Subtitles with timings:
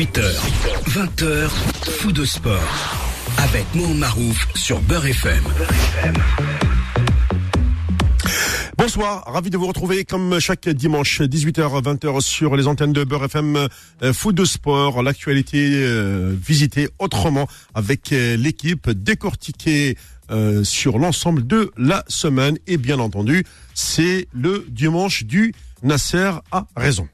[0.00, 0.32] 18h,
[0.88, 1.48] 20h,
[1.98, 2.58] fou de sport.
[3.36, 5.44] Avec Mohamed Marouf sur Beurre FM.
[8.78, 13.26] Bonsoir, ravi de vous retrouver comme chaque dimanche 18h 20h sur les antennes de Beurre
[13.26, 13.68] FM
[14.02, 19.98] euh, Foot de sport, l'actualité euh, visitée autrement avec euh, l'équipe décortiquée
[20.62, 23.44] sur l'ensemble de la semaine et bien entendu,
[23.74, 27.08] c'est le dimanche du Nasser a raison.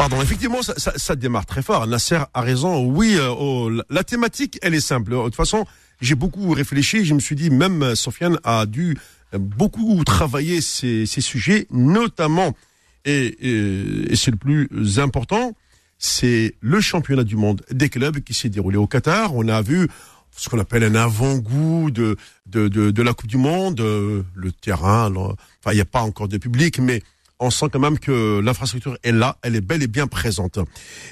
[0.00, 1.86] Pardon, effectivement, ça, ça, ça, démarre très fort.
[1.86, 2.86] Nasser a raison.
[2.86, 5.10] Oui, euh, oh, la thématique, elle est simple.
[5.10, 5.66] De toute façon,
[6.00, 7.04] j'ai beaucoup réfléchi.
[7.04, 8.96] Je me suis dit, même Sofiane a dû
[9.34, 12.56] beaucoup travailler ces, ces sujets, notamment,
[13.04, 15.54] et, et, c'est le plus important,
[15.98, 19.36] c'est le championnat du monde des clubs qui s'est déroulé au Qatar.
[19.36, 19.86] On a vu
[20.34, 25.12] ce qu'on appelle un avant-goût de, de, de, de, la Coupe du Monde, le terrain,
[25.14, 27.02] enfin, il n'y a pas encore de public, mais
[27.40, 30.58] on sent quand même que l'infrastructure est là, elle est bel et bien présente.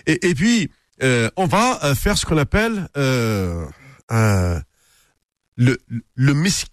[0.06, 0.70] Et, puis,
[1.02, 3.66] euh, on va faire ce qu'on appelle euh,
[5.58, 6.30] le le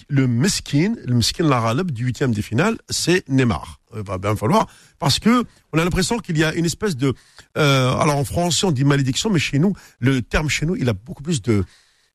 [0.10, 3.80] le miskin, le miskin du huitième des finales, c'est Neymar.
[3.96, 4.68] Il va bien falloir
[5.00, 7.14] parce que on a l'impression qu'il y a une espèce de
[7.58, 10.88] euh, alors en français on dit malédiction, mais chez nous le terme chez nous il
[10.88, 11.66] a beaucoup plus de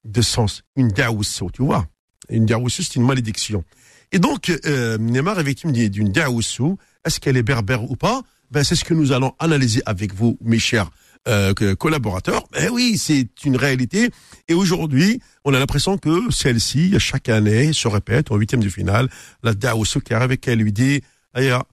[0.05, 0.63] de sens.
[0.77, 1.87] Une daousso, tu vois.
[2.29, 3.65] Une daousso c'est une malédiction.
[4.13, 6.79] Et donc euh, Neymar est victime d'une daousso.
[7.05, 8.23] Est-ce qu'elle est berbère ou pas?
[8.51, 10.91] Ben c'est ce que nous allons analyser avec vous, mes chers
[11.29, 12.47] euh, collaborateurs.
[12.53, 14.11] Ben oui, c'est une réalité.
[14.49, 19.09] Et aujourd'hui, on a l'impression que celle-ci, chaque année, se répète en huitième de finale.
[19.43, 21.03] La Daousso qui arrive et qu'elle lui dit,
[21.35, 21.65] Aya,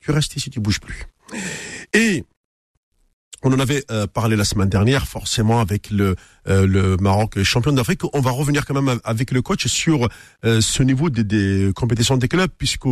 [0.00, 1.04] tu restes ici, tu bouges plus.
[3.42, 6.16] On en avait euh, parlé la semaine dernière, forcément avec le
[6.48, 8.02] euh, le Maroc champion d'Afrique.
[8.12, 10.08] On va revenir quand même avec le coach sur
[10.44, 12.86] euh, ce niveau des, des, compétitions des clubs, puisque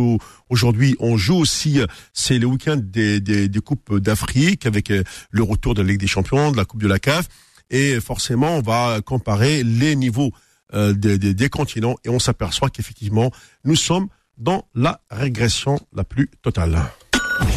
[0.49, 1.79] aujourd'hui on joue aussi,
[2.13, 6.07] c'est le week-end des, des, des coupes d'Afrique avec le retour de la Ligue des
[6.07, 7.27] Champions, de la Coupe de la CAF,
[7.69, 10.31] et forcément on va comparer les niveaux
[10.73, 13.31] des, des, des continents et on s'aperçoit qu'effectivement
[13.65, 14.07] nous sommes
[14.37, 16.81] dans la régression la plus totale.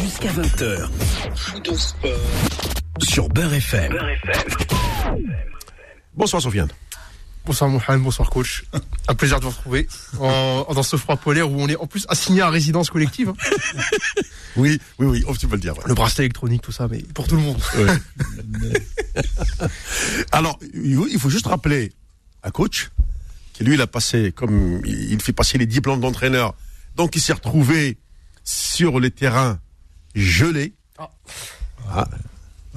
[0.01, 0.89] Jusqu'à 20h.
[2.99, 3.97] Sur Beurre FM.
[6.13, 6.69] Bonsoir Sofiane.
[7.45, 8.65] Bonsoir Mohamed, bonsoir coach.
[9.07, 9.87] Un plaisir de vous retrouver
[10.19, 13.29] en, dans ce froid polaire où on est en plus assigné à résidence collective.
[13.29, 13.35] Hein.
[14.55, 15.77] oui, oui, oui, tu peux le dire.
[15.77, 15.83] Ouais.
[15.85, 17.61] Le bracelet électronique, tout ça, mais pour tout le monde.
[17.77, 19.19] Ouais.
[20.31, 21.93] Alors, il faut juste rappeler
[22.41, 22.89] à coach
[23.57, 26.55] que lui, il a passé, comme il fait passer les diplômes d'entraîneur,
[26.95, 27.97] donc il s'est retrouvé
[28.43, 29.59] sur les terrains
[30.15, 30.73] gelés.
[30.99, 31.03] Oh.
[31.89, 32.07] Ah.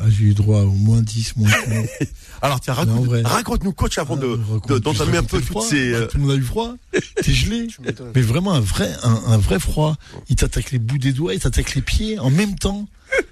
[0.01, 1.89] Ah, j'ai eu droit au moins 10, moins 15.
[2.43, 4.39] Alors tiens, raconte, raconte-nous coach avant de
[4.79, 5.93] d'entamer un peu toutes ces...
[5.93, 6.75] Bah, tout le monde a eu froid,
[7.23, 7.67] t'es gelé,
[8.15, 9.97] mais vraiment un vrai, un, un vrai froid.
[10.29, 12.87] Il t'attaque les bouts des doigts, il t'attaque les pieds en même temps.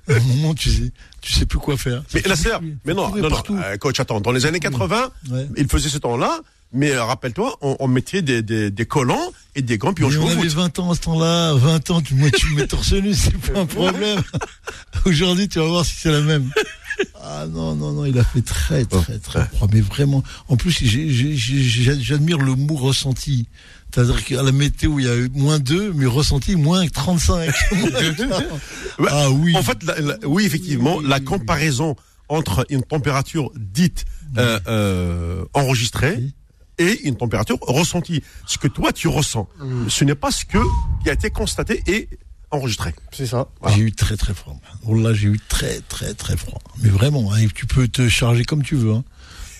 [0.09, 2.03] À un moment, tu sais, tu sais plus quoi faire.
[2.15, 5.48] Mais la sœur, mais non, non, non, euh, coach, attends, dans les années 80, ouais.
[5.56, 6.41] il faisait ce temps-là,
[6.72, 10.10] mais euh, rappelle-toi, on, on, mettait des, des, des, collants et des gants, puis on
[10.10, 12.66] jouait on avait 20 ans à ce temps-là, 20 ans, tu, moi, tu me mets
[12.66, 14.21] torse nu, c'est pas un problème.
[15.04, 16.50] Aujourd'hui, tu vas voir si c'est la même.
[17.22, 19.69] Ah non, non, non, il a fait très, très, très froid.
[19.72, 23.48] Mais vraiment, en plus, j'admire le mot ressenti.
[23.94, 27.50] C'est-à-dire qu'à la météo, il y a eu moins 2, mais ressenti, moins 35.
[29.09, 29.56] ah oui.
[29.56, 31.97] En fait, la, la, oui, effectivement, la comparaison
[32.28, 34.04] entre une température dite
[34.37, 36.33] euh, euh, enregistrée
[36.78, 38.22] et une température ressentie.
[38.47, 39.88] Ce que toi, tu ressens, mmh.
[39.88, 40.59] ce n'est pas ce que,
[41.03, 42.09] qui a été constaté et
[42.50, 42.94] enregistré.
[43.12, 43.48] C'est ça.
[43.60, 43.76] Voilà.
[43.76, 44.56] J'ai eu très très froid.
[44.86, 46.60] Oh là, j'ai eu très très très froid.
[46.82, 48.92] Mais vraiment, hein, tu peux te charger comme tu veux.
[48.92, 49.04] Hein.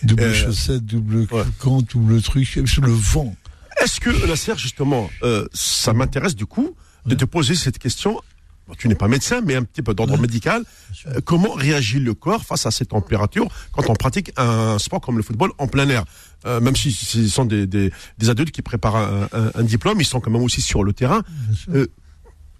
[0.03, 1.45] Double euh, chaussette, double ouais.
[1.93, 3.35] double truc, sur le vent.
[3.83, 6.75] Est-ce que la serre justement, euh, ça m'intéresse du coup
[7.05, 7.17] de ouais.
[7.17, 8.21] te poser cette question.
[8.69, 10.65] Bon, tu n'es pas médecin, mais un petit peu d'ordre médical.
[11.07, 15.17] Euh, comment réagit le corps face à ces températures quand on pratique un sport comme
[15.17, 16.05] le football en plein air?
[16.47, 20.01] Euh, Même si ce sont des, des, des, adultes qui préparent un, un, un, diplôme,
[20.01, 21.23] ils sont quand même aussi sur le terrain.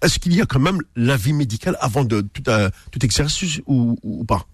[0.01, 3.97] Est-ce qu'il y a quand même l'avis médical avant de tout, euh, tout exercice ou,
[4.03, 4.45] ou, pas?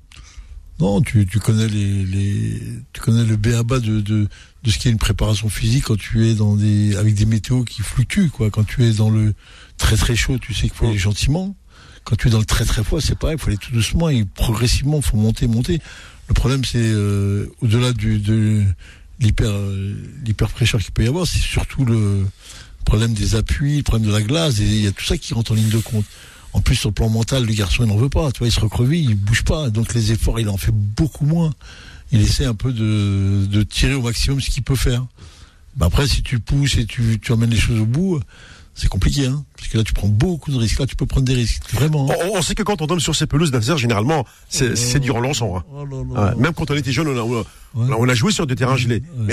[0.79, 2.61] Non, tu, tu connais les, les,
[2.93, 4.27] tu connais le béaba de, de,
[4.63, 7.63] de ce qui est une préparation physique quand tu es dans des avec des météos
[7.63, 8.49] qui fluctuent quoi.
[8.49, 9.33] Quand tu es dans le
[9.77, 11.55] très très chaud, tu sais qu'il faut aller gentiment.
[12.03, 14.09] Quand tu es dans le très très froid, c'est pareil, il faut aller tout doucement
[14.09, 15.79] et progressivement, il faut monter, monter.
[16.27, 18.63] Le problème, c'est euh, au-delà du de
[19.19, 22.25] l'hyper euh, l'hyper fraîcheur qu'il peut y avoir, c'est surtout le
[22.85, 25.33] problème des appuis, le problème de la glace, et il y a tout ça qui
[25.33, 26.05] rentre en ligne de compte.
[26.53, 28.31] En plus, sur le plan mental, le garçon, il n'en veut pas.
[28.31, 29.71] Tu vois, il se recreville, il bouge pas.
[29.71, 31.51] Donc, les efforts, il en fait beaucoup moins.
[32.11, 35.03] Il essaie un peu de, de tirer au maximum ce qu'il peut faire.
[35.75, 38.19] Bah après, si tu pousses et tu, tu emmènes les choses au bout,
[38.75, 39.43] c'est compliqué, hein.
[39.55, 40.79] Parce que là, tu prends beaucoup de risques.
[40.79, 41.61] Là, tu peux prendre des risques.
[41.73, 42.09] Vraiment.
[42.11, 42.15] hein.
[42.31, 45.15] On, on sait que quand on tombe sur ces pelouses d'Inter, généralement, c'est c'est dur
[45.15, 45.57] en lançant.
[45.57, 45.63] hein.
[45.73, 45.83] Oh.
[45.85, 47.43] Ouais, même quand on était jeune, on a, on a-
[47.75, 47.95] Ouais.
[47.97, 49.01] on a joué sur des terrains gelés.
[49.17, 49.25] Ouais.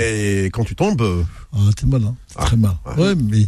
[0.43, 1.23] Mais quand tu tombes, euh,
[1.53, 2.15] Ah, t'es mal, hein.
[2.35, 2.71] Ah, Très mal.
[2.97, 3.03] ouais.
[3.09, 3.47] Ouais, mais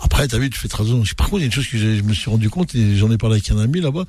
[0.00, 1.02] après, t'as vu, tu fais très raison.
[1.16, 3.10] Par contre, il y a une chose que je me suis rendu compte, et j'en
[3.12, 4.04] ai parlé avec un ami là-bas,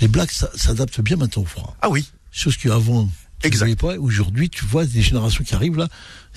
[0.00, 1.76] les Blacks s'adaptent bien maintenant au froid.
[1.82, 3.08] ah oui, Chose qu'avant,
[3.42, 3.96] tu ne voyais pas.
[3.98, 5.88] Aujourd'hui, tu vois des générations qui arrivent là,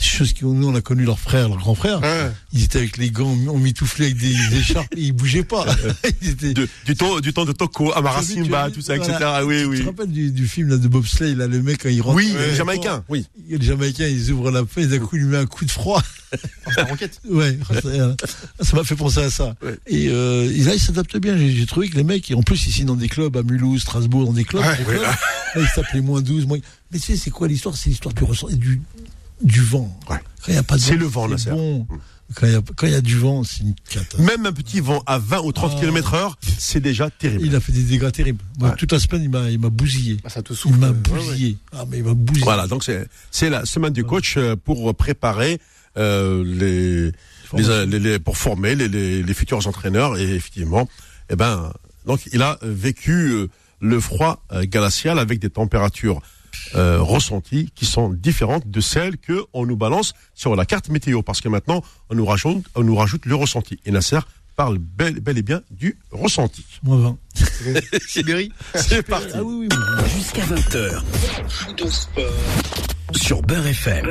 [0.08, 2.02] chose que nous, on a connu leurs frères, leurs grands frères.
[2.02, 2.32] Ouais.
[2.54, 5.66] Ils étaient avec les gants, on mitouflé avec des, des écharpes, et ils bougeaient pas.
[6.22, 8.96] Ils étaient- de- du, temps, du temps de Toko, Amara Tu tu Simba, tout ça,
[8.98, 9.14] voilà.
[9.14, 9.30] etc.
[9.34, 9.80] Ah oui, Tu oui.
[9.82, 12.34] te rappelles du, du film là, de bobsleigh, là, le mec, quand il rentre Oui,
[12.38, 13.26] les Jamaïcains, oui.
[13.50, 15.72] Et Le Jamaïcain, ils ouvrent la fenêtre, d'un coup, il lui met un coup de
[15.72, 16.02] froid.
[16.32, 17.20] Ah, la roquette.
[17.30, 18.14] Ouais, ça euh,
[18.62, 19.56] ça m'a fait penser à ça.
[19.64, 19.76] Ouais.
[19.88, 21.36] Et, euh, et là, ils s'adaptent bien.
[21.36, 24.26] J'ai trouvé que les mecs, et en plus, ici, dans des clubs, à Mulhouse, Strasbourg,
[24.28, 24.98] dans des clubs, Ouais, des ouais.
[24.98, 25.16] clubs, là,
[25.56, 26.60] ils s'appelaient moins 12, moins...
[26.92, 27.76] Mais tu sais, c'est quoi l'histoire?
[27.76, 28.24] C'est l'histoire du,
[28.58, 28.82] du,
[29.42, 29.98] du vent.
[30.10, 30.18] Ouais.
[30.18, 31.52] Quand il n'y a pas de C'est le vent, c'est Nasser.
[31.52, 31.88] bon.
[32.36, 34.22] Quand il y, a- quand il y a du vent, c'est une catastrophe.
[34.26, 35.80] Même un petit vent à 20 ou 30 Ah.
[35.80, 37.44] km heure, c'est déjà terrible.
[37.44, 38.44] Il a fait des dégâts terribles.
[38.60, 38.76] Moi, Ouais.
[38.76, 40.18] Toute la semaine, il m'a, il m'a bousillé.
[40.24, 40.78] Bah, ça te Il souffle.
[40.78, 41.00] m'a ouais, ouais.
[41.00, 41.58] bousillé.
[41.72, 42.44] Ah, mais il m'a bousillé.
[42.44, 45.60] Voilà, donc c'est c'est la semaine du coach euh, pour préparer
[45.98, 47.12] euh, les,
[47.60, 50.88] les, les- les- pour former les, les, les futurs entraîneurs et effectivement,
[51.32, 51.74] eh ben
[52.06, 53.48] donc il a vécu euh,
[53.82, 56.22] le froid euh, glacial avec des températures
[56.76, 61.22] euh, ressenties qui sont différentes de celles que on nous balance sur la carte météo
[61.22, 64.20] parce que maintenant on nous rajoute on nous rajoute le ressenti et Nasser
[64.60, 66.66] parle bel, bel et bien du ressenti.
[66.84, 67.18] Moins 20.
[68.06, 68.52] Sibérie.
[68.76, 69.30] C'est parti.
[69.34, 69.68] Ah oui, oui.
[69.72, 70.10] oui.
[70.10, 71.02] Jusqu'à 20h.
[73.16, 74.06] Sur Beurre FM.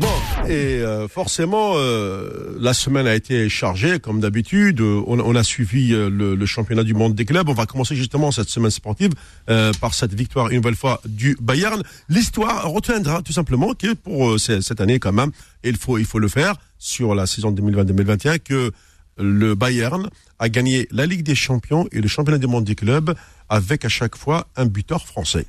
[0.00, 0.06] Bon,
[0.46, 0.52] et
[0.82, 4.80] euh, forcément, euh, la semaine a été chargée, comme d'habitude.
[4.80, 7.48] Euh, On, on a suivi euh, le, le championnat du monde des clubs.
[7.48, 9.10] On va commencer justement cette semaine sportive
[9.50, 11.82] euh, par cette victoire une nouvelle fois du Bayern.
[12.08, 15.30] L'histoire retiendra tout simplement que pour euh, ce- cette année quand même,
[15.64, 18.72] il faut il faut le faire sur la saison 2020-2021 que
[19.18, 20.08] le Bayern
[20.38, 23.14] a gagné la Ligue des Champions et le championnat du monde des clubs
[23.48, 25.46] avec à chaque fois un buteur français.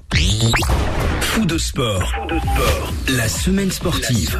[1.30, 2.12] Fou de sport.
[3.08, 4.40] La semaine sportive.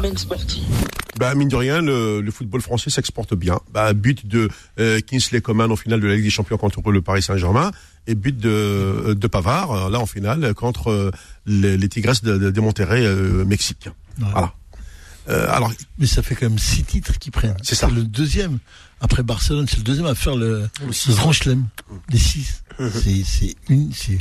[1.18, 3.60] Bah, mine de rien, le, le football français s'exporte bien.
[3.72, 4.48] Bah, but de
[4.78, 7.70] euh, Kingsley Coman en finale de la Ligue des Champions contre le Paris Saint-Germain
[8.06, 11.10] et but de, de Pavard, euh, là en finale, contre euh,
[11.46, 13.86] les, les Tigresses de, de, de Monterrey, euh, Mexique.
[14.18, 14.26] Ouais.
[14.32, 14.54] Voilà.
[15.28, 17.56] Euh, alors, Mais ça fait quand même six titres qu'ils prennent.
[17.62, 17.88] C'est ça.
[17.88, 18.58] le deuxième.
[19.00, 21.66] Après Barcelone, c'est le deuxième à faire le, le Grand Chelem.
[22.10, 22.62] Les six.
[22.78, 24.18] C'est, c'est une, c'est,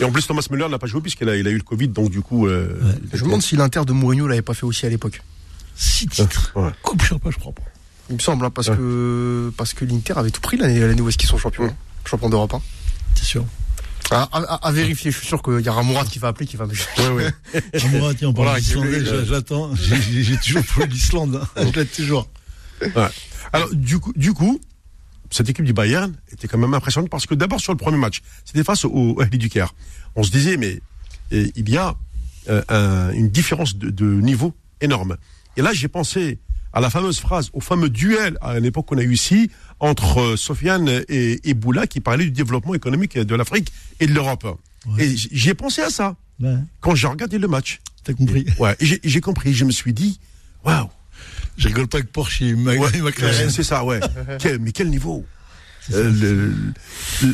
[0.00, 1.88] et en plus, Thomas Müller n'a pas joué puisqu'il a, il a eu le Covid,
[1.88, 2.46] donc du coup...
[2.46, 2.94] Euh, Ouais.
[3.12, 5.20] Je me demande si l'Inter de Mourinho l'avait pas fait aussi à l'époque.
[5.76, 6.52] six titres.
[6.56, 6.70] Ouais.
[6.82, 7.62] Coupe champion, je crois pas.
[8.10, 8.76] Il me semble, hein, parce Ouais.
[8.76, 11.64] que parce que l'Inter avait tout pris l'année où est-ce qu'ils sont champions.
[11.64, 11.74] Ouais.
[12.04, 12.54] Champions d'Europe.
[12.54, 12.62] Hein.
[13.14, 13.44] C'est sûr.
[14.10, 16.56] À, à- à vérifier, je suis sûr qu'il y aura Mourad qui va appeler, qui
[16.56, 16.72] va me.
[16.72, 17.62] Ouais, ouais.
[17.84, 19.70] Amoura, tiens, on parle Voilà, d'Islandais, qui- je- j'attends.
[19.76, 21.40] J'ai, toujours trouvé l'Islande.
[21.56, 21.62] hein.
[21.74, 22.26] Je l'ai toujours.
[22.80, 23.08] Ouais.
[23.52, 24.58] Alors du coup, du coup,
[25.30, 28.20] cette équipe du Bayern était quand même impressionnante parce que d'abord sur le premier match,
[28.44, 29.74] c'était face au, Ahli du Caire.
[30.16, 30.80] On se disait mais
[31.30, 31.94] il y a
[32.48, 35.16] euh, un- une différence de, de niveau énorme.
[35.56, 36.38] Et là j'ai pensé
[36.72, 40.36] à la fameuse phrase, au fameux duel à l'époque qu'on a eu ici entre euh,
[40.36, 44.46] Sofiane et, et Boula qui parlait du développement économique de l'Afrique et de l'Europe.
[44.98, 47.80] Et j'ai pensé à ça Ouais, quand j'ai regardé le match.
[48.04, 48.46] t'as compris.
[48.60, 49.52] Ouais, et j'ai j'ai compris.
[49.54, 50.20] Je me suis dit,
[50.64, 50.88] waouh.
[51.58, 53.50] Je rigole pas avec Porsche Ma- Ouais, McLaren.
[53.50, 54.00] c'est ça, ouais.
[54.38, 55.26] Quel- mais quel niveau
[55.92, 56.52] Euh,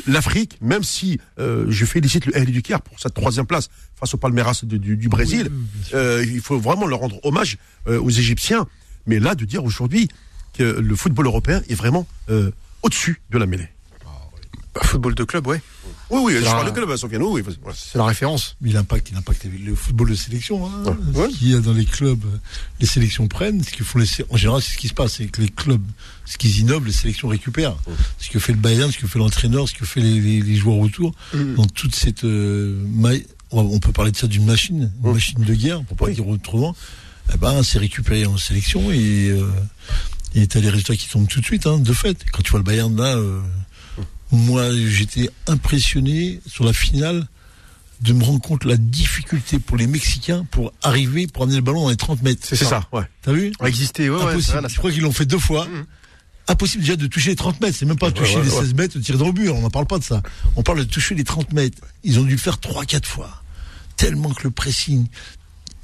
[0.06, 4.14] L'Afrique, même si euh, je félicite le RD du Caire pour cette troisième place face
[4.14, 5.58] au Palmeiras de- du, du Brésil, Oui,
[5.94, 8.66] euh, il faut vraiment leur rendre hommage euh, aux Égyptiens.
[9.06, 10.08] Mais là, de dire aujourd'hui
[10.56, 12.50] que le football européen est vraiment euh,
[12.82, 13.68] au-dessus de la mêlée.
[14.74, 15.62] Bah, football de club, ouais.
[16.10, 17.22] Oui, oui, je parle de club, Sofiane.
[17.22, 17.42] Oui.
[17.74, 18.56] C'est la référence.
[18.60, 20.66] Mais il impacte, il impacte le football de sélection.
[20.66, 21.30] Hein, Ouais.
[21.30, 22.24] Ce qu'il y a dans les clubs,
[22.80, 23.62] les sélections prennent.
[23.62, 25.82] Ce qu'ils font les, en général, c'est ce qui se passe, c'est que les clubs,
[26.26, 27.76] ce qu'ils innovent, les sélections récupèrent.
[28.18, 30.54] Ce que fait le Bayern, ce que fait l'entraîneur, ce que fait les, les- les
[30.56, 31.12] joueurs autour.
[31.32, 31.54] Mhm.
[31.54, 32.82] Dans toute cette, euh,
[33.50, 36.14] on peut parler de ça d'une machine, une machine de guerre, pour pas Oui.
[36.14, 36.74] dire autrement.
[37.32, 39.48] Eh ben, c'est récupéré en sélection et euh,
[40.34, 42.18] et t'as les résultats qui tombent tout de suite, hein, de fait.
[42.32, 43.40] Quand tu vois le Bayern là, euh,
[44.34, 47.26] moi, j'étais impressionné sur la finale
[48.00, 51.84] de me rendre compte la difficulté pour les Mexicains pour arriver, pour amener le ballon
[51.84, 52.46] dans les 30 mètres.
[52.46, 53.04] C'est ça, ouais.
[53.22, 53.52] T'as vu?
[53.64, 54.32] Exister, ouais, ouais.
[54.32, 54.58] Impossible.
[54.58, 55.66] vrai, Je crois qu'ils l'ont fait deux fois.
[55.66, 55.86] Mhm.
[56.48, 57.76] Impossible déjà de toucher les 30 mètres.
[57.78, 58.60] C'est même pas toucher ouais, les ouais.
[58.60, 59.48] 16 mètres, de tirer dans le but.
[59.48, 60.22] On n'en parle pas de ça.
[60.56, 61.78] On parle de toucher les 30 mètres.
[62.02, 63.42] Ils ont dû le faire 3-4 fois.
[63.96, 65.06] Tellement que le pressing.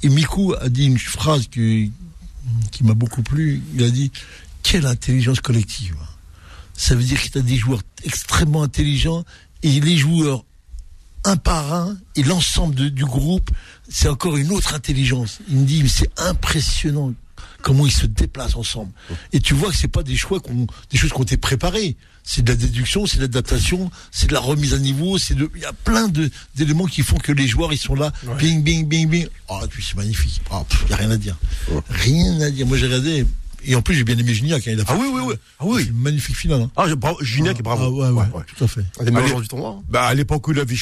[0.03, 1.91] Et Miku a dit une phrase qui,
[2.71, 3.63] qui m'a beaucoup plu.
[3.73, 4.11] Il a dit
[4.61, 5.95] Quelle intelligence collective.
[6.81, 9.23] Ça veut dire que tu as des joueurs extrêmement intelligents
[9.61, 10.43] et les joueurs
[11.23, 13.51] un par un et l'ensemble du groupe,
[13.87, 15.41] c'est encore une autre intelligence.
[15.47, 17.13] Il me dit, mais c'est impressionnant.
[17.61, 18.91] comment ils se déplacent ensemble.
[19.31, 21.97] Et tu vois que c'est pas des choix qu'on, des choses qui ont été préparées.
[22.23, 25.51] C'est de la déduction, c'est de l'adaptation, c'est de la remise à niveau, c'est de,
[25.53, 28.63] il y a plein de, d'éléments qui font que les joueurs, ils sont là, bing,
[28.63, 29.27] bing, bing, bing.
[29.49, 30.41] Oh, puis c'est magnifique.
[30.49, 31.37] Ah, pff, y a rien à dire.
[31.89, 32.65] Rien à dire.
[32.65, 33.25] Moi, j'ai regardé,
[33.65, 35.33] et en plus, j'ai bien aimé Gignac, hein, il a fait Ah oui, oui, oui.
[35.59, 35.87] Ah oui.
[35.89, 36.71] une magnifique finale, hein.
[36.75, 36.85] Ah,
[37.21, 37.83] Gignac et bravo.
[37.85, 38.43] Ah ouais, ouais, Ouais.
[38.57, 38.81] tout à fait.
[38.99, 39.75] Un des meilleurs joueurs du tournoi.
[39.79, 39.83] hein.
[39.89, 40.75] Bah, à l'époque où il avait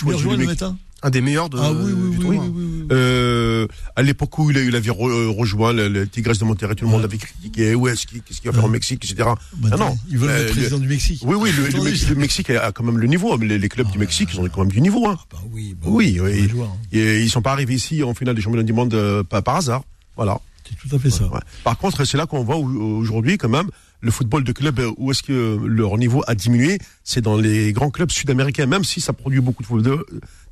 [0.45, 2.43] matin Un des meilleurs de, Ah oui, oui, du oui, tournoi.
[2.45, 2.87] oui, oui, oui.
[2.91, 6.91] Euh, à l'époque où il, avait re- rejoint le, le Tigres de Monterrey, tout le
[6.91, 7.75] monde l'avait critiqué.
[7.75, 9.29] Où est-ce qu'il, qu'est-ce qu'il va faire au Mexique, etc.
[9.57, 9.97] Bah, ah non.
[10.09, 11.21] Ils veulent Euh, le président du Mexique.
[11.25, 13.37] Oui, oui, le, Mexique, a quand même le niveau.
[13.37, 15.07] Les, les clubs du Mexique, ils ont quand même du niveau.
[15.07, 15.17] Hein.
[15.31, 16.49] Bah oui, bah Oui, oui.
[16.61, 16.67] hein.
[16.91, 19.55] Et ils sont pas arrivés ici en finale des championnats du monde euh, pas par
[19.57, 19.83] hasard.
[20.17, 20.39] Voilà.
[20.69, 21.25] C'est tout à fait ça.
[21.27, 21.39] Ouais.
[21.63, 23.69] Par contre, c'est là qu'on voit au- aujourd'hui quand même
[24.01, 27.73] le football de club euh, où est-ce que leur niveau a diminué, c'est dans les
[27.73, 30.05] grands clubs sud-américains, même si ça produit beaucoup de, foot- de-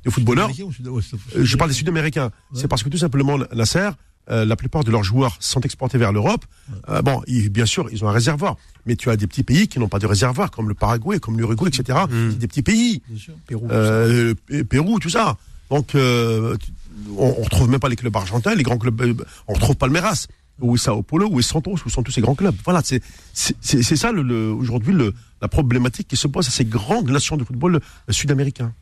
[0.04, 0.46] de footballeurs.
[0.46, 2.30] Américain ou sud- ouais, c'est- Euh, Je parle des Sud-Américains.
[2.52, 3.88] C'est parce que tout simplement, Nasser,
[4.30, 6.44] euh, la plupart de leurs joueurs sont exportés vers l'Europe.
[6.90, 9.66] Euh, bon, ils- bien sûr, ils ont un réservoir, mais tu as des petits pays
[9.68, 12.00] qui n'ont pas de réservoir, comme le Paraguay, comme l'Uruguay, etc.
[12.10, 13.00] C'est des petits pays.
[13.08, 13.34] Bien sûr.
[13.46, 13.66] Pérou.
[13.70, 14.34] Euh,
[14.68, 15.38] Pérou, tout ça.
[15.70, 16.70] Donc, euh, tu-
[17.16, 19.00] on, on retrouve même pas les clubs argentins, les grands clubs.
[19.00, 19.14] euh,
[19.46, 20.26] on retrouve Palmeiras,
[20.60, 22.54] ou Sao Paulo, ou Santos, où sont tous ces grands clubs.
[22.64, 23.00] Voilà, c'est
[23.32, 27.36] c'est ça le, le- aujourd'hui le- la problématique qui se pose à ces grandes nations
[27.36, 28.72] de football euh, sud-américains.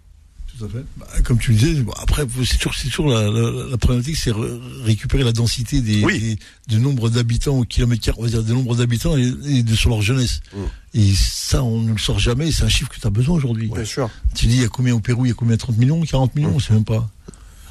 [0.58, 0.84] Tout à fait.
[0.96, 2.56] Bah, comme tu le disais, bon, après, c'est
[2.88, 6.18] toujours, la, la, la problématique, c'est re- récupérer la densité des, Oui.
[6.18, 9.62] des- du nombre d'habitants au kilomètre carré, on va dire, du nombre d'habitants et, et
[9.62, 10.40] de sur leur jeunesse.
[10.54, 10.58] Mm.
[10.94, 12.50] Et ça, on ne le sort jamais.
[12.52, 13.68] C'est un chiffre que tu as besoin aujourd'hui.
[13.68, 14.08] Bien sûr.
[14.34, 16.34] Tu dis, il y a combien au Pérou Il y a combien 30 millions 40
[16.36, 17.06] millions On sait même pas.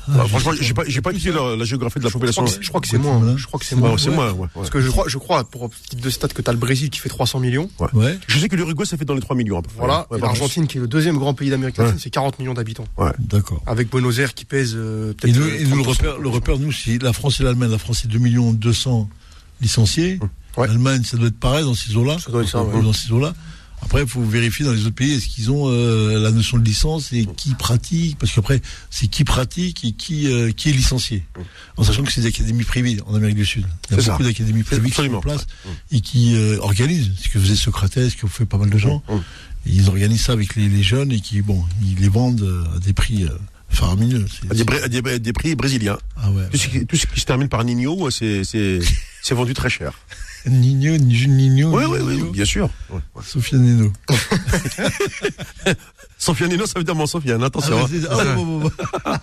[0.07, 2.45] Ah, je franchement, j'ai pas, j'ai pas étudié la, la géographie de la population.
[2.45, 3.37] je crois que c'est Ouais, moins.
[3.37, 3.97] Je crois que c'est Ouais, moins.
[3.97, 4.15] c'est ouais.
[4.15, 4.47] moi, ouais, ouais.
[4.53, 6.89] Parce que je crois, je crois, pour type de stats, que tu as le Brésil
[6.89, 7.69] qui fait 300 millions.
[7.93, 8.17] Ouais.
[8.27, 9.57] Je sais que l'Uruguay, ça fait dans les 3 millions.
[9.57, 9.77] à peu près.
[9.79, 10.05] Voilà.
[10.11, 11.99] Ouais, et l'Argentine, qui est le deuxième grand pays d'Amérique latine, Ouais.
[12.01, 12.85] c'est 40 millions d'habitants.
[13.19, 13.61] D'accord.
[13.65, 15.35] Avec Buenos Aires qui pèse euh, Et peut-être.
[15.37, 17.71] nous, euh, et nous, le 30% repère, le repère, nous, c'est la France et l'Allemagne.
[17.71, 19.09] La France, c'est 2 millions 200
[19.61, 20.19] licenciés.
[20.57, 20.67] Ouais.
[20.67, 22.17] L'Allemagne, ça doit être pareil dans ces eaux-là.
[22.19, 22.81] Ça doit être ça, ouais.
[22.81, 23.33] Dans ces eaux-là.
[23.81, 26.63] Après, il faut vérifier dans les autres pays, est-ce qu'ils ont euh, la notion de
[26.65, 31.23] licence et qui pratique Parce qu'après, c'est qui pratique et qui, euh, qui est licencié.
[31.77, 33.65] En sachant que c'est des académies privées en Amérique du Sud.
[33.89, 35.45] Il y a beaucoup d'académies privées qui sont en place
[35.91, 39.03] et qui euh, organisent ce que faisait Socrates, ce que fait pas mal de gens.
[39.67, 42.63] Et ils organisent ça avec les, les jeunes et qui, bon, ils les vendent euh,
[42.75, 43.29] à des prix euh,
[43.69, 44.25] faramineux.
[44.31, 45.97] C'est- À des, bra- à des- à des prix brésiliens.
[46.17, 46.47] Ah ouais.
[46.51, 48.43] Tout ce, qui, tout ce qui se termine par Nino, c'est,
[49.25, 49.93] c'est, c'est vendu très cher.
[50.47, 52.25] Nino, Nino, Oui, oui, Nino.
[52.25, 52.69] oui, bien sûr.
[52.91, 52.99] Ouais,
[53.53, 53.91] Nino.
[56.17, 57.77] Sofiane Nino, ça veut dire mon Sofiane, attention.
[57.79, 57.87] Ah, hein.
[57.91, 58.71] c'est- ah, bon, bon, bon.
[59.05, 59.19] Ah,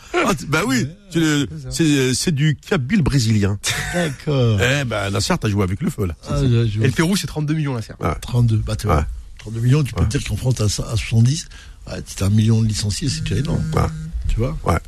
[0.49, 3.59] bah oui, tu le- c'est, c'est du kabyle brésilien.
[3.95, 4.61] D'accord.
[4.61, 6.15] Eh ben, Nasser, t'as joué avec le feu, là.
[6.29, 7.95] Ah, Et le Pérou, c'est 32 millions, là, c'est.
[8.21, 8.57] 32.
[8.59, 9.03] Bah, tu vois, Ouais.
[9.39, 10.09] 32 millions, tu peux Ouais.
[10.09, 11.47] te dire qu'en France, à 70.
[11.89, 13.65] Ouais, si t'as un million de licenciés, c'est déjà énorme.
[13.75, 13.83] Ouais.
[14.29, 14.57] Tu vois?
[14.65, 14.79] Ouais.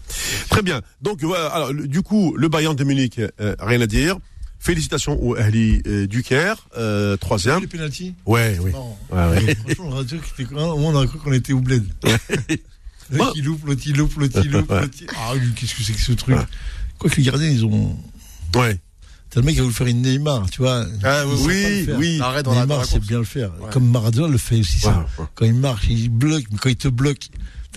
[0.51, 0.81] Très bien.
[1.03, 4.17] Donc, voilà, alors, du coup, le Bayern de Munich, euh, rien à dire.
[4.65, 7.61] Félicitations au Ahli euh, du Caire, euh, troisième.
[7.61, 8.73] Les pénalties Ouais, oui.
[8.73, 8.97] Non.
[9.13, 9.57] Ouais, ouais.
[9.75, 11.85] Franchement, on aurait cru qu'on était au bled.
[13.11, 13.65] Loupe, l'autre il loupe,
[14.17, 16.37] l'autre il loupe, l'autre il- Ah, lui, qu'est-ce que c'est que ce truc.
[16.99, 17.95] Quoi que les gardiens, ils ont.
[18.55, 18.81] Ouais.
[19.29, 20.87] T'as le mec qui a voulu faire une Neymar, tu vois.
[21.03, 23.51] Ah, oui, oui, dans Neymar, c'est bien le faire.
[23.61, 23.69] Ouais.
[23.71, 25.07] Comme Maradona le fait aussi, ça.
[25.35, 26.45] Quand il marche, il bloque.
[26.51, 27.29] Mais quand il te bloque,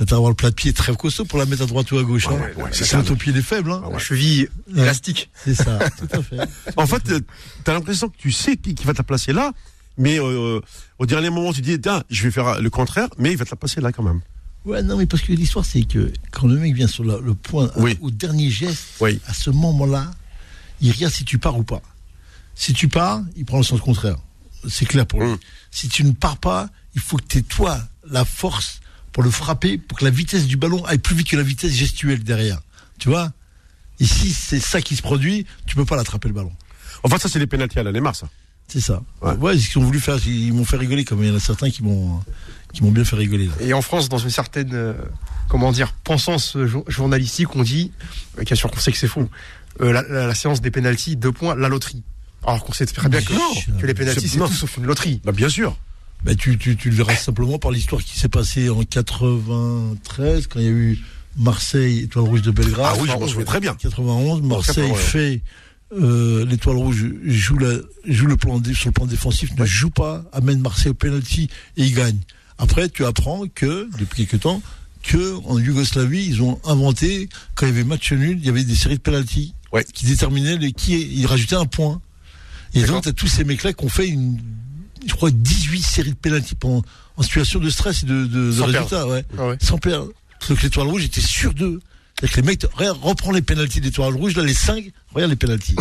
[0.06, 1.98] t'as à avoir le plat de pied très costaud pour la mettre à droite ou
[1.98, 2.28] à gauche.
[2.28, 2.52] Ouais, hein.
[2.58, 3.02] ouais, ouais, c'est ça.
[3.04, 3.72] ton pied est faible.
[3.72, 3.82] Hein.
[3.92, 4.82] La cheville Ouais.
[4.84, 5.30] élastique.
[5.44, 6.38] C'est ça, tout à fait.
[6.76, 7.20] En fait, euh,
[7.64, 9.52] t'as l'impression que tu sais qui, qui va te la placer là,
[9.98, 10.62] mais euh,
[11.00, 13.52] au dernier moment, tu dis, tiens, je vais faire le contraire, mais il va te
[13.52, 14.22] la placer là quand même.
[14.66, 17.34] Ouais, non, mais parce que l'histoire, c'est que quand le mec vient sur la- le
[17.34, 19.20] point, à- au dernier geste, Oui.
[19.28, 20.12] à ce moment-là,
[20.82, 21.82] il regarde si tu pars ou pas.
[22.54, 24.18] Si tu pars, il prend le sens contraire.
[24.68, 25.30] C'est clair pour lui.
[25.32, 25.38] Mm.
[25.72, 28.82] Si tu ne pars pas, il faut que tu aies, toi, la force
[29.18, 31.72] pour le frapper, pour que la vitesse du ballon aille plus vite que la vitesse
[31.74, 32.60] gestuelle derrière.
[33.00, 33.32] Tu vois?
[34.00, 36.52] Ici, c'est ça qui se produit, tu peux pas l'attraper le ballon.
[37.02, 38.30] Enfin, ça, c'est les pénalties à la Neymar, ça.
[38.68, 39.02] C'est ça.
[39.24, 39.34] Ouais.
[39.38, 40.18] Ouais, c'est ce qu'ils ont voulu faire.
[40.28, 42.22] Ils m'ont fait rigoler, comme il y en a certains qui m'ont
[42.74, 43.48] qui m'ont bien fait rigoler.
[43.48, 43.54] Là.
[43.62, 44.94] Et en France, dans une certaine, euh,
[45.48, 47.92] comment dire, pensance jour- journalistique, on dit,
[48.38, 49.28] euh, bien sûr qu'on sait que c'est faux,
[49.82, 52.04] euh, la, la- la séance des pénalties, deux points, la loterie.
[52.46, 53.80] Alors qu'on sait très bien que, Non.
[53.82, 55.22] que les pénalties, C'est- tout sauf une loterie.
[55.26, 55.76] Bah, bien sûr.
[56.24, 60.60] Bah, tu, tu, tu le verras simplement par l'histoire qui s'est passée en 93, quand
[60.60, 61.00] il y a eu
[61.38, 62.96] Marseille, Étoile Rouge de Belgrade.
[62.98, 63.76] Ah oui, je m'en souviens très bien.
[63.76, 65.00] 91, Marseille 91.
[65.00, 65.42] fait
[65.94, 70.26] euh, l'Étoile Rouge joue, la, joue le plan sur le plan défensif, ne joue pas,
[70.34, 72.18] amène Marseille au penalty et il gagne.
[72.58, 74.62] Après, tu apprends que depuis quelques temps
[75.04, 78.64] que en Yougoslavie, ils ont inventé quand il y avait match nul, il y avait
[78.64, 79.86] des séries de penalty Ouais.
[79.94, 82.02] qui déterminaient les qui ils rajoutaient un point.
[82.74, 84.40] Et donc, t'as tous ces mecs-là qui ont fait une,
[85.06, 86.82] je crois, 18 séries de penalty en,
[87.18, 89.24] en situation de stress et de, de, de Sans résultat, ouais.
[89.38, 89.58] Ah ouais.
[89.62, 90.10] Sans perdre.
[90.50, 91.80] Donc l'étoile rouge était sûr d'eux.
[92.20, 95.30] C'est-à-dire que les mecs, regarde, reprends les pénalties des tourages rouges, là, les 5, regarde
[95.30, 95.76] les pénalties.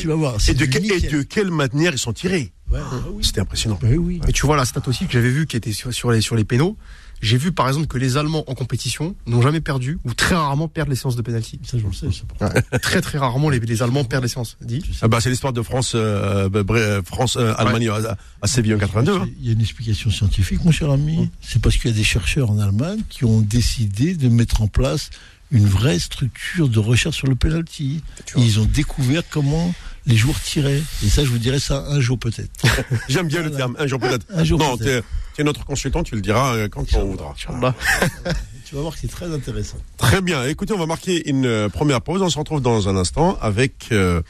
[0.00, 0.36] tu vas voir.
[0.36, 1.10] Et c'est de, du que- et nickel.
[1.10, 3.22] de quelle manière ils sont tirés Ouais, ah oui.
[3.24, 3.78] C'était impressionnant.
[3.80, 4.20] Bah oui.
[4.26, 6.34] Et tu vois la stat aussi que j'avais vu qui était sur, sur les, sur
[6.34, 6.76] les pénaux.
[7.22, 10.68] J'ai vu par exemple que les Allemands en compétition n'ont jamais perdu ou très rarement
[10.68, 11.58] perdent les séances de pénalty.
[11.64, 12.08] Ça, je le sais.
[12.38, 12.78] ça.
[12.78, 14.56] très très rarement les, les Allemands perdent les séances.
[14.60, 14.82] Dis.
[15.02, 18.74] Ah bah, c'est l'histoire de France, euh, bah, euh, France, euh, Allemagne à, à Séville
[18.74, 19.12] en 82.
[19.14, 19.28] hein.
[19.40, 21.30] Il y a une explication scientifique, mon cher ami.
[21.40, 24.68] C'est parce qu'il y a des chercheurs en Allemagne qui ont décidé de mettre en
[24.68, 25.10] place
[25.50, 28.02] une vraie structure de recherche sur le penalty.
[28.36, 29.72] Ils ont découvert comment
[30.06, 30.82] les joueurs tiraient.
[31.04, 32.50] Et ça, je vous dirai ça un jour peut-être.
[33.08, 34.26] J'aime bien le terme, un jour peut-être.
[34.34, 35.06] Un jour non, peut-être.
[35.36, 37.34] T'es notre consultant, tu le diras euh, quand on voudra.
[38.64, 39.76] Tu vas voir que c'est très intéressant.
[39.96, 40.42] Très bien.
[40.42, 42.20] Écoutez, on va marquer une euh, première pause.
[42.20, 44.22] On se retrouve dans un instant avec euh,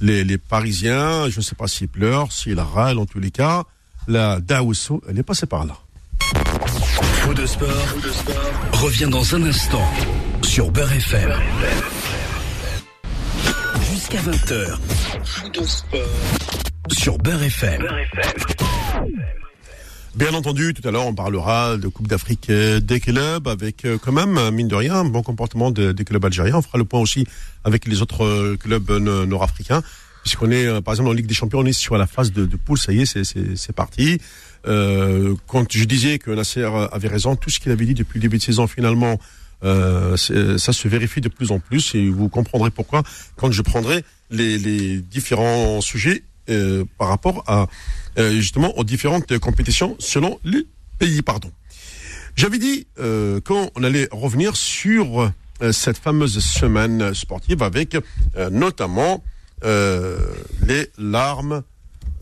[0.00, 1.30] les, les Parisiens.
[1.30, 3.62] Je ne sais pas s'ils pleurent, s'ils râlent, en tous les cas.
[4.08, 5.76] La Daousso, elle est passée par là.
[6.96, 7.68] Fou de sport,
[8.72, 9.88] revient dans un instant
[10.42, 11.32] sur Beurre FM.
[13.92, 14.76] Jusqu'à 20h.
[15.22, 16.00] Fou de sport
[16.90, 17.86] sur Beurre FM.
[20.16, 23.98] Bien entendu, tout à l'heure, on parlera de Coupe d'Afrique euh, des clubs avec euh,
[24.00, 26.54] quand même, mine de rien, bon comportement de- des clubs algériens.
[26.56, 27.26] On fera le point aussi
[27.64, 29.82] avec les autres euh, clubs no- nord-africains.
[30.22, 32.78] Puisqu'on est, par exemple, en Ligue des Champions, on est sur la phase de, poule,
[32.78, 34.18] ça y est, c'est- parti.
[34.66, 38.22] Euh, quand je disais que Nasser avait raison, tout ce qu'il avait dit depuis le
[38.22, 39.18] début de saison, finalement,
[39.62, 40.16] ça
[40.72, 43.02] se vérifie de plus en plus et vous comprendrez pourquoi
[43.36, 47.66] quand je prendrai les différents sujets euh, par rapport à
[48.18, 50.66] euh, justement aux différentes compétitions selon les
[50.98, 51.22] pays.
[51.22, 51.50] Pardon.
[52.36, 55.32] J'avais dit euh, qu'on allait revenir sur
[55.62, 57.96] euh, cette fameuse semaine sportive avec
[58.36, 59.22] euh, notamment
[59.64, 60.18] euh,
[60.66, 61.62] les larmes,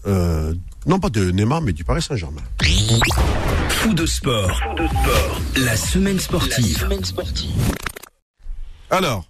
[0.06, 0.54] euh,
[0.86, 2.42] non pas de Neymar, mais du Paris Saint-Germain.
[3.70, 4.60] Fou de sport,
[5.56, 6.86] la semaine sportive.
[8.90, 9.24] Alors,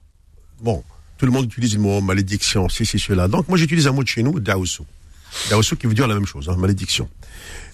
[0.60, 0.82] bon,
[1.22, 3.28] tout le monde utilise le mot malédiction, si, cela.
[3.28, 4.82] Donc, moi, j'utilise un mot de chez nous, daosu.
[5.50, 7.08] Daosu qui veut dire la même chose, hein, malédiction.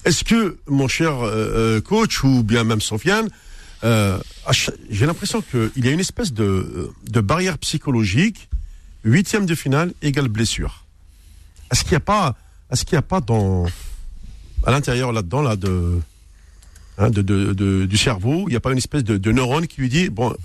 [0.05, 3.27] Est-ce que, mon cher euh, euh, coach, ou bien même Sofiane,
[3.83, 4.19] euh,
[4.91, 8.49] j'ai l'impression qu'il y a une espèce de, de barrière psychologique,
[9.03, 10.85] huitième de finale égale blessure.
[11.71, 12.35] Est-ce qu'il n'y a pas,
[12.71, 13.65] est-ce qu'il n'y a pas dans,
[14.63, 15.99] à l'intérieur là-dedans, là, de,
[16.99, 19.65] hein, de, de, de- du cerveau, il n'y a pas une espèce de, de neurone
[19.65, 20.35] qui lui dit, bon,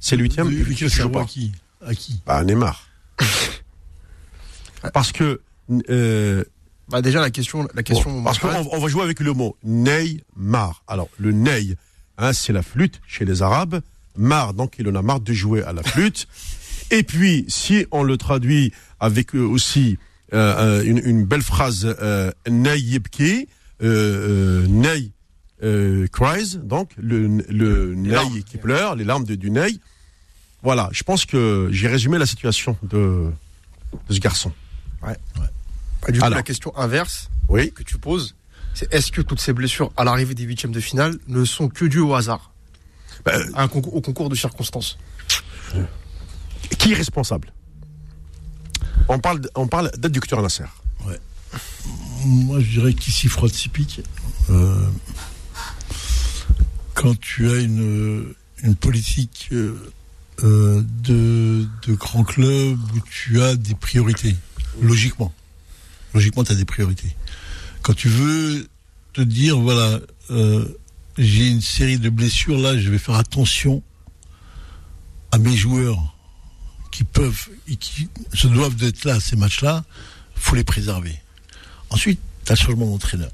[0.00, 1.22] c'est le huitième, Mais tu quel joues cerveau pas.
[1.24, 1.52] à qui?
[1.86, 2.20] À qui?
[2.26, 2.86] Bah, Neymar.
[4.92, 5.40] Parce que,
[5.88, 6.44] euh,
[6.88, 8.10] Bah déjà la question, la question.
[8.12, 10.82] bon, parce qu'on on va jouer avec le mot Neymar.
[10.86, 11.76] Alors, le Ney,
[12.18, 13.80] hein, c'est la flûte chez les Arabes.
[14.16, 16.28] Mar, donc il en a marre de jouer à la flûte.
[16.90, 19.96] Et puis, si on le traduit avec euh, aussi
[20.34, 22.98] euh, une, une belle phrase, euh, Ney
[23.82, 25.12] euh, Ney
[26.12, 29.78] cries, donc le, le Ney qui pleure, les larmes de, du Ney.
[30.64, 33.30] Voilà, je pense que j'ai résumé la situation de,
[34.08, 34.50] de ce garçon.
[35.02, 35.12] Bah,
[36.10, 36.36] du coup, Alors.
[36.36, 37.70] la question inverse Oui.
[37.72, 38.34] que tu poses,
[38.74, 41.84] c'est est-ce que toutes ces blessures à l'arrivée des huitièmes de finale ne sont que
[41.84, 42.50] dues au hasard,
[43.26, 44.98] à un concours, au concours de circonstances
[46.78, 47.52] Qui est responsable?
[49.08, 50.64] On parle, on parle d'adducteur Nasser.
[52.24, 54.00] Moi, je dirais qu'ici, froide s'y pique.
[54.48, 54.88] Euh,
[56.94, 59.76] quand tu as une, une politique euh,
[60.42, 64.34] euh, de, de grand club où tu as des priorités,
[64.80, 65.32] logiquement.
[66.12, 67.14] Logiquement, tu as des priorités.
[67.82, 68.66] Quand tu veux
[69.12, 70.66] te dire, voilà, euh,
[71.18, 73.82] j'ai une série de blessures, là, je vais faire attention
[75.30, 76.14] à mes joueurs
[76.90, 79.84] qui peuvent et qui se doivent d'être là ces matchs-là,
[80.36, 81.20] faut les préserver.
[81.90, 83.30] Ensuite, tu as le changement d'entraîneur.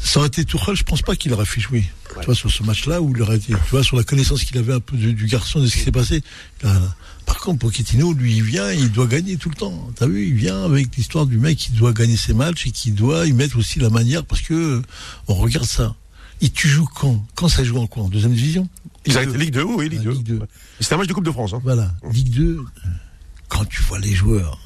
[0.00, 1.84] Ça aurait été Tourelle, je pense pas qu'il aurait fait jouer.
[2.20, 4.58] Tu vois, sur ce match-là, où il aurait été, tu vois, sur la connaissance qu'il
[4.58, 6.22] avait un peu du, du garçon, de ce qui s'est passé.
[6.62, 6.80] Là,
[7.26, 9.90] par contre, Pochettino, lui, il vient, il doit gagner tout le temps.
[9.96, 12.92] T'as vu, il vient avec l'histoire du mec qui doit gagner ses matchs et qui
[12.92, 14.82] doit y mettre aussi la manière, parce que,
[15.28, 15.94] on regarde ça.
[16.40, 17.24] Et tu joues quand?
[17.34, 18.02] Quand ça joue en quoi?
[18.02, 18.68] En deuxième division?
[19.06, 20.10] Ils été Ligue 2, oui, Ligue Ah, 2.
[20.12, 20.40] Ligue 2.
[20.80, 21.54] C'était un match de Coupe de France.
[21.54, 21.60] Hein.
[21.62, 22.64] Voilà, Ligue 2, euh,
[23.48, 24.58] quand tu vois les joueurs,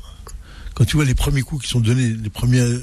[0.74, 2.78] quand tu vois les premiers coups qui sont donnés, les premiers,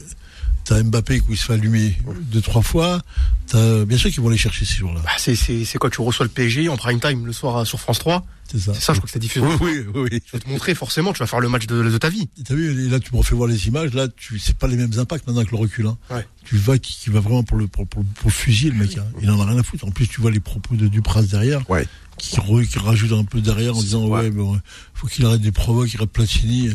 [0.65, 1.95] t'as Mbappé qui se fait allumer
[2.31, 3.01] deux, trois fois,
[3.47, 5.01] t'as, bien sûr qu'ils vont les chercher ces jours-là.
[5.03, 7.79] bah, c'est, c'est, c'est quoi Tu reçois le PSG en prime time le soir sur
[7.79, 8.73] France 3 C'est ça.
[8.73, 9.45] C'est ça, je crois que c'est diffusé.
[9.61, 10.21] Oui, oui, oui.
[10.25, 12.29] Je vais te montrer forcément, tu vas faire le match de, de ta vie.
[12.39, 14.77] Et T'as vu, là, tu me refais voir les images, là, tu, c'est pas les
[14.77, 15.97] mêmes impacts maintenant avec le recul, hein.
[16.09, 16.25] Ouais.
[16.45, 18.97] Tu vas qui, qui va vraiment pour le, pour, pour, pour le fusil, le mec,
[18.97, 19.05] hein.
[19.21, 19.85] Il en a rien à foutre.
[19.85, 21.69] En plus, tu vois les propos de Dupras derrière.
[21.69, 21.85] Ouais.
[22.17, 24.21] qui, re- qui rajoute un peu derrière en disant Ouais.
[24.21, 24.59] ouais, bon,
[24.93, 26.69] faut qu'il arrête des provoques, il arrête Platini.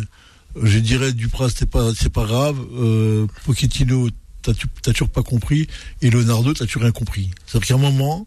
[0.62, 2.58] Je dirais Dupras c'est pas c'est pas grave.
[2.74, 4.08] Euh, Pochettino
[4.42, 5.66] t'as t'as toujours pas compris
[6.02, 7.30] et Leonardo t'as toujours rien compris.
[7.46, 8.26] C'est-à-dire qu'à un moment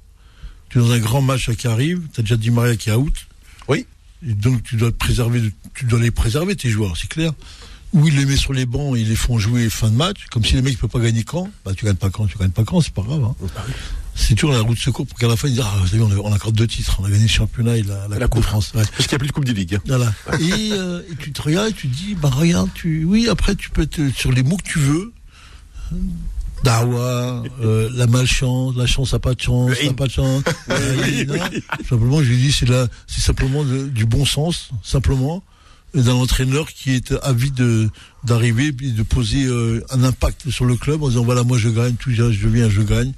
[0.70, 2.89] tu es dans un grand match là, qui arrive, tu as déjà dit Maria qui
[2.89, 3.28] est out.
[3.67, 3.86] Oui.
[4.26, 5.41] Et donc tu dois préserver,
[5.74, 7.34] tu dois les préserver tes joueurs, c'est clair.
[7.94, 10.28] Ou ils les mettent sur les bancs et ils les font jouer fin de match,
[10.32, 12.38] comme si les mecs ne peuvent pas gagner quand, bah tu gagnes pas quand, tu
[12.38, 13.24] gagnes pas quand, c'est pas grave.
[13.24, 13.36] Hein.
[14.15, 16.02] C'est toujours la route de secours pour qu'à la fin ils disent ah vous savez
[16.04, 18.19] on a, on a encore deux titres, on a gagné le championnat et la, la,
[18.19, 18.45] La coupe de.
[18.45, 18.71] France.
[18.76, 18.84] Ouais.
[18.84, 19.76] Parce qu'il n'y a plus de Coupe des Ligues.
[19.76, 19.82] hein.
[19.88, 20.13] Voilà.
[20.39, 23.56] Et, euh, et tu te regardes et tu te dis, bah regarde, tu, oui, après
[23.56, 25.12] tu peux être sur les mots que tu veux.
[26.63, 29.95] Dawa, euh, la malchance, la chance a pas de chance, Le ça a haine.
[29.95, 30.43] pas de chance.
[30.69, 31.34] Euh, Oui, non.
[31.52, 31.63] oui.
[31.89, 35.41] Simplement, je lui dis, c'est là, c'est simplement de- du bon sens, simplement,
[35.95, 37.89] d'un entraîneur qui est avide de
[38.24, 41.67] d'arriver et de poser euh, un impact sur le club en disant voilà, moi je
[41.69, 43.13] gagne, tout, je viens, je gagne.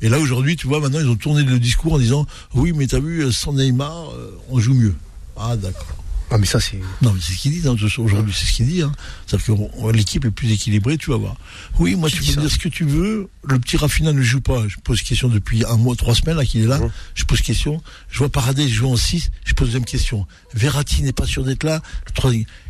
[0.00, 2.86] Et là aujourd'hui, tu vois, maintenant ils ont tourné le discours en disant oui, mais
[2.86, 4.94] t'as vu, sans Neymar, euh, on joue mieux.
[5.36, 5.86] Ah d'accord.
[6.30, 6.78] Ah, mais ça, c'est.
[7.00, 8.82] Non, mais c'est ce qu'il dit hein, aujourd'hui, c'est ce qu'il dit.
[8.82, 8.92] Hein.
[9.26, 11.36] C'est-à-dire que on- l'équipe est plus équilibrée, tu vas voir.
[11.78, 13.30] Oui, moi, tu peux ça me dire ce que tu veux.
[13.44, 14.68] Le petit Raffina ne joue pas.
[14.68, 16.80] Je pose question depuis un mois, trois semaines là qu'il est là.
[16.80, 16.90] Mhm.
[17.14, 17.82] Je pose question.
[18.10, 20.26] Je vois Paradis jouer en 6 Je pose deuxième question.
[20.52, 21.80] Verratti n'est pas sûr d'être là.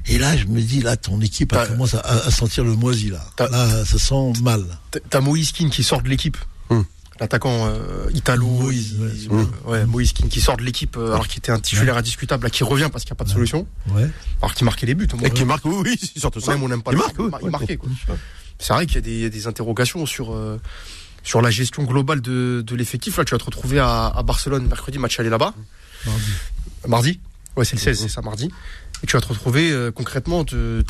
[0.06, 3.10] Et là, je me dis là, ton équipe elle commence à, à sentir le moisi
[3.10, 3.26] là.
[3.50, 4.64] Là, ça sent mal.
[5.10, 6.36] T'as- Moïse Keane qui sort de l'équipe.
[6.70, 6.84] Hum.
[7.20, 8.46] L'attaquant euh, italo.
[8.46, 9.11] Moïse, ouais.
[9.14, 12.50] il- ouais, Moïse qui sort de l'équipe euh, alors qu'il était un titulaire indiscutable, là,
[12.50, 13.66] qui revient parce qu'il n'y a pas de solution.
[14.40, 15.09] Alors qu'il marquait les buts.
[15.24, 16.52] Et qui marque, oui, c'est surtout ça.
[16.52, 17.88] Même on n'aime pas Il le marque, il marquait, quoi.
[18.61, 20.61] C'est vrai qu'il y a des, il y a des interrogations sur, euh,
[21.22, 23.16] sur la gestion globale de, de l'effectif.
[23.18, 25.54] Là, tu vas te retrouver à, à Barcelone mercredi, match aller là-bas.
[26.07, 26.31] Mardi.
[26.87, 27.20] Mardi
[27.57, 28.50] Ouais, c'est le 16, c'est ça, mardi.
[29.02, 30.83] Et tu vas te retrouver concrètement, te-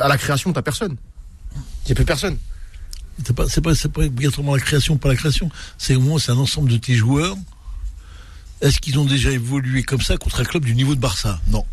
[0.00, 0.96] à la création, t'as personne.
[1.54, 2.36] Il n'y a plus personne.
[3.24, 5.50] C'est pas, c'est pas, obligatoirement la création, pas la création.
[5.78, 7.36] C'est au moins, c'est un ensemble de tes joueurs.
[8.60, 11.40] Est-ce qu'ils ont déjà évolué comme ça contre un club du niveau de Barça?
[11.48, 11.64] Non.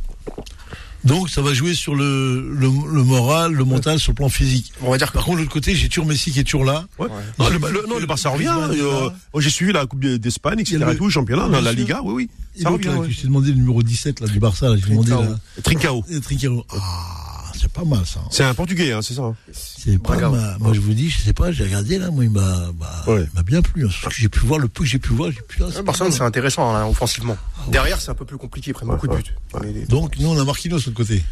[1.04, 4.72] Donc, ça va jouer sur le, le, le moral, le mental, sur le plan physique.
[4.82, 6.64] On va dire que Par contre, de l'autre côté, j'ai toujours Messi qui est toujours
[6.64, 6.86] là.
[6.98, 7.08] Ouais.
[7.40, 8.54] Non, le, le- non, le Barça revient.
[8.72, 10.80] Euh, oh, J'ai suivi la Coupe d'Espagne, etc.
[10.92, 11.74] Et tout, championnat, la.
[11.74, 12.30] Liga, oui, oui.
[12.56, 13.12] Et Ça donc, revient, là, ouais.
[13.12, 15.30] je t'ai demandé le numéro 17 là, du Barça, là, j'ai demandé Trincao.
[15.30, 15.40] là.
[15.62, 16.06] Trincao.
[16.10, 16.66] Et Trincao.
[16.74, 17.33] Ah,
[17.64, 18.20] c'est pas mal ça.
[18.30, 19.22] C'est un Portugais, hein, c'est ça.
[19.24, 19.36] hein.
[19.52, 20.58] C'est pas mal.
[20.60, 23.24] Moi, je vous dis, je sais pas, j'ai regardé là, moi, il m'a, bah, Ouais.
[23.32, 23.86] il m'a bien plu.
[23.86, 23.90] hein.
[23.92, 25.64] Ce que j'ai pu voir, le peu que j'ai pu voir, j'ai pu.
[25.64, 27.38] ah, c'est Ouais, Barcelone, intéressant hein, offensivement.
[27.70, 29.86] Derrière, c'est un peu plus compliqué, ils prennent beaucoup de buts.
[29.88, 31.24] Donc, nous, on a Marquinhos de l'autre côté.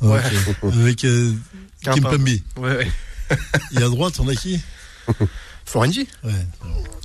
[0.00, 0.20] Ouais.
[0.62, 1.32] Avec euh,
[1.82, 2.00] Quimpa.
[2.10, 2.28] Kimpembe.
[2.28, 2.88] Ouais, ouais.
[3.72, 4.60] Et à droite, on a qui?
[5.64, 6.08] Florenzi.
[6.24, 6.32] Ouais.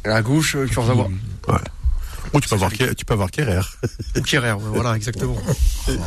[0.05, 1.07] Et à gauche, euh, Kurzawa.
[2.33, 3.61] Ou tu peux avoir, tu peux avoir Kerrer.
[4.17, 5.37] Ou Kerrer, voilà, exactement.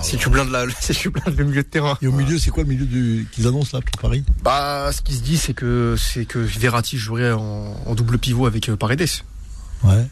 [0.02, 1.96] si tu blindes la, si tu blindes le milieu de terrain.
[2.02, 3.28] Et au milieu, c'est quoi le milieu du...
[3.32, 4.24] qu'ils annoncent là pour Paris?
[4.42, 8.46] Bah, ce qui se dit, c'est que, c'est que Verratti jouerait en, en double pivot
[8.46, 9.06] avec euh, Paredes.
[9.84, 10.06] Ouais.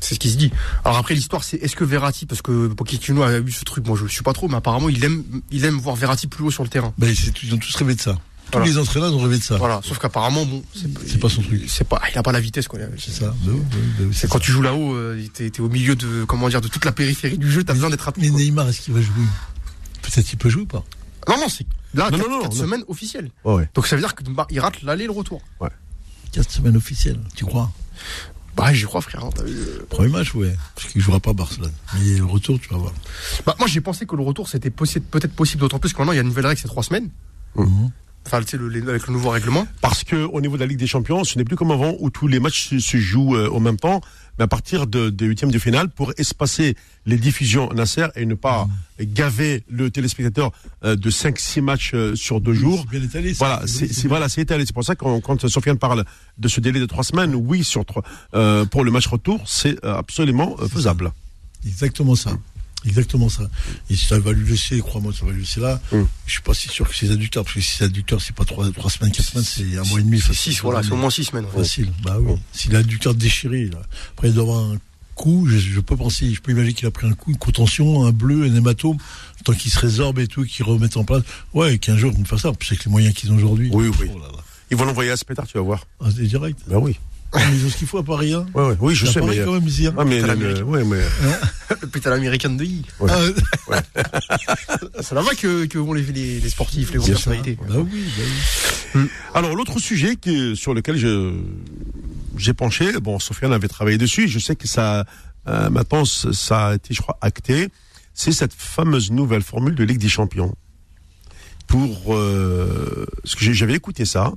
[0.00, 0.52] C'est ce qui se dit.
[0.84, 3.96] Alors après, l'histoire, c'est est-ce que Verratti, parce que Pochettino a eu ce truc, moi
[3.96, 6.50] je ne suis pas trop, mais apparemment, il aime, il aime voir Verratti plus haut
[6.50, 6.92] sur le terrain.
[6.98, 8.18] Ben, c'est- ils ont tous rêvé de ça.
[8.52, 8.70] Tous Voilà.
[8.70, 9.56] les entraîneurs ont rêvé de ça.
[9.56, 9.80] Voilà.
[9.82, 11.64] Sauf qu'apparemment, bon, C'est pas son truc.
[11.68, 12.78] C'est pas, il a pas la vitesse, quoi.
[12.98, 13.34] C'est ça.
[13.46, 13.60] Oui, oui,
[14.00, 14.44] oui, C'est quand ça.
[14.44, 17.38] tu joues là-haut, euh, t'es, t'es au milieu de, comment dire, de toute la périphérie
[17.38, 18.24] du jeu, t'as besoin d'être rapide.
[18.24, 18.30] Mais.
[18.44, 19.24] Neymar, est-ce qu'il va jouer?
[20.02, 20.84] Peut-être qu'il peut jouer ou pas?
[21.28, 22.60] Non, non, c'est là, Non, quatre, non, non, quatre non.
[22.60, 23.30] semaines officielles.
[23.44, 23.70] Ouais, ouais.
[23.74, 25.40] Donc ça veut dire qu'il rate l'aller et le retour.
[26.32, 27.70] 4 semaines officielles, tu crois?
[28.56, 29.24] Bah, j'y crois, frère.
[29.24, 29.80] hein, euh.
[29.88, 30.54] Premier match, ouais.
[30.74, 31.72] Parce qu'il jouera pas à Barcelone.
[31.98, 32.92] Mais le retour, tu vas voir.
[33.46, 36.16] Bah, moi, j'ai pensé que le retour, c'était peut-être possible, d'autant plus que maintenant, il
[36.16, 37.08] y a une nouvelle règle, c'est trois semaines.
[37.54, 37.90] Mhm.
[38.26, 39.66] Enfin, tu sais, le- avec le nouveau règlement.
[39.80, 42.08] Parce que au niveau de la Ligue des Champions, ce n'est plus comme avant où
[42.10, 44.00] tous les matchs se, se jouent euh, au même temps,
[44.38, 48.34] mais à partir de, des huitièmes de finale pour espacer les diffusions Nasser et ne
[48.34, 48.68] pas
[49.00, 50.52] gaver le téléspectateur
[50.84, 52.84] euh, de 5-6 matchs euh, sur deux jours.
[52.90, 53.34] C'est bien étalé.
[53.34, 53.44] ça.
[53.46, 54.64] Voilà, c'est c'est- voilà, c'est étalé.
[54.66, 56.04] C'est pour ça que quand, Sofiane parle
[56.38, 58.02] de ce délai de trois semaines, oui, sur trois,
[58.34, 61.12] euh, pour le match retour, c'est absolument euh, faisable.
[61.66, 62.30] Exactement ça.
[62.84, 63.44] Exactement ça.
[63.90, 65.80] Et ça va lui laisser, crois-moi, ça va lui laisser là.
[65.92, 66.02] Mm.
[66.26, 68.44] Je suis pas si sûr que ses adducteurs, parce que si ses adducteurs, c'est pas
[68.44, 70.18] trois, trois semaines, quatre semaines, c'est un mois et demi.
[70.18, 70.52] C'est facile.
[70.54, 71.46] six, voilà, c'est au moins six semaines.
[71.54, 71.90] Facile.
[72.02, 72.34] Bah oui.
[72.52, 73.82] S'il a l'adducteur déchiré, là.
[74.12, 74.78] Après, il doit avoir un
[75.14, 78.04] coup, je, je peux penser, je peux imaginer qu'il a pris un coup, une contention,
[78.04, 78.96] un bleu, un hématome,
[79.44, 81.22] temps qu'il se résorbe et tout, qu'il remette en place.
[81.54, 82.52] Ouais, 15 jours, une faire ça.
[82.60, 83.70] C'est avec les moyens qu'ils ont aujourd'hui.
[83.72, 84.10] Oui, oui.
[84.12, 84.38] Oh là là.
[84.70, 85.86] Ils vont l'envoyer à Spétard, tu vas voir.
[86.00, 86.58] Ah, c'est direct.
[86.66, 86.98] Ben oui.
[87.34, 88.46] Ils ont ce qu'il faut à Paris, hein.
[88.54, 88.76] Ouais, ouais.
[88.80, 89.44] Oui, je À sais, Paris, mais.
[89.44, 89.94] quand même, ici, hein.
[89.96, 91.00] Ah, mais, Putain, le- ouais, mais
[92.04, 92.82] Le l'américaine de I.
[93.00, 93.10] Ouais.
[93.10, 93.78] Ah,
[95.00, 97.56] C'est là-bas que, que vont les, les, les sportifs, les grosses personnalités.
[97.66, 98.22] bah oui, bah
[98.94, 99.08] oui.
[99.34, 101.32] Alors l'autre sujet qui, sur lequel je
[102.36, 105.04] j'ai penché, bon Sofiane avait travaillé dessus, je sais que ça
[105.48, 107.68] euh, maintenant ça a été je crois acté,
[108.14, 110.54] c'est cette fameuse nouvelle formule de Ligue des Champions.
[111.66, 114.32] Pour euh, ce que j'avais écouté ça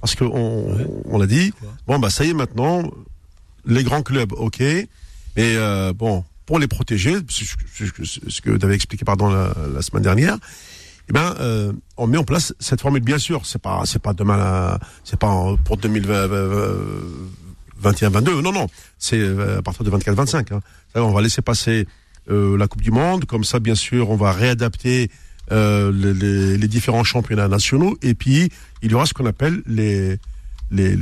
[0.00, 0.86] parce que on, Ouais.
[1.06, 1.52] on l'a dit,
[1.86, 2.90] bon bah ça y est maintenant
[3.66, 4.86] les grands clubs, OK, mais
[5.38, 10.02] euh, bon pour les protéger, c'est ce que- tu avais expliqué pardon la, la semaine
[10.02, 10.36] dernière,
[11.08, 13.02] eh ben, euh, on met en place cette formule.
[13.02, 16.28] Bien sûr, c'est pas, c'est pas demain, c'est pas pour 2020,
[17.82, 18.40] 21-22.
[18.42, 18.66] Non, non,
[18.98, 20.52] c'est euh, à partir de 24-25.
[20.54, 20.60] Hein.
[20.94, 21.86] Ça, On va laisser passer
[22.30, 23.24] euh, la Coupe du Monde.
[23.24, 25.10] Comme ça, bien sûr, on va réadapter
[25.52, 27.96] euh, les, les- les différents championnats nationaux.
[28.02, 28.50] Et puis,
[28.82, 30.18] il y aura ce qu'on appelle les,
[30.70, 30.96] les,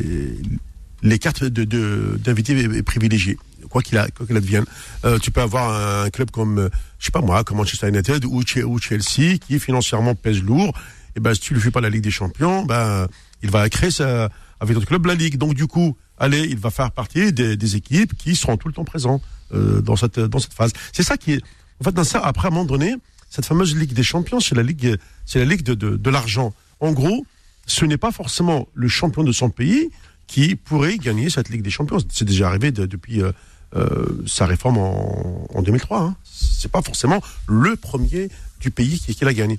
[1.03, 3.39] les, cartes de, de, d'invités privilégiés.
[3.71, 4.65] Quoi qu'il qu'il advienne.
[5.05, 8.25] Euh, tu peux avoir un club comme, euh, je sais pas moi, comme Manchester United
[8.25, 10.73] ou, Che- ou Chelsea, qui financièrement pèse lourd.
[11.17, 13.07] Et ben, si tu lui fais pas la Ligue des Champions, ben,
[13.43, 14.31] il va créer sa,
[14.61, 15.37] avec notre club la Ligue.
[15.37, 18.75] Donc, du coup, allez, il va faire partie des, des équipes qui seront tout le
[18.75, 19.21] temps présents
[19.53, 20.73] euh, dans cette dans cette phase.
[20.93, 21.43] C'est ça qui est,
[21.81, 22.95] en fait, dans ça, après à un moment donné,
[23.31, 26.55] cette fameuse Ligue des Champions, c'est la ligue, c'est la ligue de, de, l'argent.
[26.81, 27.27] En gros,
[27.67, 29.91] ce n'est pas forcément le champion de son pays
[30.27, 31.99] qui pourrait gagner cette Ligue des Champions.
[32.11, 33.33] C'est déjà arrivé de- depuis euh,
[33.77, 36.01] euh, sa réforme en, en 2003.
[36.03, 36.17] Hein.
[36.25, 39.59] C'est pas forcément le premier du pays qui, qui la gagne.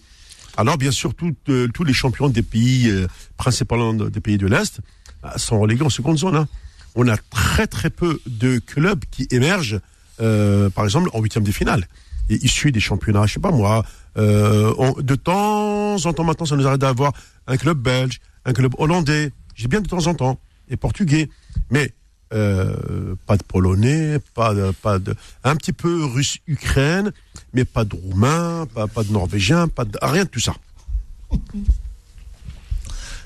[0.58, 2.91] Alors bien sûr, tout, euh, tous les champions des pays,
[3.38, 4.79] principalement des pays de l'Est,
[5.23, 6.36] bah, sont relégués en seconde zone.
[6.36, 6.47] hein.
[6.95, 9.79] On a très très peu de clubs qui émergent,
[10.21, 11.88] euh, par exemple, en huitième de finale,
[12.29, 13.84] et issus des championnats, je sais pas moi.
[14.17, 17.13] Euh, on- de temps en temps maintenant, ça nous arrive d'avoir
[17.47, 21.29] un club belge, un club hollandais, j'ai bien de temps en temps, et portugais,
[21.71, 21.93] mais
[22.34, 27.12] euh, pas de polonais, pas de, pas de, un petit peu russe-ukraine,
[27.53, 30.53] mais pas de roumain, pas, pas de norvégien, pas de, rien de tout ça.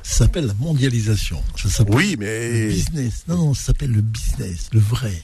[0.04, 1.42] Ça s'appelle la mondialisation.
[1.62, 3.24] Ça s'appelle Oui, le mais business.
[3.28, 5.24] Non, non, ça s'appelle le business, le vrai.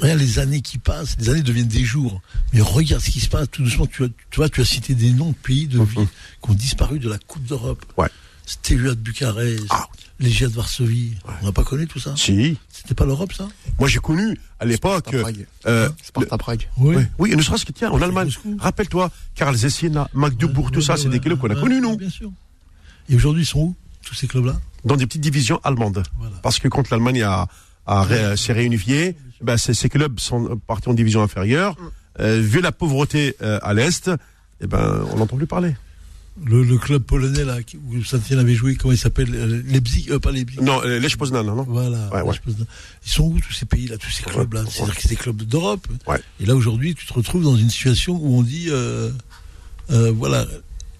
[0.00, 2.20] Regarde les années qui passent, les années deviennent des jours.
[2.52, 3.86] Mais regarde ce qui se passe tout doucement.
[3.86, 6.06] Tu, as, tu vois, tu as cité des noms de pays de vie
[6.42, 7.84] qui ont disparu de la Coupe d'Europe.
[7.96, 8.08] Ouais.
[8.46, 9.86] Stéphane de Bucarest, Ah.
[10.20, 11.14] Légia de Varsovie.
[11.42, 12.56] On n'a pas connu tout ça si.
[12.72, 13.46] C'était pas l'Europe, ça?
[13.78, 15.08] Moi, j'ai connu à l'époque.
[15.08, 15.46] Sparta Prague.
[15.66, 16.68] euh, Sparta Prague.
[16.78, 16.96] Oui.
[17.18, 18.30] Oui, et ne serait-ce que tiens, en Allemagne.
[18.58, 22.30] Rappelle-toi, Karl Zessina, Magdebourg, tout ça, c'est des clubs qu'on a connus, nous, Bien sûr.
[23.08, 24.58] Et aujourd'hui, ils sont où, tous ces clubs-là?
[24.84, 26.02] Dans des petites divisions allemandes.
[26.18, 26.36] Voilà.
[26.42, 27.46] Parce que quand l'Allemagne a,
[28.36, 31.76] s'est réunifiée, ben, ces, ces clubs sont partis en division inférieure.
[32.20, 34.10] Euh, vu la pauvreté euh, à l'Est,
[34.60, 35.76] eh ben, on n'entend plus parler.
[36.44, 40.18] le, le club polonais, là, où Saint-Etienne avait joué, comment il s'appelle euh, Leipzig euh,
[40.18, 40.60] Pas Leipzig.
[40.60, 42.10] Non, Lech Poznan, non Voilà.
[42.24, 42.34] Ouais,
[43.06, 44.64] Ils sont où tous ces pays-là, tous ces clubs-là?
[44.68, 45.86] C'est-à-dire que c'est des clubs d'Europe.
[46.06, 46.20] Ouais.
[46.40, 49.10] Et là aujourd'hui, tu te retrouves dans une situation où on dit, euh,
[49.90, 50.44] euh, voilà,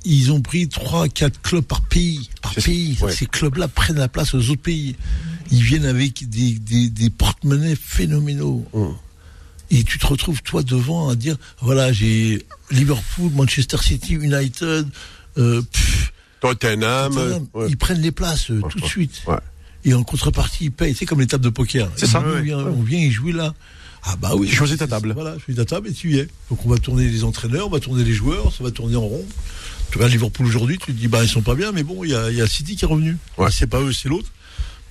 [0.05, 2.97] ils ont pris trois, quatre clubs par pays, par ça, pays.
[3.03, 3.11] ouais.
[3.13, 4.95] Ces clubs-là prennent la place aux autres pays.
[5.51, 8.65] Ils viennent avec des, des, des porte-monnaies phénoménaux.
[8.73, 8.95] Hum.
[9.71, 14.87] Et tu te retrouves toi devant à dire, voilà, j'ai Liverpool, Manchester City, United.
[15.37, 17.13] Euh, pff, Tottenham.
[17.19, 17.67] euh, Tottenham, ouais.
[17.69, 19.23] Ils prennent les places euh, tout de suite.
[19.27, 19.37] Ouais.
[19.85, 20.95] Et en contrepartie, ils payent.
[20.95, 21.91] C'est comme les tables de poker.
[21.97, 22.23] C'est ça.
[22.25, 22.73] On Ouais, vient, ouais.
[22.77, 23.55] on vient y jouer là.
[24.05, 24.49] Ah bah oui.
[24.49, 25.13] Tu choisis ta table.
[25.13, 26.29] Voilà, je choisis ta table et tu y es.
[26.51, 29.03] Donc on va tourner les entraîneurs, on va tourner les joueurs, ça va tourner en
[29.03, 29.25] rond.
[29.91, 32.11] Tu regardes Liverpool aujourd'hui, tu te dis bah ils sont pas bien, mais bon, il
[32.11, 33.17] y a, il y a City qui est revenu.
[33.37, 33.51] Ouais.
[33.51, 34.31] C'est pas eux, c'est l'autre.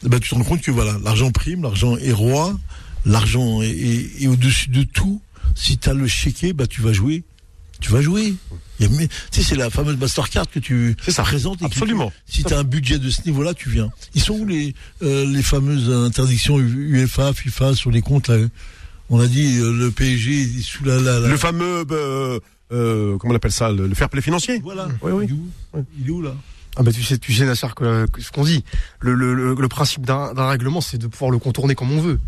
[0.05, 2.57] Eh ben, tu te rends compte que voilà, l'argent prime, l'argent est roi,
[3.05, 5.21] l'argent est, est- est au-dessus de tout.
[5.55, 7.23] Si tu as le chéquier, bah tu vas jouer.
[7.79, 8.33] Tu vas jouer.
[8.79, 11.23] Il y a- mais- tu sais, c'est la fameuse Mastercard que tu ça.
[11.23, 11.61] présentes.
[11.61, 12.11] et Absolument.
[12.27, 13.89] si tu as un budget de ce niveau-là, tu viens.
[14.15, 18.37] Ils sont où les, euh, les fameuses interdictions UEFA, FIFA sur les comptes là?
[19.09, 20.99] On a dit euh, le PSG sous la.
[20.99, 22.39] la, la- Le fameux, euh,
[23.17, 24.59] comment on appelle ça, le, le fair play financier?
[24.63, 24.87] Voilà.
[25.01, 25.25] Oui, oui.
[25.27, 26.35] Il est où, Il est où là?
[26.79, 28.63] Ah bah tu sais, tu sais Nasser, que, que ce qu'on dit.
[28.99, 32.19] Le, le, le, le principe d'un règlement, c'est de pouvoir le contourner comme on veut.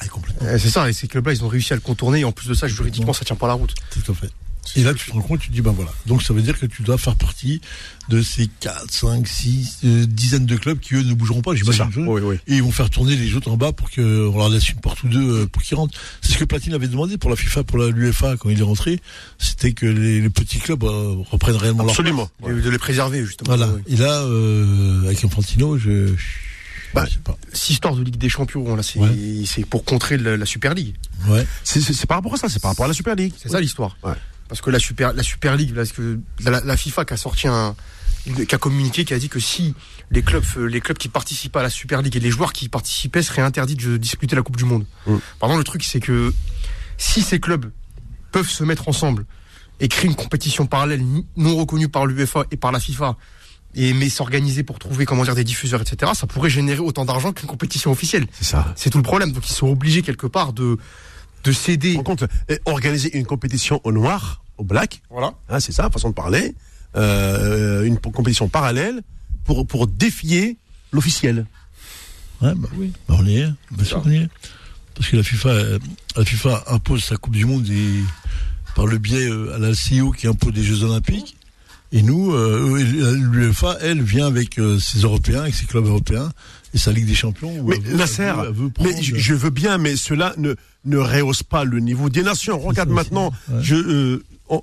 [0.00, 0.04] ah.
[0.42, 2.48] Euh, c'est ça, et ces clubs-là, ils ont réussi à le contourner, et en plus
[2.48, 3.74] de ça, juridiquement, ça tient pas la route.
[3.90, 4.30] Tout à fait.
[4.76, 5.92] Et là, tu te rends compte, tu te dis, ben voilà.
[6.06, 7.60] Donc, ça veut dire que tu dois faire partie
[8.08, 11.86] de ces 4, 5, 6 euh, dizaines de clubs qui, eux, ne bougeront pas, j'imagine.
[11.96, 12.36] Oui, oui.
[12.46, 15.02] Et ils vont faire tourner les autres en bas pour qu'on leur laisse une porte
[15.02, 15.98] ou deux euh, pour qu'ils rentrent.
[16.22, 18.62] C'est ce que Platine avait demandé pour la FIFA, pour la- l'UEFA quand il est
[18.64, 19.00] rentré.
[19.38, 22.28] C'était que les, les petits clubs euh, reprennent réellement leur Absolument.
[22.46, 23.54] De, de les préserver, justement.
[23.56, 23.72] Voilà.
[23.72, 23.82] Ouais.
[23.88, 26.08] Et là, euh, avec Infantino, je.
[26.08, 26.14] je
[26.94, 27.36] Bah, sais pas.
[27.52, 29.10] Cette histoire de Ligue des Champions, là, c'est Ouais.
[29.46, 30.94] c'est pour contrer la, la Super League.
[31.28, 31.46] Ouais.
[31.64, 33.32] C'est c'est- c'est par rapport à ça, c'est par rapport à la Super League.
[33.36, 33.96] C'est ça l'histoire.
[34.02, 34.12] Ouais.
[34.48, 37.48] Parce que la Super, la Super League, parce que la, la FIFA qui a sorti
[37.48, 37.76] un,
[38.24, 39.74] qui a communiqué, qui a dit que si
[40.10, 42.66] les clubs, euh, les clubs qui participent à la Super League et les joueurs qui
[42.66, 44.86] y participaient seraient interdits de disputer la Coupe du Monde.
[45.06, 45.16] Mm.
[45.40, 46.32] Pardon, le truc c'est que
[46.96, 47.70] si ces clubs
[48.32, 49.24] peuvent se mettre ensemble
[49.80, 51.02] et créer une compétition parallèle
[51.36, 53.16] non reconnue par l'UEFA et par la FIFA,
[53.74, 57.32] et mais s'organiser pour trouver comment dire des diffuseurs, etc., ça pourrait générer autant d'argent
[57.32, 58.26] qu'une compétition officielle.
[58.32, 58.72] C'est ça.
[58.76, 59.32] C'est tout le problème.
[59.32, 60.78] Donc ils sont obligés quelque part de
[61.44, 61.96] de céder.
[61.96, 65.32] Rends compte, et organiser une compétition au noir, au black, Voilà.
[65.48, 66.54] hein, c'est ça, façon de parler,
[66.96, 69.02] euh, une compétition parallèle
[69.44, 70.56] pour, pour défier
[70.92, 71.46] l'officiel.
[72.40, 72.92] Ouais, bah oui.
[73.08, 73.48] Bah, on y est.
[73.70, 74.28] Bien sûr qu'on y est.
[74.94, 75.50] Parce que la FIFA,
[76.16, 78.02] la FIFA impose sa Coupe du Monde et
[78.74, 81.36] par le biais euh, à la CIO qui impose les Jeux Olympiques.
[81.90, 86.30] Et nous, euh, l'UEFA, elle, vient avec euh, ses Européens, avec ses clubs européens
[86.74, 87.62] et sa Ligue des Champions.
[87.64, 90.34] Mais elle veut- Nasser, elle veut- elle veut mais prendre- je, veux bien, mais cela
[90.36, 90.54] ne,
[90.84, 92.58] ne rehausse pas le niveau des nations.
[92.58, 93.62] Regarde maintenant, c'est- ouais.
[93.62, 94.62] je, euh, on-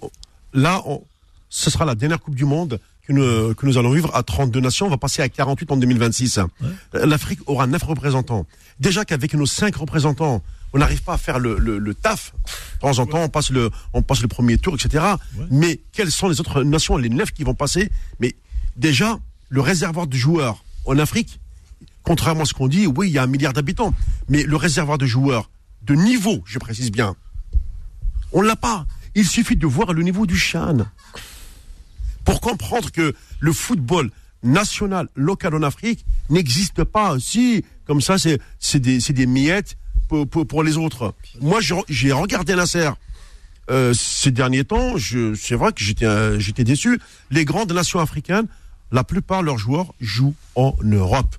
[0.53, 1.01] là, on-
[1.49, 4.59] ce sera la dernière Coupe du Monde que nous, que nous allons vivre à 32
[4.59, 4.87] nations.
[4.87, 6.37] On va passer à 48 en 2026.
[6.39, 8.45] Euh, L'Afrique aura 9 représentants.
[8.79, 10.41] Déjà qu'avec nos 5 représentants,
[10.73, 12.33] on n'arrive pas à faire le, le, le taf.
[12.75, 15.03] De temps en temps, on passe le, on passe le premier tour, etc.
[15.37, 15.45] Ouais.
[15.51, 17.89] Mais quelles sont les autres nations, les 9 qui vont passer?
[18.19, 18.35] Mais
[18.75, 19.17] déjà,
[19.49, 21.39] le réservoir de joueurs en Afrique,
[22.05, 23.93] contrairement à ce qu'on dit, oui, il y a un milliard d'habitants,
[24.29, 25.49] mais le réservoir de joueurs
[25.83, 27.15] de niveau, je précise bien,
[28.31, 28.85] on l'a pas.
[29.15, 30.77] Il suffit de voir le niveau du Chan
[32.25, 34.09] pour comprendre que le football
[34.43, 37.17] national, local en Afrique, n'existe pas.
[37.19, 41.13] Si, comme ça, c'est des, miettes pour, les autres.
[41.41, 42.89] Moi, j'ai regardé Nasser
[43.69, 44.95] euh, ces derniers temps.
[44.97, 46.99] C'est vrai que j'étais euh, j'étais déçu.
[47.31, 48.47] Les grandes nations africaines,
[48.91, 51.35] la plupart de leurs joueurs jouent en Europe.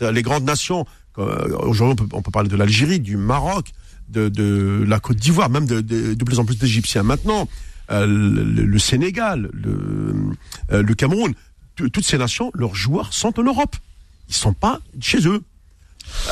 [0.00, 0.86] Les grandes nations.
[1.18, 3.72] euh, Aujourd'hui, on peut, on peut parler de l'Algérie, du Maroc,
[4.08, 7.48] de, de la Côte d'Ivoire, même de, de, de plus en plus d'Égyptiens maintenant.
[7.90, 10.14] Euh, le, le Sénégal, le,
[10.72, 11.34] euh, le Cameroun,
[11.74, 13.74] toutes ces nations, leurs joueurs sont en Europe.
[14.28, 15.42] Ils sont pas chez eux.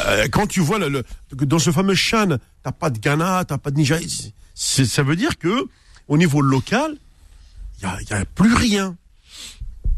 [0.07, 3.71] Euh, quand tu vois le, dans ce fameux Chan, t'as pas de Ghana, t'as pas
[3.71, 4.07] de Nigeria,
[4.55, 5.67] ça veut dire que
[6.09, 6.97] au niveau local,
[7.79, 8.97] il y a, y a plus rien.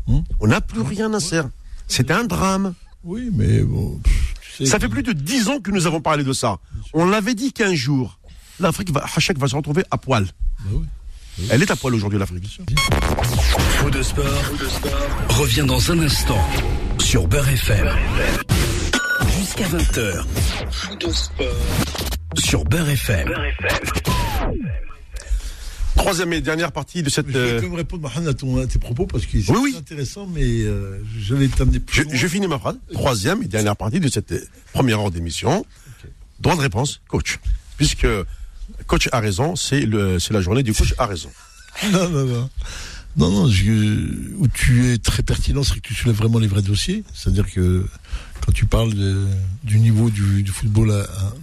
[0.06, 0.20] Hmm.
[0.40, 1.48] On n'a plus rien à faire.
[1.88, 2.74] C'est un drame.
[3.04, 3.98] Oui, mais bon.
[4.02, 6.32] pff, tu sais Ça que- fait plus de dix ans que nous avons parlé de
[6.32, 6.58] ça.
[6.92, 8.18] On l'avait dit qu'un jour,
[8.58, 10.24] l'Afrique va, Hachek va se retrouver à poil.
[10.60, 10.84] Bah oui.
[11.50, 12.60] Elle est à poil aujourd'hui, l'Afrique.
[13.78, 14.42] Faux de sport,
[15.30, 16.38] revient dans un instant
[16.98, 17.88] sur Beurre FM.
[19.38, 20.24] Jusqu'à 20h.
[20.70, 21.46] Faux de sport
[22.36, 23.32] sur Beurre FM.
[25.96, 27.26] Troisième et dernière partie de cette.
[27.28, 29.50] Je vais euh, quand même répondre Mohamed, à, ton, à tes propos parce que c'est
[29.52, 29.74] Oui, oui.
[29.76, 32.14] intéressant, mais euh, je vais t'amener je, plus loin.
[32.14, 32.76] je finis ma phrase.
[32.92, 34.40] Troisième et dernière partie de cette euh,
[34.72, 35.64] première heure d'émission.
[36.40, 37.38] Droit de réponse, coach.
[37.76, 38.06] Puisque
[38.86, 41.30] coach a raison, c'est le, c'est la journée du coach a raison.
[41.92, 42.50] Non, non, non.
[43.16, 46.62] Non, non, je- où tu es très pertinent, c'est que tu soulèves vraiment les vrais
[46.62, 47.02] dossiers.
[47.12, 47.84] C'est-à-dire que
[48.44, 49.26] quand tu parles de-
[49.64, 51.34] du niveau du, du football à- à-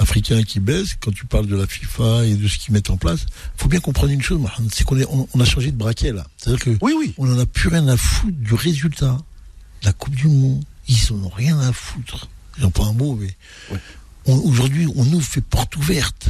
[0.00, 2.96] africain qui baisse, quand tu parles de la FIFA et de ce qu'ils mettent en
[2.96, 3.26] place,
[3.56, 6.26] faut bien comprendre une chose, Mohamed, c'est qu'on on, on a changé de braquet là.
[6.36, 7.14] C'est-à-dire que Oui, oui.
[7.18, 9.16] on en a plus rien à foutre du résultat.
[9.82, 12.28] La Coupe du Monde, ils en ont rien à foutre.
[12.58, 13.34] J'en pas un mot, mais
[13.70, 13.80] Ouais.
[14.26, 16.28] aujourd'hui, on nous fait porte ouverte.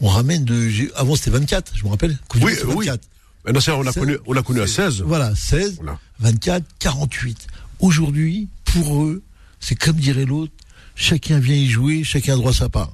[0.00, 0.70] On ramène de.
[0.96, 2.18] Avant, c'était 24, je me rappelle.
[2.28, 2.86] Coupe du Oui, Monde, oui.
[2.86, 3.00] 24.
[3.44, 5.02] Maintenant, ça, on a C'est- connu, on l'a connu à 16.
[5.02, 5.98] Voilà, 16, Voilà.
[6.18, 7.46] 24, 48.
[7.78, 9.22] Aujourd'hui, pour eux,
[9.60, 10.52] c'est comme dirait l'autre,
[10.96, 12.92] chacun vient y jouer, chacun a droit à sa part.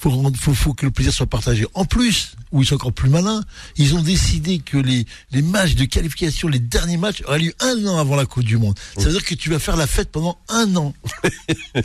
[0.00, 1.66] Faut, faut, faut que le plaisir soit partagé.
[1.74, 3.42] En plus, où ils sont encore plus malins,
[3.76, 7.84] ils ont décidé que les, les matchs de qualification, les derniers matchs, auraient lieu un
[7.86, 8.78] an avant la Coupe du Monde.
[8.96, 10.94] Ça veut dire que tu vas faire la fête pendant un an.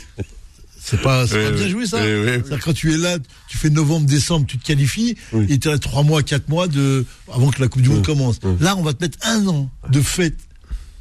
[0.86, 1.52] C'est pas, Oui, pas oui.
[1.56, 1.96] bien joué ça.
[2.02, 3.16] Oui, quand tu es là,
[3.48, 5.16] tu fais novembre, décembre, tu te qualifies,
[5.48, 8.38] et tu as trois mois, quatre mois de, avant que la Coupe du Monde commence.
[8.60, 10.36] Là, on va te mettre un an de fête,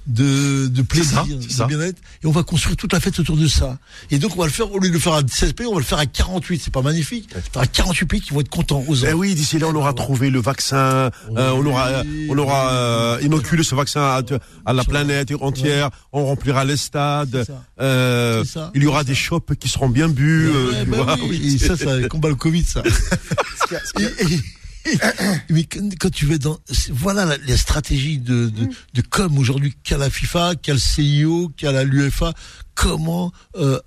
[0.08, 3.48] de, de plaisir, ça, de bien-être, et on va construire toute la fête autour de
[3.48, 3.78] ça.
[4.12, 5.74] Et donc, on va le faire, au lieu de le faire à 16 pays, on
[5.74, 6.62] va le faire à 48.
[6.66, 7.30] C'est pas magnifique?
[7.52, 10.30] T'auras 48 pays qui vont être contents aux Eh oui, d'ici là, on aura trouvé
[10.30, 14.22] le vaccin, euh, on aura, Oui, on aura euh, inoculé ce vaccin à,
[14.66, 15.90] à la planète entière.
[16.12, 17.46] On remplira les stades.
[17.82, 18.44] Euh,
[18.76, 20.48] il y aura des shops qui seront bien bu.
[20.50, 22.84] euh, Ouais, bah oui, et ça, ça combat le Covid, ça.
[24.00, 24.40] Et- et-
[25.50, 26.60] mais quand, tu vas dans,
[26.92, 31.52] voilà la, la stratégie de, de, de com aujourd'hui qu'a la FIFA, qu'a le CIO,
[31.56, 32.34] qu'a la l'UEFA.
[32.76, 33.80] Comment euh,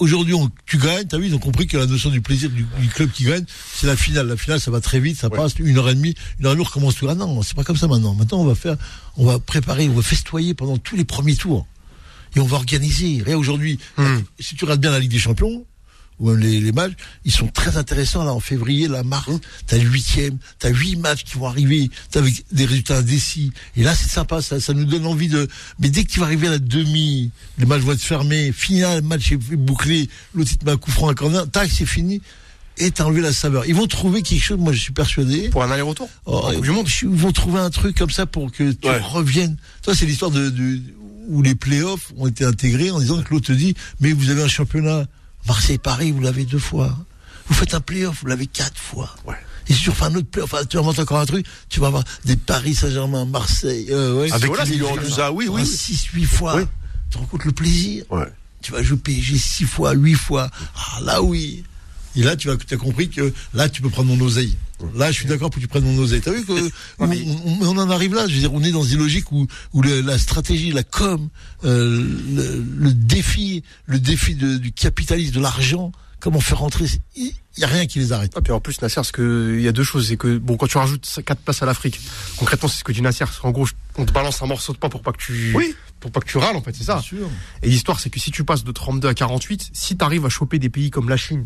[0.00, 2.64] aujourd'hui on, tu gagnes, t'as vu, ils ont compris que la notion du plaisir du,
[2.80, 4.26] du club qui gagne, c'est la finale.
[4.26, 5.36] La finale, ça va très vite, ça Ouais.
[5.36, 7.08] passe une heure et demie, une heure et demie, on recommence tout.
[7.08, 8.14] Ah non, c'est pas comme ça maintenant.
[8.14, 8.76] Maintenant, on va faire,
[9.16, 11.66] on va préparer, on va festoyer pendant tous les premiers tours
[12.36, 13.22] et on va organiser.
[13.24, 13.78] Rien aujourd'hui,
[14.40, 15.64] si tu regardes bien la Ligue des Champions,
[16.20, 16.92] ou même les, les matchs,
[17.24, 19.30] ils sont très intéressants là en février, la mars,
[19.66, 23.52] t'as le huitième, t'as huit matchs qui vont arriver, t'as avec des résultats indécis.
[23.76, 25.48] Et là c'est sympa, ça, ça nous donne envie de.
[25.80, 29.00] Mais dès que tu vas arriver à la demi, les matchs vont être fermés, final,
[29.02, 31.86] le match est bouclé, l'autre il te met un coup franc à corner, tac, c'est
[31.86, 32.20] fini.
[32.76, 33.66] Et t'as enlevé la saveur.
[33.66, 35.48] Ils vont trouver quelque chose, moi je suis persuadé.
[35.50, 36.50] Pour un aller-retour Oh.
[36.52, 38.98] Ils vont trouver un truc comme ça pour que tu Ouais.
[38.98, 39.56] reviennes.
[39.86, 40.80] Ça, c'est l'histoire de, de-
[41.28, 44.42] où les playoffs ont été intégrés en disant que l'autre te dit, mais vous avez
[44.42, 45.06] un championnat
[45.46, 46.96] Marseille-Paris, vous l'avez deux fois.
[47.46, 49.14] Vous faites un playoff, vous l'avez quatre fois.
[49.26, 49.36] Ouais.
[49.68, 51.88] Et si tu refais un autre playoff, enfin, tu inventes encore un truc, tu vas
[51.88, 54.32] avoir des Paris Saint-Germain, Marseille, euh, ouais.
[54.32, 54.64] Avec Voilà,
[55.08, 55.66] ça, oui, oui.
[55.66, 56.56] 6, 8 fois.
[56.56, 56.64] Oui.
[57.10, 58.04] Tu compte le plaisir.
[58.10, 58.26] Ouais.
[58.60, 60.50] Tu vas jouer PSG 6 fois, 8 fois.
[60.74, 61.64] Ah, là oui.
[62.16, 64.56] Et là, tu as, tu as compris que là, tu peux prendre mon oseille.
[64.96, 66.20] Là, je suis d'accord pour que tu prennes mon oseille.
[66.20, 66.52] T'as vu que
[66.98, 68.26] on, on- on en arrive là.
[68.26, 71.28] Je veux dire, on est dans une logique où, où le- la stratégie, la com,
[71.64, 72.04] euh,
[72.34, 77.64] le, le défi, le défi de- du capitalisme, de l'argent, comment faire rentrer, il y
[77.64, 78.32] a rien qui les arrête.
[78.34, 80.08] Ah, puis en plus, Nasser, ce que, il y a deux choses.
[80.08, 82.00] C'est que, bon, quand tu rajoutes 4 places à l'Afrique,
[82.36, 83.24] concrètement, c'est ce que dit Nasser.
[83.42, 85.74] En gros, on te balance un morceau de pain pour pas que tu, Oui.
[86.00, 86.94] pour pas que tu râles, en fait, c'est ça.
[86.94, 87.30] Bien sûr.
[87.62, 90.30] Et l'histoire, c'est que si tu passes de 32 à 48, si tu arrives à
[90.30, 91.44] choper des pays comme la Chine,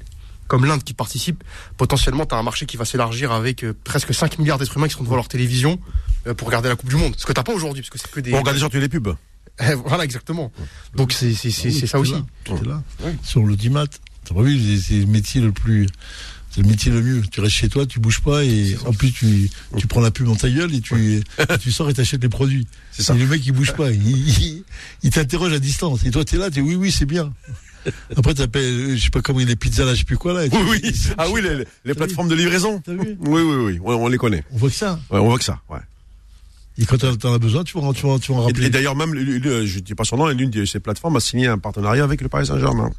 [0.49, 1.45] comme l'Inde qui participent,
[1.77, 4.87] potentiellement, tu as un marché qui va s'élargir avec euh, presque 5 milliards d'êtres humains
[4.89, 5.79] qui seront devant leur télévision
[6.27, 7.15] euh, pour regarder la Coupe du Monde.
[7.17, 8.35] Ce que t'as pas aujourd'hui, parce que c'est que des.
[8.35, 9.09] On regarde surtout les pubs.
[9.61, 10.53] Eh, voilà, exactement.
[10.95, 12.13] Donc c'est ça aussi.
[12.13, 12.81] là, Tout est là.
[13.03, 13.17] Ouais.
[13.25, 13.87] Sur l'audimat.
[14.25, 15.89] T'as pas vu, c'est- le métier le plus,
[16.51, 17.23] c'est le métier le mieux.
[17.29, 20.27] Tu restes chez toi, tu bouges pas et en plus tu, tu prends la pub
[20.27, 22.69] dans ta gueule et tu, et tu sors et t'achètes les produits.
[22.93, 23.17] C'est ça.
[23.17, 24.63] Et le mec il bouge pas, il, il,
[25.03, 26.05] il t'interroge à distance.
[26.05, 27.33] Et toi t'es là, tu dis oui oui c'est bien.
[28.17, 30.33] Après t'appelles, euh, je sais pas comment il est pizzas là, je sais plus quoi
[30.35, 30.49] là.
[30.49, 30.95] tu- Oui, oui.
[31.17, 32.83] Ah oui, les, les plateformes de livraison.
[32.87, 33.17] Vu?
[33.21, 33.81] Oui, oui, oui.
[33.85, 34.45] On, on les connaît.
[34.53, 34.99] On voit que ça.
[35.11, 35.61] Ouais, on voit que ça.
[35.69, 35.79] Ouais.
[36.79, 38.67] Et quand t'en t'en as besoin, tu vas, tu vas, tu vas en Et, rappeler.
[38.67, 41.59] et d'ailleurs, même, je dis pas son nom, l'une de ces plateformes a signé un
[41.59, 42.91] partenariat avec le Paris Saint-Germain.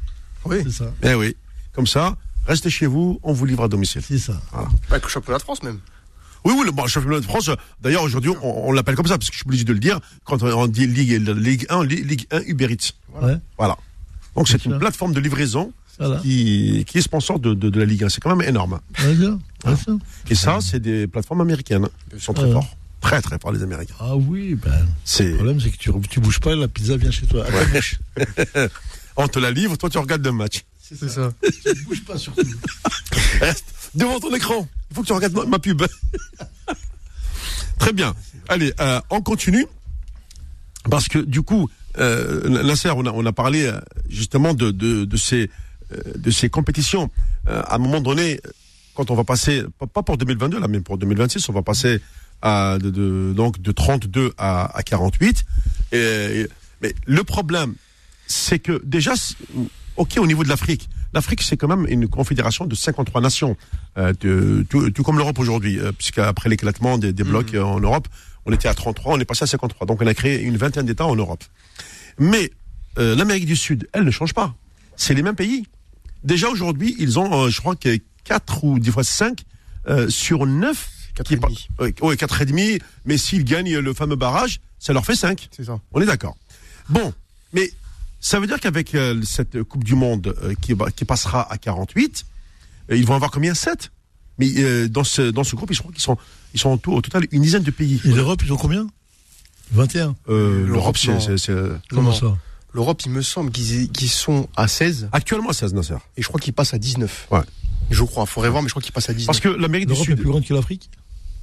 [0.44, 0.58] Oui.
[0.64, 0.92] C'est ça.
[1.02, 1.34] Eh oui.
[1.72, 2.16] Comme ça,
[2.46, 4.02] restez chez vous, on vous livre à domicile.
[4.06, 4.40] C'est ça.
[4.90, 5.78] Avec le championnat de France même.
[6.44, 7.50] Oui, oui, le bon, championnat de France,
[7.82, 10.00] d'ailleurs, aujourd'hui, on, on l'appelle comme ça, parce que je suis obligé de le dire,
[10.24, 12.92] quand on dit Ligue, Ligue 1, Ligue, Ligue 1 Uber Eats.
[13.20, 13.36] Ouais.
[13.58, 13.76] Voilà.
[14.36, 16.18] Donc, c'est une plateforme de livraison Voilà.
[16.20, 18.08] qui, qui est sponsor de, de, de la Ligue 1.
[18.08, 18.80] C'est quand même énorme.
[18.98, 19.38] Bien.
[20.30, 21.88] Et ça, c'est des plateformes américaines.
[22.14, 22.52] Ils sont très Ouais.
[22.52, 22.76] forts.
[23.00, 23.94] Très, très forts, les Américains.
[23.98, 24.86] Ah oui, ben.
[25.04, 27.46] C'est, Le problème, c'est que tu, tu bouges pas, la pizza vient chez toi.
[27.46, 27.98] À ta bouche.
[29.16, 30.64] on te la livre, toi, tu regardes le match.
[30.78, 31.32] C'est ça.
[31.42, 32.42] tu bouges pas surtout.
[33.40, 33.64] Reste
[33.94, 34.68] devant ton écran.
[34.90, 35.82] Il faut que tu regardes ma, ma pub.
[37.78, 38.14] Très bien.
[38.48, 39.66] Allez, euh, on continue.
[40.90, 41.68] Parce que du coup,
[41.98, 45.50] euh, Nasser, on a, on a parlé euh, justement de, de, de ces,
[45.92, 47.10] euh, de ces compétitions.
[47.48, 48.40] Euh, à un moment donné,
[48.94, 49.62] quand on va passer,
[49.92, 52.00] pas- pour 2022, là, mais pour 2026, on va passer
[52.42, 55.44] à de, de- donc de 32 à, à 48.
[55.92, 56.46] Et, et-
[56.82, 57.74] mais le problème,
[58.26, 59.12] c'est que déjà,
[59.96, 63.56] ok, au niveau de l'Afrique, l'Afrique c'est quand même une confédération de 53 nations,
[63.98, 68.06] euh, de- tout, tout comme l'Europe aujourd'hui, euh, puisqu'après l'éclatement des, des blocs en Europe,
[68.46, 70.86] on était à 33, on est passé à 53, donc on a créé une vingtaine
[70.86, 71.44] d'États en Europe.
[72.18, 72.50] Mais
[72.98, 74.54] euh, l'Amérique du Sud, elle ne change pas.
[74.96, 75.66] C'est les mêmes pays.
[76.24, 79.40] Déjà aujourd'hui, ils ont, euh, je crois que 4 ou des fois 5
[80.08, 81.68] sur 9 Quatre et pas- demi.
[81.80, 85.48] ouais, ouais, quatre et demi, mais s'ils gagnent le fameux barrage, ça leur fait 5.
[85.56, 85.80] C'est ça.
[85.92, 86.36] On est d'accord.
[86.88, 87.12] Bon,
[87.52, 87.70] mais
[88.20, 91.58] ça veut dire qu'avec euh, cette Coupe du Monde euh, qui, va- qui passera à
[91.58, 92.24] 48,
[92.90, 93.54] euh, ils vont avoir combien?
[93.54, 93.90] 7
[94.40, 96.16] Mais euh, dans, ce, dans ce groupe, je crois qu'ils sont,
[96.54, 98.00] ils sont au, tout- au total une dizaine de pays.
[98.04, 98.86] Et l'Europe, ils ont combien?
[99.72, 100.16] 21.
[100.28, 101.12] Euh, L'Europe, L'Europe, c'est...
[101.12, 101.20] non.
[101.20, 101.54] c'est- c'est-
[101.90, 102.12] Comment non.
[102.12, 102.36] ça?
[102.72, 105.94] L'Europe, il me semble qu'ils qu'ils sont à 16 Actuellement, 16, Nasser.
[106.16, 107.28] et je crois qu'ils passent à 19.
[107.30, 107.40] Ouais.
[107.90, 109.26] Je crois, faudrait voir, mais je crois qu'ils passent à 19.
[109.26, 110.20] Parce que l'Amérique du L'Europe est Sud...
[110.20, 110.88] plus grande que l'Afrique?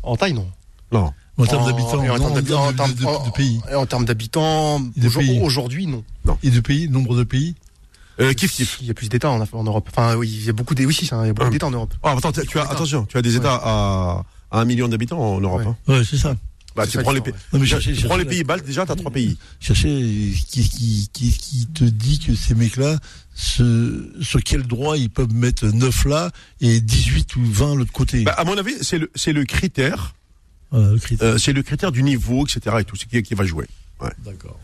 [0.04, 0.48] En taille, non.
[0.92, 1.12] Non.
[1.38, 3.60] En termes d'habitants, en non, termes d'habitants, en de, pays.
[3.76, 4.82] En termes d'habitants,
[5.42, 6.04] aujourd'hui, non.
[6.44, 7.56] Et de pays, nombre de pays?
[8.20, 8.78] Euh, kiff, kiff.
[8.82, 9.88] Il y a plus d'États en, en Europe.
[9.92, 10.88] Enfin, oui, il y a beaucoup d'États.
[10.88, 11.54] Oui, si, ça, il y a beaucoup Hum.
[11.54, 11.94] d'États en Europe.
[12.04, 15.20] Oh, attends, tu tu as, attention, tu as des États à, à un million d'habitants
[15.20, 15.62] en Europe.
[15.62, 15.68] Ouais.
[15.68, 15.76] hein.
[16.00, 16.36] Ouais, c'est ça.
[16.76, 17.32] Bah, tu ça prends les, ouais.
[17.54, 19.36] Non, mais tu cherchez, prends les pays baltes, déjà, tu as trois pays.
[19.60, 19.90] Cherchez
[20.48, 23.00] qui, qui, qui, qui te dit que ces mecs-là,
[23.34, 26.30] ce, sur quel droit ils peuvent mettre 9 là
[26.62, 28.24] et 18 ou 20 de l'autre côté?
[28.24, 30.14] Bah, à mon avis, c'est le, c'est le critère,
[30.72, 31.28] Voilà, le critère.
[31.28, 32.76] euh, c'est le critère du niveau, etc.
[32.80, 33.66] et tout, ce qui, qui va jouer.
[34.24, 34.60] D'accord.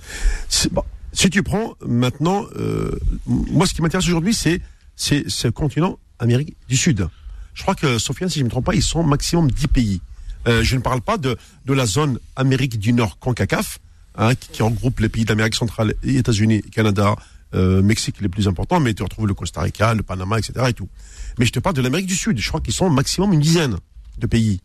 [0.50, 0.84] C'est- bon,
[1.14, 2.92] si tu prends maintenant, euh,
[3.28, 4.62] moi, ce qui m'intéresse aujourd'hui, c'est,
[4.96, 7.08] ce continent Amérique du Sud.
[7.54, 10.02] Je crois que, Sofiane, si je ne me trompe pas, ils sont maximum 10 pays.
[10.48, 11.38] Euh, je ne parle pas de,
[11.68, 13.80] la zone Amérique du Nord, CONCACAF,
[14.16, 17.16] hein, qui, regroupe les pays d'Amérique centrale, États-Unis, Canada,
[17.54, 20.66] euh, Mexique les plus importants, mais tu retrouves le Costa Rica, le Panama, etc.
[20.70, 20.90] et tout.
[21.38, 22.40] Mais je te parle de l'Amérique du Sud.
[22.40, 23.78] Je crois qu'ils sont maximum une dizaine
[24.18, 24.62] de pays.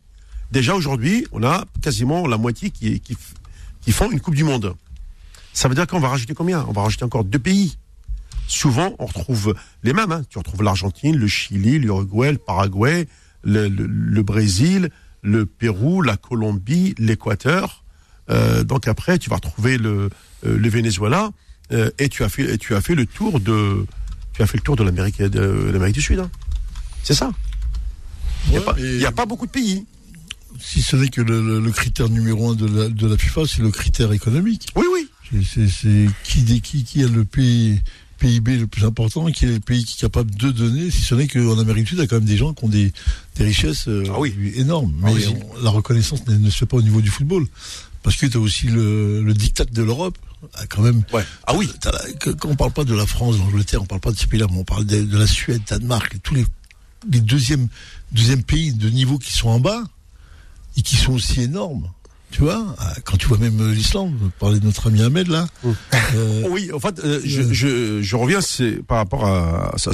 [0.51, 4.75] Déjà aujourd'hui, on a quasiment la moitié qui font une Coupe du Monde.
[5.59, 6.63] Ça veut dire qu'on va rajouter combien?
[6.69, 7.77] On va rajouter encore deux pays.
[8.47, 10.13] Souvent, on retrouve les mêmes.
[10.13, 10.21] hein.
[10.29, 13.09] Tu retrouves l'Argentine, le Chili, l'Uruguay, le Paraguay,
[13.43, 14.89] le, le- le Brésil,
[15.21, 17.83] le Pérou, la Colombie, l'Équateur.
[18.29, 20.09] Euh, donc après, tu vas retrouver le,
[20.45, 21.31] euh, le Venezuela
[21.73, 23.85] euh, et tu as fait tu as fait le tour de
[24.31, 26.19] tu as fait le tour de l'Amérique de l'Amérique du Sud.
[26.19, 26.31] hein.
[27.03, 27.31] C'est ça.
[28.45, 29.85] Il n'y a, Ouais, pas- mais- il y a pas beaucoup de pays.
[30.57, 33.41] Si ce n'est que le, le- le critère numéro un de la, de la FIFA,
[33.45, 34.69] c'est le critère économique.
[34.77, 35.08] Oui, oui.
[35.43, 37.79] C'est- qui, des- qui, qui a le pays,
[38.17, 41.15] PIB le plus important, qui est le pays qui est capable de donner, si ce
[41.15, 42.91] n'est qu'en Amérique du Sud, il y a quand même des gens qui ont des,
[43.35, 44.33] des richesses euh, Ah oui.
[44.55, 44.93] énormes.
[45.03, 45.33] Ah Mais oui.
[45.57, 47.45] on- la reconnaissance ne, ne se fait pas au niveau du football.
[48.03, 50.17] Parce que tu as aussi le, le diktat de l'Europe,
[50.69, 51.03] quand même.
[51.13, 51.23] Ouais.
[51.45, 51.69] Ah oui.
[51.83, 52.01] La-
[52.35, 54.47] quand on parle pas de la France, de l'Angleterre, on parle pas de ces pays-là,
[54.49, 56.45] mais on parle de, de la Suède, Danemark, tous les
[57.09, 57.69] les deuxièmes,
[58.11, 59.83] deuxième pays de niveau qui sont en bas
[60.75, 61.87] et qui sont aussi énormes.
[62.31, 65.47] Tu vois, ah, quand tu vois même euh, l'Islande, parler de notre ami Ahmed là.
[66.15, 69.93] euh, Oui, en fait, euh, je, je, je reviens c'est par rapport à, ça-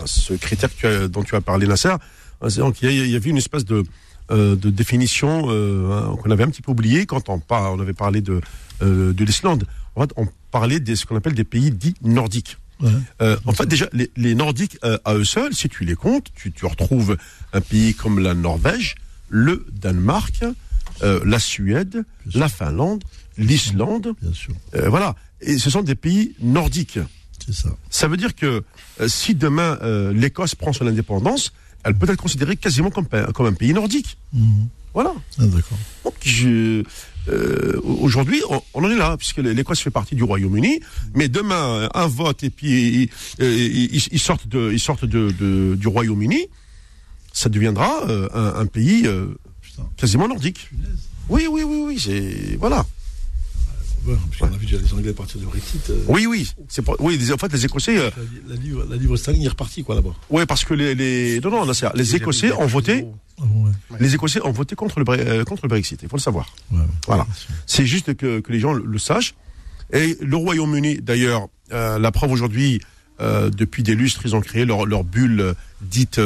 [0.00, 1.94] à ce critère que tu as- dont tu as parlé, Nasser.
[2.42, 3.82] Euh, Donc, il y, a- il y avait une espèce de,
[4.30, 7.40] euh, de définition euh, hein, qu'on avait un petit peu oublié quand on,
[7.80, 8.40] avait parlé de,
[8.82, 9.66] euh, de l'Islande.
[9.96, 12.56] En fait, on parlait de ce qu'on appelle des pays dits nordiques.
[12.80, 12.90] ouais.
[13.22, 16.26] Euh, en fait, déjà, les, les Nordiques euh, à eux seuls, si tu les comptes,
[16.36, 17.16] tu, tu retrouves
[17.52, 18.94] un pays comme la Norvège,
[19.28, 20.44] le Danemark,
[21.02, 23.04] euh, la Suède, la Finlande,
[23.38, 25.14] l'Islande, Bien sûr, euh, voilà.
[25.40, 26.98] Et ce sont des pays nordiques.
[27.44, 27.68] c'est ça.
[27.90, 28.62] Ça veut dire que
[29.00, 29.78] euh, si demain
[30.12, 31.52] l'Écosse prend son indépendance,
[31.84, 34.16] elle peut être considérée quasiment comme, un pays nordique.
[34.32, 34.68] Mhm.
[34.94, 35.12] Voilà.
[35.38, 35.78] Ah, d'accord.
[36.04, 36.82] Donc, je-
[37.28, 40.80] euh, aujourd'hui, on, on en est là, puisque l'Écosse fait partie du Royaume-Uni.
[41.14, 46.46] Mais demain, un vote et puis ils, sortent, de, ils sortent de, de- du Royaume-Uni,
[47.32, 49.06] ça deviendra un, un pays.
[49.96, 50.70] Quasiment nordique.
[51.28, 52.84] Oui, oui, oui, oui, c'est voilà.
[54.06, 55.90] Ouais, puis on a vu déjà les Anglais partir du Brexit.
[55.90, 57.18] euh, Oui, oui, c'est pour- oui.
[57.32, 58.08] En fait, les Écossais, euh,
[58.46, 60.14] La, la livre, la livre sterling est repartie quoi là-bas.
[60.30, 63.04] ouais, parce que les, les non, non, non, c'est- les Écossais ont voté.
[63.40, 63.42] Ah.
[63.98, 66.54] Les Écossais ont voté contre le, Bre- euh, contre le Brexit, il faut le savoir.
[67.08, 67.26] Voilà.
[67.66, 69.34] C'est juste que, que les gens le, le sachent.
[69.92, 72.80] Et le Royaume-Uni, d'ailleurs, euh, la preuve aujourd'hui,
[73.20, 76.20] euh, depuis des lustres, ils ont créé leur, leur bulle dite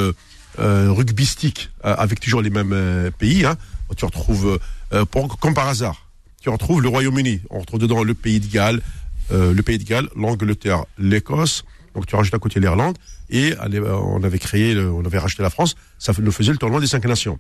[0.60, 3.44] rugbystique, euh, avec toujours les mêmes euh, pays.
[3.44, 3.56] Hein.
[3.96, 4.58] Tu retrouves,
[4.92, 5.04] euh,
[5.40, 6.06] comme par hasard,
[6.40, 7.40] tu retrouves le Royaume-Uni.
[7.50, 8.80] On retrouve dedans le pays de Galles,
[9.32, 11.64] euh, le pays de Galles, l'Angleterre, l'Écosse.
[11.94, 12.96] Donc tu rajoutes à côté l'Irlande.
[13.30, 15.74] Et euh, on avait créé, on avait racheté la France.
[15.98, 17.38] Ça nous faisait le tournoi des cinq nations.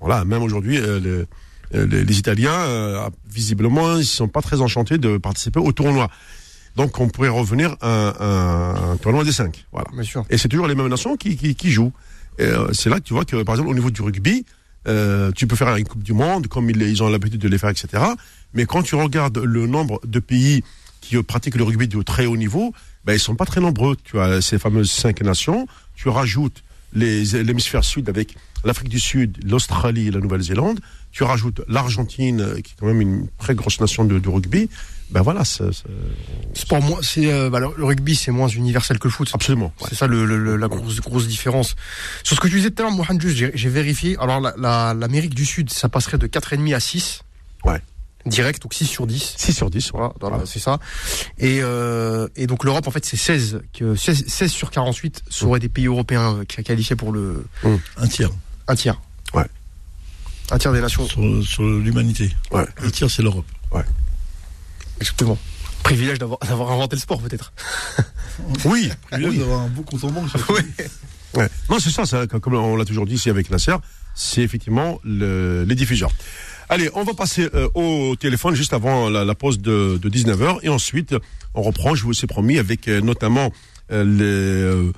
[0.00, 1.26] Voilà, même aujourd'hui, euh, le-
[1.74, 6.10] euh, les, les Italiens, euh, visiblement, ils sont pas très enchantés de participer au tournoi.
[6.76, 9.64] Donc, on pourrait revenir à un, tournoi des cinq.
[9.72, 9.86] Voilà.
[9.92, 10.24] Bien sûr.
[10.28, 11.92] Et c'est toujours les mêmes nations qui, qui, qui jouent.
[12.40, 14.44] Euh, c'est là que tu vois que, par exemple, au niveau du rugby,
[14.86, 17.70] euh, tu peux faire une Coupe du Monde, comme ils, ont l'habitude de les faire,
[17.70, 18.02] etc.
[18.52, 20.62] Mais quand tu regardes le nombre de pays
[21.00, 22.72] qui euh, pratiquent le rugby de très haut niveau,
[23.04, 23.96] ben, ils sont pas très nombreux.
[24.02, 25.66] Tu as ces fameuses cinq nations.
[25.94, 26.62] Tu rajoutes
[26.94, 30.80] l'hémisphère sud avec l'Afrique du Sud, l'Australie et la Nouvelle-Zélande.
[31.10, 34.68] Tu rajoutes l'Argentine, qui est quand même une très grosse nation de rugby.
[35.10, 35.84] Ben voilà, c'est, c'est-
[36.60, 39.30] Sport moins, c'est euh, bah, le rugby, c'est moins universel que le foot.
[39.32, 39.72] absolument.
[39.88, 41.76] C'est ça le, le- la grosse grosse différence.
[42.24, 44.16] Sur ce que tu disais tout à l'heure, Mohamed, juste, j'ai j'ai vérifié.
[44.18, 47.20] Alors la- la- l'Amérique du Sud, ça passerait de 4,5 à 6.
[47.64, 47.80] Ouais.
[48.26, 49.34] Direct, donc 6 sur 10.
[49.36, 49.90] 6 sur 10.
[49.92, 50.78] Voilà, voilà, c'est ça.
[51.38, 55.60] Et, euh, et donc l'Europe, en fait, c'est 16, que 16, 16 sur 48 seraient
[55.60, 57.44] des pays européens euh, qui qualifiés pour le
[57.98, 58.30] Un tiers
[58.66, 58.98] un tiers.
[59.34, 59.44] Ouais.
[60.50, 61.06] Un tiers des nations.
[61.06, 62.30] sur, sur l'humanité.
[62.50, 62.64] Ouais.
[62.82, 63.44] Un tiers c'est l'Europe.
[65.00, 65.38] Exactement.
[65.82, 66.38] Privilège d'avoir
[66.72, 67.52] inventé le sport, peut-être.
[68.64, 69.38] Oui, Privilège oui.
[69.38, 70.26] d'avoir un beau compte en banque.
[71.36, 71.48] Ouais.
[71.70, 73.76] Non, c'est ça, ça, comme on l'a toujours dit ici avec Nasser,
[74.16, 76.10] c'est effectivement le- les diffuseurs.
[76.68, 80.58] Allez, on va passer euh, au téléphone juste avant la, la pause de, de 19h
[80.62, 81.14] et ensuite
[81.54, 83.52] on reprend, je vous ai promis, avec euh, notamment
[83.92, 84.92] euh, les, euh,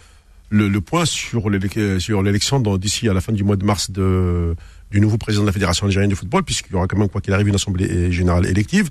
[0.51, 3.90] le, le point sur l'élec- sur l'élection d'ici à la fin du mois de mars
[3.90, 4.55] de,
[4.90, 7.20] du nouveau président de la Fédération algérienne de football, puisqu'il y aura quand même, quoi
[7.20, 8.88] qu'il arrive, une assemblée générale élective.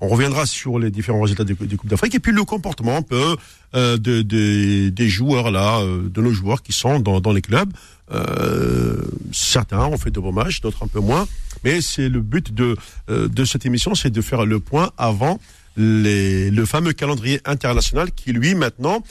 [0.00, 3.36] On reviendra sur les différents résultats des, Coupes d'Afrique et puis le comportement un peu
[3.74, 7.70] euh, de, de- des joueurs là, euh, de nos joueurs qui sont dans, les clubs.
[8.12, 11.26] Euh, certains ont fait de beaux matchs, d'autres un peu moins.
[11.64, 12.76] Mais c'est le but de,
[13.08, 15.40] de cette émission, c'est de faire le point avant
[15.76, 19.02] les, le fameux calendrier international qui, lui, maintenant,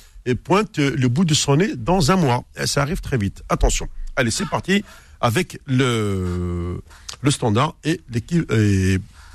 [0.45, 2.45] pointe le bout de son nez dans un mois.
[2.65, 3.43] Ça arrive très vite.
[3.49, 3.89] Attention.
[4.15, 4.83] Allez, c'est parti
[5.19, 6.81] avec le,
[7.21, 8.51] le standard et l'équipe,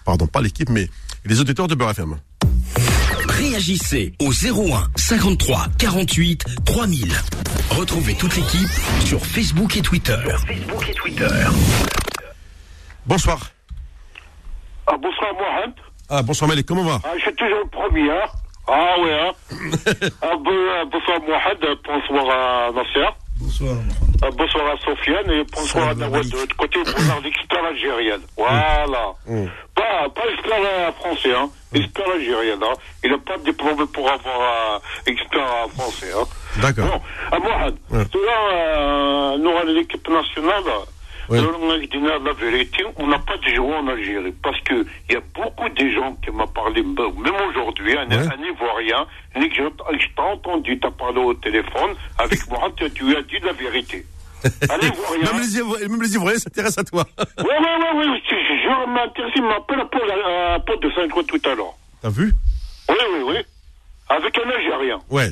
[0.07, 0.89] pardon, pas l'équipe, mais
[1.25, 2.16] les auditeurs de Beurre FM.
[3.29, 7.12] Réagissez au 01 53 48 3000.
[7.70, 8.68] Retrouvez toute l'équipe
[9.05, 10.18] sur Facebook et Twitter.
[10.47, 11.29] Facebook et Twitter.
[13.07, 13.51] Bonsoir.
[14.87, 15.75] Ah, bonsoir Mohamed.
[16.09, 17.01] Ah, bonsoir Malik, comment va?
[17.05, 18.11] Ah, je suis toujours le premier.
[18.11, 18.27] Hein.
[18.68, 19.11] Ah oui.
[19.12, 19.33] Hein.
[20.23, 21.79] ah, euh, bonsoir Mohamed.
[21.85, 23.09] Bonsoir à Nasser.
[23.39, 23.73] Bonsoir.
[23.73, 28.20] Euh, bonsoir à Sofiane et bonsoir à Nawad de l'autre côté pour l'expert algérienne.
[28.37, 29.12] Voilà.
[29.75, 31.51] Pas, pas expert euh, français, hein.
[31.75, 32.59] Expert algérien.
[32.62, 32.75] Hein.
[33.03, 34.41] Il n'a pas de diplôme pour avoir
[34.77, 34.79] euh,
[35.11, 36.11] expert euh, français.
[36.14, 36.25] Hein.
[36.61, 36.87] D'accord.
[37.31, 38.05] Bon, à Mohamed, Ouais.
[38.27, 40.62] là, euh, l'équipe nationale,
[41.41, 44.33] Dit la vérité, on n'a pas de joueurs en Algérie.
[44.43, 48.11] Parce que il y a beaucoup de gens qui m'ont parlé, bah, même aujourd'hui, un,
[48.11, 53.22] un Ivoirien, je je t'ai entendu, t'as parlé au téléphone, avec moi, tu tu as
[53.22, 54.05] dit la vérité.
[55.22, 57.05] Même les, Ivo- même les Ivoiriens s'intéressent à toi.
[57.39, 61.22] Oui, oui, oui, oui, je, je, m'intéresse, il m'appelle pour la- un pote de Saint-Gros
[61.22, 61.74] tout à l'heure.
[62.03, 62.33] T'as vu?
[62.89, 63.37] Oui, oui, oui.
[64.09, 64.99] Avec un Algérien.
[65.11, 65.28] Ouais.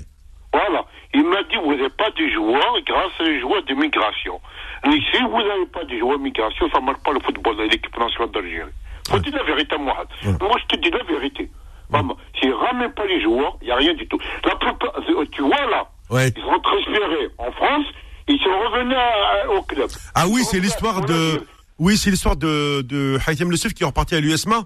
[0.52, 0.84] Voilà.
[1.14, 4.40] Il m'a dit, vous n'avez pas de joueurs grâce les joueurs d'immigration.
[4.86, 7.96] Mais si vous n'avez pas de joueurs d'immigration, ça ne marche pas le football, l'équipe
[7.98, 8.70] nationale d'Algérie.
[9.08, 10.04] Faut dire la vérité, moi.
[10.40, 11.50] Moi, je te dis la vérité.
[11.90, 14.18] Maman, s'ils ne ramènent pas les joueurs, il n'y a rien du tout.
[14.44, 14.92] La plupart,
[15.32, 16.28] tu vois là, Ouais.
[16.36, 17.86] ils sont transférés en France,
[18.28, 19.88] ils sont revenus à- au club.
[20.14, 21.44] Ah oui, c'est l'histoire de.
[21.80, 24.62] Oui, c'est l'histoire de, de Haitham Youssef qui est reparti à l'USMA.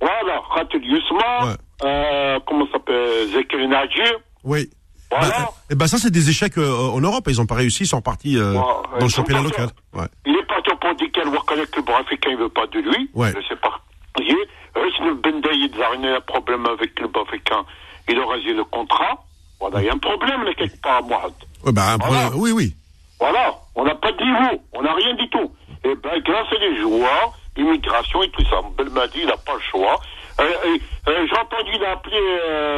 [0.00, 1.54] Voilà, Khatil Ouais.
[1.84, 4.00] euh, comment ça s'appelle, Zekri Nadji,
[4.44, 4.68] Oui.
[5.10, 5.28] Voilà.
[5.28, 7.24] Bah, eh ben ça, c'est des échecs euh, en Europe.
[7.28, 8.60] Ils n'ont pas réussi, ils sont repartis euh, Ouais,
[9.00, 9.68] dans le championnat local.
[9.68, 9.74] partis.
[9.94, 10.06] Ouais.
[10.26, 13.10] Il est parti au Pondical, voir que le club africain ne veut pas de lui.
[13.14, 13.32] Ouais.
[13.34, 13.80] Je sais pas.
[14.20, 17.62] Hussein Bendaïd, il a un problème avec le club africain.
[18.08, 19.24] Il a rasé le contrat.
[19.60, 21.32] Voilà, il y a un problème là quelque part à Mourad.
[21.64, 22.30] Ouais, bah, un Voilà.
[22.34, 22.74] Oui, oui.
[23.20, 25.50] Voilà, on n'a pas de niveau, on n'a rien du tout.
[25.84, 29.60] Et ben, grâce à les joueurs, immigration et tout ça, Belmadi, il n'a pas le
[29.70, 29.98] choix.
[30.40, 30.78] Euh, euh,
[31.08, 32.16] euh, J'ai entendu, il a appelé,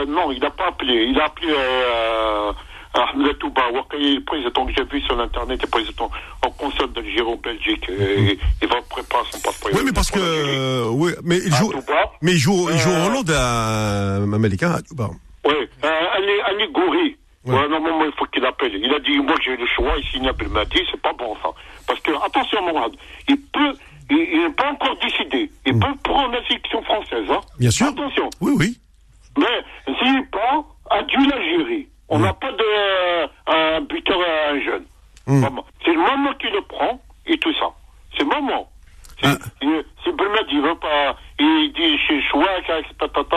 [0.09, 2.53] non, il n'a pas appelé, il a appelé euh,
[2.95, 6.11] Ahmed Touba, le président que j'ai vu sur l'internet, le président
[6.45, 7.87] en conseil d'Algérie en Belgique.
[7.89, 9.71] Il va préparer son passeport.
[9.75, 10.89] Oui, mais parce que.
[10.89, 11.73] oui, mais il joue.
[12.23, 14.73] Mais il joue, il joue en Hollande à Américain.
[14.73, 15.11] à Touba.
[15.45, 17.17] Oui, Ali, Gouri.
[17.47, 17.55] Ouais.
[17.55, 18.75] Ouais, normalement, il faut qu'il appelle.
[18.75, 21.49] Il a dit, moi, j'ai le choix, il signe Abdel Mahdi, c'est pas bon, ça.
[21.87, 22.93] Parce que, attention, Mourad,
[23.29, 23.73] il peut,
[24.11, 25.51] il n'est pas encore décidé.
[25.67, 27.41] Il peut prendre la sélection française, hein.
[27.57, 27.61] Mm.
[27.61, 27.87] Bien sûr.
[27.89, 28.31] Attention.
[28.41, 28.79] Oui, oui.
[29.39, 31.89] Mais, s'il prend, adieu l'Algérie.
[32.09, 32.23] On Mm.
[32.23, 34.85] n'a pas de, euh, un buteur à un jeune.
[35.27, 35.47] Mm.
[35.85, 37.67] C'est le moment qu'il le prend, et tout ça.
[38.17, 38.69] C'est le moment.
[39.23, 39.37] C'est Ah.
[39.63, 39.85] il-
[40.63, 42.67] veut pas, il dit chez Chouak,
[42.99, 43.37] tatata,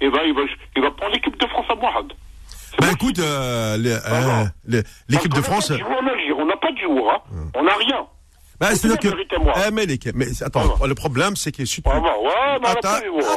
[0.00, 0.40] il va, il va,
[0.76, 2.12] il va prendre l'équipe de France à Mourad.
[2.46, 4.44] C'est Bah écoute, euh, euh,
[5.08, 5.68] l'équipe de France.
[5.68, 7.50] qu'on n'a pas de Algérie, On n'a pas de joueurs, hein.
[7.54, 8.06] On n'a rien.
[8.60, 9.08] C'est c'est-à-dire que.
[9.66, 11.88] Eh, mais, les- mais attends, le problème, c'est que si tu.
[11.88, 12.88] Vraiment, ouais, Attends,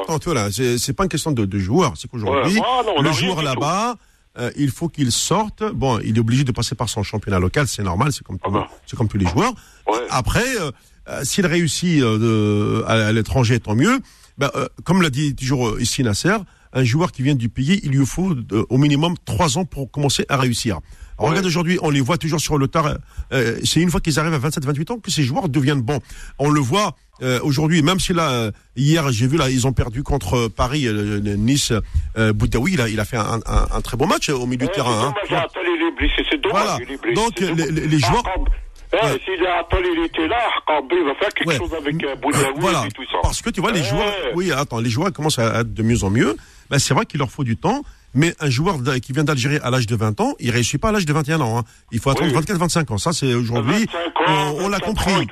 [0.01, 1.93] attends, tu vois, là, c'est pas une question de, de joueur.
[1.95, 3.95] C'est qu'aujourd'hui, Ouais, voilà, on a le joueur là-bas,
[4.39, 5.63] euh, il faut qu'il sorte.
[5.74, 8.49] Bon, il est obligé de passer par son championnat local, c'est normal, c'est comme, Ah
[8.49, 8.67] bah.
[8.88, 9.53] c'est comme tous les joueurs.
[9.88, 9.99] Ouais.
[10.09, 10.72] Après, euh,
[11.09, 13.99] euh, s'il réussit euh, de- à, à l'étranger, tant mieux.
[14.41, 16.36] Euh, comme l'a dit toujours ici Nasser,
[16.74, 19.91] un joueur qui vient du pays, il lui faut euh, au minimum trois ans pour
[19.91, 20.80] commencer à réussir.
[21.22, 21.30] Ouais.
[21.30, 22.95] Regarde aujourd'hui, on les voit toujours sur le tard.
[23.34, 25.99] euh, c'est une fois qu'ils arrivent à 27-28 ans que ces joueurs deviennent bons.
[26.39, 29.74] On le voit euh, aujourd'hui, même si là, euh, hier, j'ai vu là, ils ont
[29.74, 31.72] perdu contre euh, Paris, euh, Nice,
[32.17, 34.45] euh, Boudaoui, il a, il a fait un, un- un très bon match euh, au
[34.47, 35.07] milieu de Ouais, terrain.
[35.09, 35.13] hein.
[35.30, 37.13] Dommage, Attal, il est blessé, c'est dommage, Voilà.
[37.13, 39.22] Donc, les- les- les joueurs- eh, Ouais.
[39.24, 40.39] Si Attal, il était là,
[40.91, 41.57] il va faire quelque Ouais.
[41.57, 42.86] chose avec euh, Euh, Boudaoui voilà.
[42.88, 43.19] et tout ça.
[43.22, 43.86] Parce que tu vois, les Ouais.
[43.88, 46.36] joueurs, oui, attends, les joueurs commencent à être de mieux en mieux.
[46.69, 47.84] Ben, c'est vrai qu'il leur faut du temps,
[48.14, 50.91] mais un joueur qui vient d'Algérie à l'âge de 20 ans, il réussit pas à
[50.91, 51.59] l'âge de 21 ans.
[51.59, 51.64] hein.
[51.91, 52.41] Il faut attendre Oui.
[52.41, 52.97] 24-25 ans.
[52.97, 55.28] Ça, c'est aujourd'hui, 25 ans, on, on l'a 24 compris.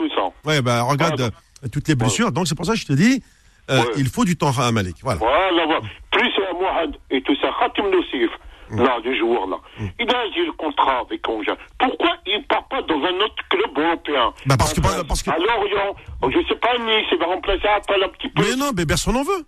[0.45, 1.33] Ouais, ben, regarde Voilà.
[1.65, 2.31] euh, toutes les blessures.
[2.31, 3.21] Donc, c'est pour ça que je te dis,
[3.69, 3.85] euh, Ouais.
[3.97, 4.97] il faut du temps à Malik.
[5.03, 5.19] Voilà.
[5.19, 5.79] Voilà.
[6.11, 8.29] Plus Mohamed et tout ça, Khatim Noussif,
[8.71, 8.83] Mm.
[8.83, 9.57] là, du joueur là,
[9.99, 11.53] il a eu le contrat avec Angers.
[11.79, 14.31] Pourquoi il ne part pas dans un autre club européen?
[14.45, 15.95] Bah, parce que- Enfin, parce que- À Lorient,
[16.29, 18.43] je sais pas, Nice, il va remplacer Attal un petit peu.
[18.47, 19.43] Mais non, mais personne n'en veut.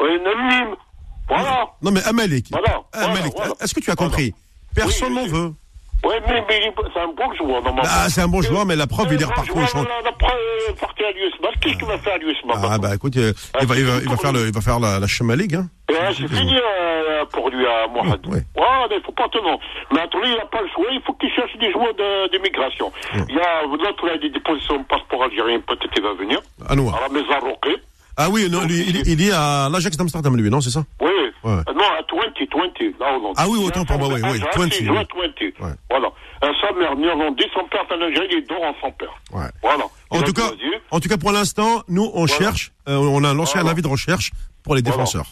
[0.00, 0.76] Ouais, Nîmes.
[1.30, 1.66] Voilà.
[1.82, 2.46] Non, mais Amalek.
[2.50, 3.54] Voilà, Amalek, voilà, voilà.
[3.62, 4.34] est-ce que tu as compris
[4.74, 5.52] Personne Oui, n'en veut.
[6.02, 7.82] Ouais, mais, mais c'est un bon joueur, normalement.
[7.84, 9.84] Ah, c'est un bon joueur, mais la preuve, il est reparti au champ.
[9.84, 11.48] euh, parti à l'USMA.
[11.60, 14.46] Qu'est-ce qu'il va faire à l'USMA Ah, bah, écoute, euh, il va, il faire le,
[14.48, 15.68] il va faire la, la Chema League, hein.
[16.16, 18.26] c'est fini euh, pour lui, à Mohamed.
[18.28, 18.42] Ouais.
[18.92, 19.56] Il faut pas tenir.
[19.92, 22.90] Maintenant, il n'a pas le choix, il faut qu'il cherche des joueurs de- d'immigration.
[23.28, 26.40] Il y a, l'autre, il a des dépositions de passeport algérien, peut-être qu'il va venir.
[26.68, 27.76] À la maison Roquet.
[28.16, 31.08] Ah oui, non, lui, il, il est à l'Ajax d'Amsterdam, lui, non, c'est ça Oui.
[31.42, 31.52] Ouais.
[31.52, 32.18] Euh, Non, à 20,
[32.54, 34.68] 20, là, au Ah oui, autant pour moi, oui, oui, 20, 20.
[34.80, 34.86] oui.
[34.86, 35.66] 20.
[35.66, 35.74] Ouais.
[35.90, 36.08] Voilà.
[36.42, 39.14] Un sa mère néerlandais, son père est en Algérie, il dort en son père.
[39.32, 39.48] Ouais.
[39.62, 39.84] Voilà.
[40.10, 40.50] En Il tout cas,
[40.90, 43.72] en tout cas, pour l'instant, nous, on cherche, euh, on a lancé un Voilà.
[43.72, 44.30] avis de recherche
[44.62, 44.96] pour les Voilà.
[44.96, 45.26] défenseurs.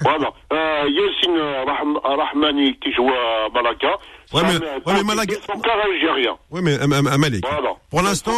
[0.00, 0.30] Voilà.
[0.52, 3.96] Euh, Yassine euh, Rahm- Rahmani qui joue à Malaga.
[4.34, 6.36] Ouais, mais- ouais, mais est algérien.
[6.50, 7.70] Oui, mais euh, euh, Malik, Voilà.
[7.90, 8.32] pour l'instant,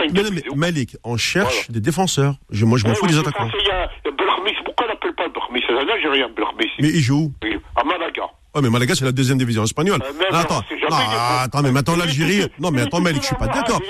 [0.00, 0.42] mais Gabriel.
[0.56, 2.34] Malik, on cherche des défenseurs.
[2.50, 3.48] Je, moi, je m'en Ouais, fous ouais, des attaquants.
[3.58, 4.56] Il y a Belkhmis.
[4.64, 6.70] Pourquoi on l'appelle pas Belkhmis C'est un Algérien, Belkhmis.
[6.80, 7.32] Mais il joue.
[7.42, 8.22] Oui, À Malaga.
[8.54, 10.02] Ouais, mais Malaga, c'est la deuxième division espagnole.
[10.02, 10.96] Euh, Non, attends, jamais non,
[11.40, 12.42] attends, mais maintenant l'Algérie.
[12.58, 13.80] Non, mais attends, Malik, je suis pas d'accord.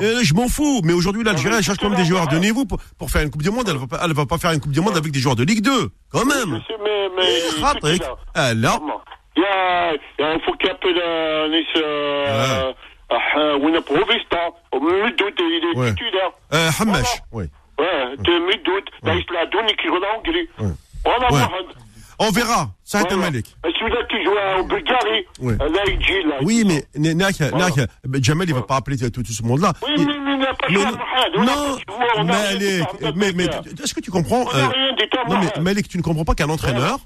[0.00, 2.36] Euh, je m'en fous, mais aujourd'hui l'Algérie mais elle cherche quand même des joueurs de
[2.38, 3.66] niveau pour, pour faire une Coupe du Monde.
[3.68, 5.44] Elle va pas, elle va pas faire une Coupe du Monde avec des joueurs de
[5.44, 6.50] Ligue 2, quand même.
[6.82, 8.16] Mais, mais il est Patrick, titulaire.
[8.38, 8.80] euh, là,
[9.36, 9.36] Vraiment.
[9.36, 11.48] Il y a, il y a- il faut qu'il appelle euh,
[21.30, 21.36] oui.
[21.38, 21.66] Mohamed.
[22.18, 22.68] On verra.
[22.94, 23.16] Un Voilà.
[23.16, 23.56] Malik.
[23.66, 25.56] Et celui-là qui joue en Bulgarie, Ouais.
[25.58, 26.36] là, il dit, là.
[26.42, 26.84] Oui, mais
[28.22, 29.72] Jamal, il va pas appeler tout, tout ce monde-là.
[29.82, 30.90] Oui, Il- mais, mais il n'a pas de mais choix,
[31.44, 31.72] non,
[33.34, 33.44] mais,
[33.82, 35.62] est-ce que tu comprends On euh, n'a rien dit, toi, Non, mais.
[35.62, 36.98] Malik, tu ne comprends pas qu'un entraîneur,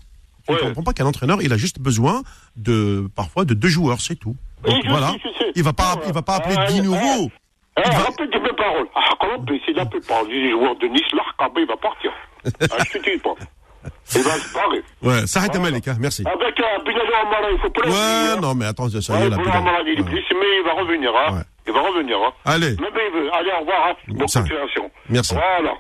[0.47, 0.67] tu ne Ouais.
[0.69, 2.23] comprends pas qu'un entraîneur, il a juste besoin
[2.57, 4.37] de parfois de deux joueurs, c'est tout.
[4.65, 5.11] Oui, Donc, je voilà.
[5.11, 5.53] sais, je sais.
[5.55, 6.87] Il va pas, il va pas appeler Ouais, 10 ouais.
[6.87, 7.31] nouveaux.
[7.79, 8.87] Il va- rappelle tes mes paroles.
[8.95, 12.11] Ah, comment on peut essayer d'appeler par les joueurs de Nice, l'Arcaba, il va partir.
[12.47, 13.35] ah, je te dis pas.
[14.17, 14.83] Il va se barrer.
[15.03, 15.59] Ouais, ça arrête.
[15.61, 16.25] Malik, hein, merci.
[16.27, 18.41] Avec un Binali Amara, il faut pas Ouais, hein.
[18.41, 19.37] non, mais attends, ça y est, là.
[19.37, 19.51] Putain.
[19.53, 21.43] Amara, il est blessé, mais il va revenir, hein.
[21.69, 22.33] Il va revenir, hein.
[22.45, 23.31] Allez, Même il veut.
[23.35, 23.95] Allez, au revoir, hein.
[24.09, 24.91] Bonne continuation.
[25.09, 25.35] Merci.
[25.35, 25.75] Voilà.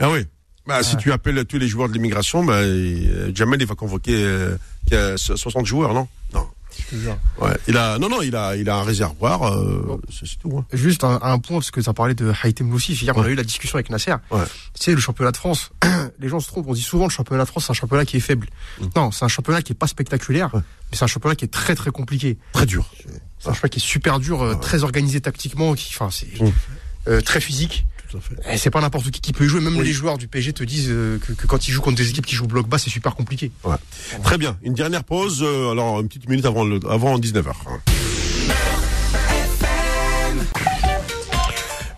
[0.00, 0.24] ah oui.
[0.70, 4.14] Bah, si tu appelles tous les joueurs de l'immigration, bah, euh, Jamel, il va convoquer
[4.24, 4.56] euh,
[4.86, 6.06] qu'il y a 60 joueurs, non?
[6.32, 6.46] Non.
[7.40, 10.56] Ouais, il a, non, non, il a, il a un réservoir, euh, c'est c'est tout.
[10.56, 10.64] Hein.
[10.72, 13.02] Juste un, un point, parce que ça parlait de Haïtem Loussif.
[13.02, 14.14] Hier, on a eu la discussion avec Nasser.
[14.30, 14.44] Ouais.
[14.74, 15.72] Tu sais, le championnat de France,
[16.20, 16.66] les gens se trompent.
[16.68, 18.46] On dit souvent le championnat de France, c'est un championnat qui est faible.
[18.94, 20.62] Non, c'est un championnat qui est pas spectaculaire, Mm.
[20.92, 22.38] Mais c'est un championnat qui est très très compliqué.
[22.52, 22.88] Très dur.
[23.40, 26.52] C'est un championnat qui est super dur, euh, très organisé tactiquement, qui, enfin, c'est Mm.
[27.08, 27.84] euh, très physique.
[28.10, 28.54] Tout à fait.
[28.54, 29.60] Et c'est pas n'importe qui qui peut y jouer.
[29.60, 29.84] Même Oui.
[29.86, 32.26] les joueurs du PSG te disent euh, que, que quand ils jouent contre des équipes
[32.26, 33.52] qui jouent bloc bas, c'est super compliqué.
[34.24, 34.58] Très bien.
[34.62, 37.52] Une dernière pause, euh, alors une petite minute avant, le, avant 19h.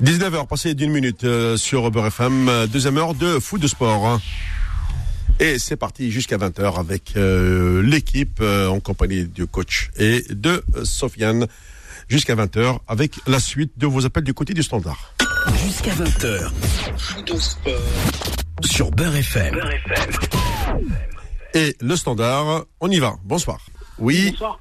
[0.03, 4.07] 19h, passé d'une minute euh, sur Uber FM, deuxième heure de foot de sport.
[4.07, 4.21] hein.
[5.39, 10.63] Et c'est parti jusqu'à 20h avec euh, l'équipe euh, en compagnie du coach et de
[10.85, 11.47] Sofiane.
[12.09, 15.15] Jusqu'à 20h avec la suite de vos appels du côté du standard.
[15.51, 16.51] Jusqu'à 20h.
[16.97, 17.73] Foot au sport.
[18.65, 19.59] Sur Beurre FM.
[21.55, 23.15] Et le standard, on y va.
[23.25, 23.59] Bonsoir.
[23.99, 24.31] Oui.
[24.31, 24.61] Bonsoir.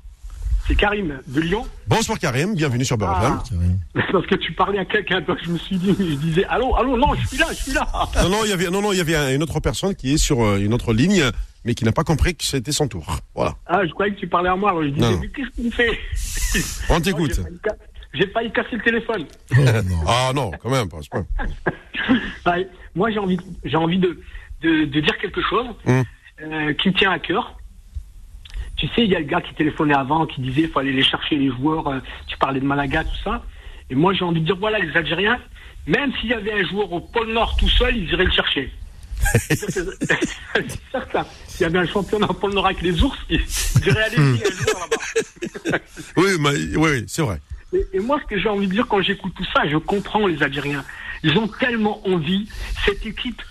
[0.67, 1.65] C'est Karim de Lyon.
[1.87, 3.79] Bonsoir Karim, bienvenue sur Beurre FM.
[3.95, 4.01] Ah.
[4.11, 6.97] Parce que tu parlais à quelqu'un, donc je me suis dit, je disais, allô, allô,
[6.97, 7.87] non, je suis là, je suis là.
[8.23, 10.13] Non, non, il y avait, non, non, il y avait un- une autre personne qui
[10.13, 11.23] est sur euh, une autre ligne,
[11.65, 13.17] mais qui n'a pas compris que c'était son tour.
[13.35, 13.55] Voilà.
[13.65, 15.19] Ah, je croyais que tu parlais à moi, alors je disais, Non.
[15.19, 15.99] mais qu'est-ce qu'il me fait?
[16.89, 17.39] On t'écoute.
[18.13, 19.25] j'ai failli casser le téléphone.
[19.51, 19.97] Oh, non.
[20.07, 20.99] Ah non, quand même, pas.
[22.45, 24.19] Ouais, moi, j'ai envie, j'ai envie de,
[24.61, 26.03] de, de dire quelque chose Hum.
[26.41, 27.57] euh, qui me tient à cœur.
[28.77, 30.91] Tu sais, il y a le gars qui téléphonait avant, qui disait, il faut aller
[30.93, 31.87] les chercher les joueurs.
[31.87, 33.43] euh, tu parlais de Malaga, tout ça.
[33.89, 35.39] Et moi, j'ai envie de dire, voilà, les Algériens,
[35.85, 38.71] même s'il y avait un joueur au pôle Nord tout seul, ils iraient le chercher.
[39.35, 39.69] C'est
[40.91, 41.25] certain.
[41.47, 43.39] S'il y avait un championnat au pôle Nord avec les ours, ils
[43.81, 45.77] diraient, allez, il y a un joueur là-bas.
[46.17, 47.39] Oui, mais, oui, oui, c'est vrai.
[47.73, 50.27] Et, et moi, ce que j'ai envie de dire quand j'écoute tout ça, je comprends
[50.27, 50.83] les Algériens.
[51.23, 52.47] Ils ont tellement envie.
[52.85, 53.41] Cette équipe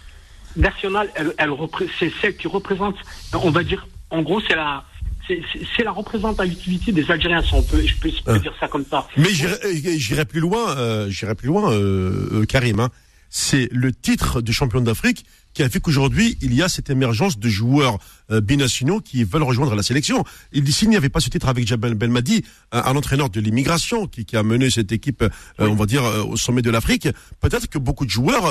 [0.57, 1.51] nationale, elle, elle
[1.99, 2.97] c'est celle qui représente,
[3.33, 4.85] on va dire, en gros, c'est la,
[5.27, 5.43] c'est-
[5.85, 8.39] la représentativité des Algériens, si on peut, je peux, je peux Euh.
[8.39, 9.07] dire ça comme ça.
[9.17, 12.81] Mais j'irai euh, j'irai plus loin, euh, j'irai plus loin, euh, euh, Karim.
[12.81, 12.91] hein.
[13.33, 15.25] C'est le titre de champion d'Afrique
[15.55, 17.99] qui a fait qu'aujourd'hui il y a cette émergence de joueurs
[18.31, 20.25] euh, binationaux qui veulent rejoindre la sélection.
[20.53, 23.41] Il dit s'il n'y avait pas ce titre avec Jabal Belmadi, un, un entraîneur de
[23.41, 25.29] l'immigration qui, qui a mené cette équipe, euh,
[25.59, 27.09] on va dire, euh, au sommet de l'Afrique,
[27.41, 28.45] peut-être que beaucoup de joueurs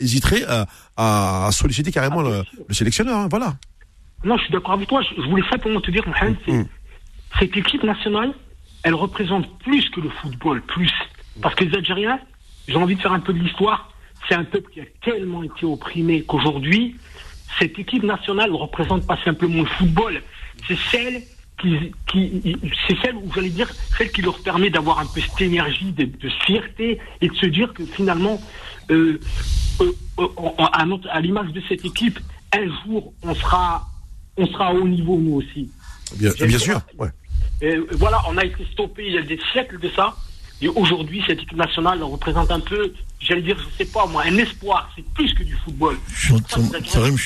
[0.00, 3.18] hésiteraient à, à solliciter carrément le, le sélectionneur.
[3.18, 3.56] hein, voilà.
[4.24, 5.02] Non, je suis d'accord avec toi.
[5.02, 6.66] Je, je voulais simplement te dire, Mohamed, c'est- Mm.
[7.38, 8.32] cette équipe nationale,
[8.82, 10.90] elle représente plus que le football, plus.
[11.42, 12.18] Parce que les Algériens,
[12.66, 13.92] j'ai envie de faire un peu de l'histoire,
[14.28, 16.96] c'est un peuple qui a tellement été opprimé qu'aujourd'hui,
[17.58, 20.22] cette équipe nationale ne représente pas simplement le football,
[20.66, 21.22] c'est celle
[21.60, 22.56] qui, qui
[22.86, 26.04] c'est celle où j'allais dire celle qui leur permet d'avoir un peu cette énergie de,
[26.04, 28.40] de fierté et de se dire que finalement
[28.90, 29.18] euh,
[29.80, 32.18] euh, euh, à, l'image de cette équipe
[32.52, 33.88] un jour on sera
[34.36, 35.70] on sera à haut niveau nous aussi
[36.16, 36.80] Bien, sûr.
[36.98, 37.08] Ouais.
[37.92, 40.14] voilà, on a été stoppé il y a des siècles de ça.
[40.62, 44.36] Et aujourd'hui, cette équipe nationale représente un peu, j'allais dire, je sais pas moi, un
[44.38, 44.90] espoir.
[44.96, 45.98] C'est plus que du football.
[46.14, 47.22] Je suis entièrement, Karim, je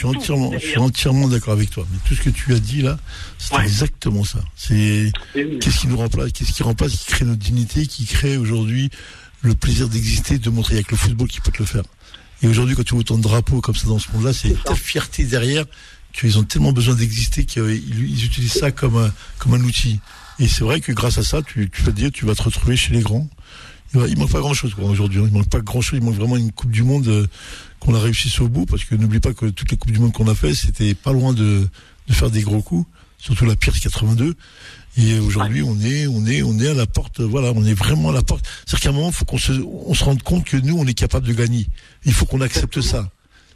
[0.58, 1.86] suis entièrement, d'accord avec toi.
[1.92, 2.98] Mais tout ce que tu as dit là,
[3.38, 3.62] c'est Ouais.
[3.62, 4.40] exactement ça.
[4.56, 8.90] C'est qu'est-ce qui nous remplace, qu'est-ce qui remplace, qui crée notre dignité, qui crée aujourd'hui
[9.42, 11.84] le plaisir d'exister, de montrer avec le football qui peut te le faire.
[12.42, 14.74] Et aujourd'hui, quand tu vois autant de drapeaux comme ça dans ce monde-là, c'est ta
[14.74, 15.64] fierté derrière
[16.12, 20.00] qu'ils ont tellement besoin d'exister qu'ils ils utilisent ça comme un, comme un outil.
[20.40, 22.74] Et c'est vrai que grâce à ça, tu, vas te dire, tu vas te retrouver
[22.74, 23.28] chez les grands.
[23.94, 25.20] Il, il manque pas grand chose aujourd'hui.
[25.22, 25.98] Il manque pas grand chose.
[26.00, 27.26] Il manque vraiment une Coupe du Monde euh,
[27.78, 30.12] qu'on a réussi au bout parce que n'oublie pas que toutes les Coupes du Monde
[30.12, 31.68] qu'on a fait, c'était pas loin de,
[32.08, 32.88] faire des gros coups.
[33.18, 34.34] Surtout la pire 82.
[34.96, 37.20] Et aujourd'hui, on est, on est, on est à la porte.
[37.20, 38.46] Voilà, on est vraiment à la porte.
[38.64, 40.94] C'est-à-dire qu'à un moment, faut qu'on se, on se rende compte que nous, on est
[40.94, 41.66] capable de gagner.
[42.06, 43.10] Il faut qu'on accepte ça.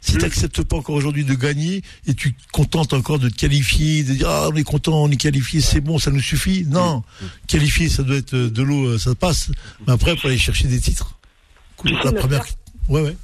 [0.05, 3.35] Si tu n'acceptes pas encore aujourd'hui de gagner et tu te contentes encore de te
[3.35, 6.63] qualifier, de dire ah on est content, on est qualifié, c'est bon, ça nous suffit.
[6.69, 7.01] Non,
[7.47, 9.49] qualifier ça doit être de l'eau, ça passe.
[9.87, 11.17] Mais après il faut aller chercher des titres.
[11.83, 12.45] La première,
[12.87, 13.17] ouais ouais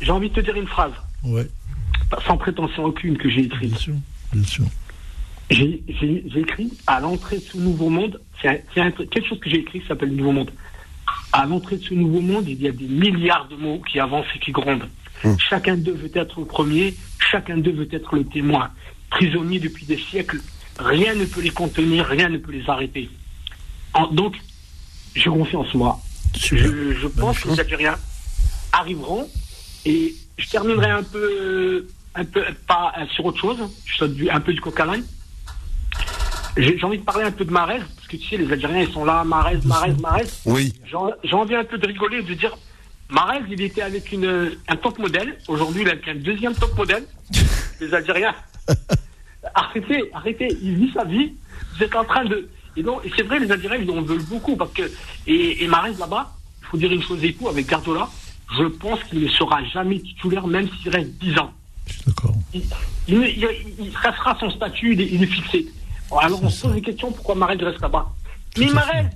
[0.00, 0.92] J'ai envie de te dire une phrase,
[1.24, 1.50] ouais,
[2.24, 3.70] sans prétention aucune, que j'ai écrite.
[3.70, 3.94] bien sûr,
[4.32, 4.64] bien sûr.
[5.50, 5.82] J'ai
[6.36, 10.14] écrit à l'entrée de ce nouveau monde, c'est quelque chose que j'ai écrit qui s'appelle
[10.14, 10.52] Nouveau Monde.
[11.32, 14.26] À l'entrée de ce nouveau monde, il y a des milliards de mots qui avancent
[14.36, 14.86] et qui grondent.
[15.38, 16.94] Chacun d'eux veut être le premier,
[17.30, 18.70] chacun d'eux veut être le témoin.
[19.10, 20.40] prisonniers depuis des siècles.
[20.78, 23.10] Rien ne peut les contenir, rien ne peut les arrêter.
[23.92, 24.36] En- donc,
[25.14, 25.98] j'ai confiance, moi.
[26.38, 26.56] Je,
[26.94, 27.98] je pense que les Algériens
[28.72, 29.28] arriveront
[29.84, 33.58] et je terminerai un peu, un peu pas euh, sur autre chose.
[33.84, 34.80] Je saute un peu du coq.
[36.56, 38.92] J'ai envie de parler un peu de Marez, parce que tu sais, les Algériens, ils
[38.92, 40.24] sont là, Marez, Marez, Marez.
[40.46, 40.72] Oui.
[40.84, 42.56] J'ai j'ai envie un peu de rigoler, de dire,
[43.10, 45.36] Marez, il était avec une, un top modèle.
[45.48, 47.04] Aujourd'hui, il avec un deuxième top modèle.
[47.80, 48.34] Les Algériens.
[49.54, 50.48] arrêtez, arrêtez.
[50.62, 51.32] Il vit sa vie.
[51.76, 52.48] Vous êtes en train de.
[52.76, 54.56] Et donc, c'est vrai, les Algériens, ils en veulent beaucoup.
[54.56, 54.90] Parce que,
[55.26, 56.30] et, et Marez, là-bas,
[56.62, 58.08] il faut dire une chose et tout, avec Guardiola,
[58.56, 61.52] je pense qu'il ne sera jamais titulaire, même s'il reste 10 ans.
[61.86, 62.34] Je suis d'accord.
[62.54, 62.62] Il,
[63.08, 65.66] il, il, il restera son statut, il est, il est fixé.
[66.18, 68.10] Alors, on se pose des questions pourquoi Marez reste là-bas?
[68.58, 69.06] Mais Marez,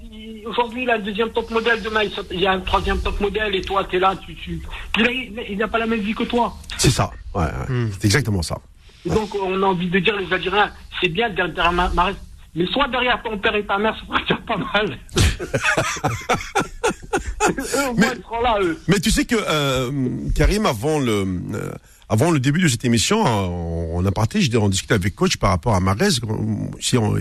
[0.46, 3.54] aujourd'hui, il a un deuxième top modèle, demain, il, y a un troisième top modèle,
[3.54, 4.34] et toi, tu es là, tu.
[4.34, 4.60] tu
[4.98, 6.56] il n'a pas la même vie que toi.
[6.78, 7.10] C'est ça.
[7.34, 7.88] Ouais, ouais.
[7.98, 8.58] C'est exactement ça.
[9.06, 10.70] Donc, on a envie de dire, les Algériens,
[11.00, 12.14] c'est bien derrière Ma- Marez,
[12.54, 14.98] mais soit derrière ton père et ta mère, ça déjà pas mal.
[17.48, 18.78] eux, au moins, ils seront là, eux.
[18.88, 19.90] Mais tu sais que euh,
[20.34, 21.24] Karim, avant le
[21.54, 21.72] euh,
[22.08, 23.46] avant le début de cette émission, euh,
[23.94, 26.10] on a parté, je on discutait avec coach par rapport à Marez.
[26.80, 27.16] Si on-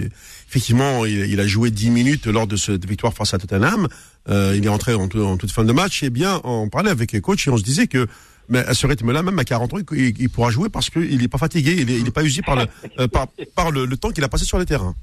[0.48, 3.88] effectivement, il, il a joué 10 minutes lors de cette victoire face à Tottenham.
[4.30, 6.04] Euh, il est entré en, tout- en toute fin de match.
[6.04, 8.08] Et bien, on parlait avec coach et on se disait que
[8.50, 11.38] mais à ce rythme-là, même à 40 ans, il, pourra jouer parce qu'il n'est pas
[11.38, 12.66] fatigué, il n'est pas usé par le
[13.00, 14.96] euh, par, par le, le temps qu'il a passé sur les terrains.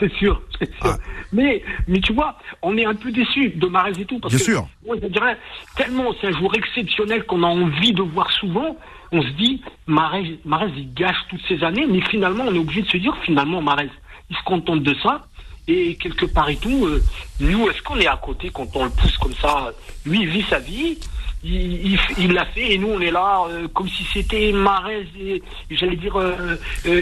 [0.00, 0.76] C'est sûr, c'est sûr.
[0.82, 0.98] Ah.
[1.32, 4.18] Mais, mais tu vois, on est un peu déçus de Marez et tout.
[4.20, 4.68] Parce Bien que, sûr.
[4.86, 5.36] Moi, je dirais,
[5.76, 8.76] tellement c'est un joueur exceptionnel qu'on a envie de voir souvent.
[9.16, 12.82] On se dit, Marez, Marez, il gâche toutes ces années, mais finalement, on est obligé
[12.82, 13.88] de se dire, finalement, Marez,
[14.28, 15.26] il se contente de ça.
[15.68, 17.02] Et quelque part et tout, euh,
[17.40, 19.72] nous, est-ce qu'on est à côté quand on le pousse comme ça
[20.04, 20.98] Lui, il vit sa vie,
[21.44, 25.76] il l'a fait, et nous, on est là euh, comme si c'était Marez, et, et
[25.76, 26.56] j'allais dire, euh,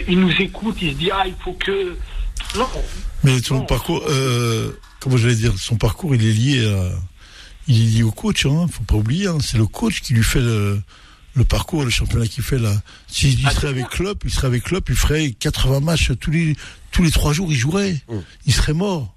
[0.07, 1.97] il nous écoute, il se dit, ah, il faut que...
[2.57, 2.67] Non,
[3.23, 3.65] Mais son Non.
[3.65, 4.01] parcours,
[4.99, 6.89] comment j'allais dire, son parcours, il est lié à,
[7.67, 8.67] il est lié au coach, hein.
[8.71, 9.39] Faut pas oublier, hein.
[9.41, 10.79] C'est le coach qui lui fait le,
[11.35, 12.73] le parcours, le championnat qu'il fait là.
[13.07, 13.89] S'il Ah, serait avec.
[13.89, 16.55] Klopp, il serait avec Klopp, il ferait 80 matchs tous les,
[16.91, 18.01] tous les trois jours, il jouerait.
[18.09, 18.15] Mm.
[18.45, 19.09] Il serait mort.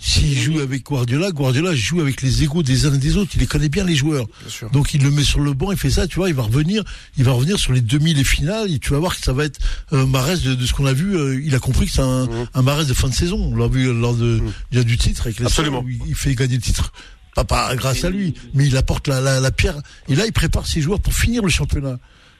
[0.00, 3.32] S'il joue avec Guardiola, Guardiola joue avec les égaux des uns et des autres.
[3.34, 4.26] Il les connaît bien les joueurs.
[4.72, 6.84] Donc il le met sur le banc, il fait ça, tu vois, il va revenir,
[7.18, 9.44] il va revenir sur les demi les finales, et tu vas voir que ça va
[9.44, 9.58] être
[9.92, 11.16] euh, Marès de, de ce qu'on a vu.
[11.16, 13.50] euh, il a compris que c'est un, un Marès de fin de saison.
[13.52, 14.40] On l'a vu lors de
[14.70, 15.84] déjà du titre avec les Absolument.
[15.86, 16.92] il, il fait gagner le titre.
[17.36, 19.76] Pas, pas grâce à lui, mais il apporte la, la, la pierre.
[20.08, 21.98] Et là, il prépare ses joueurs pour finir le championnat.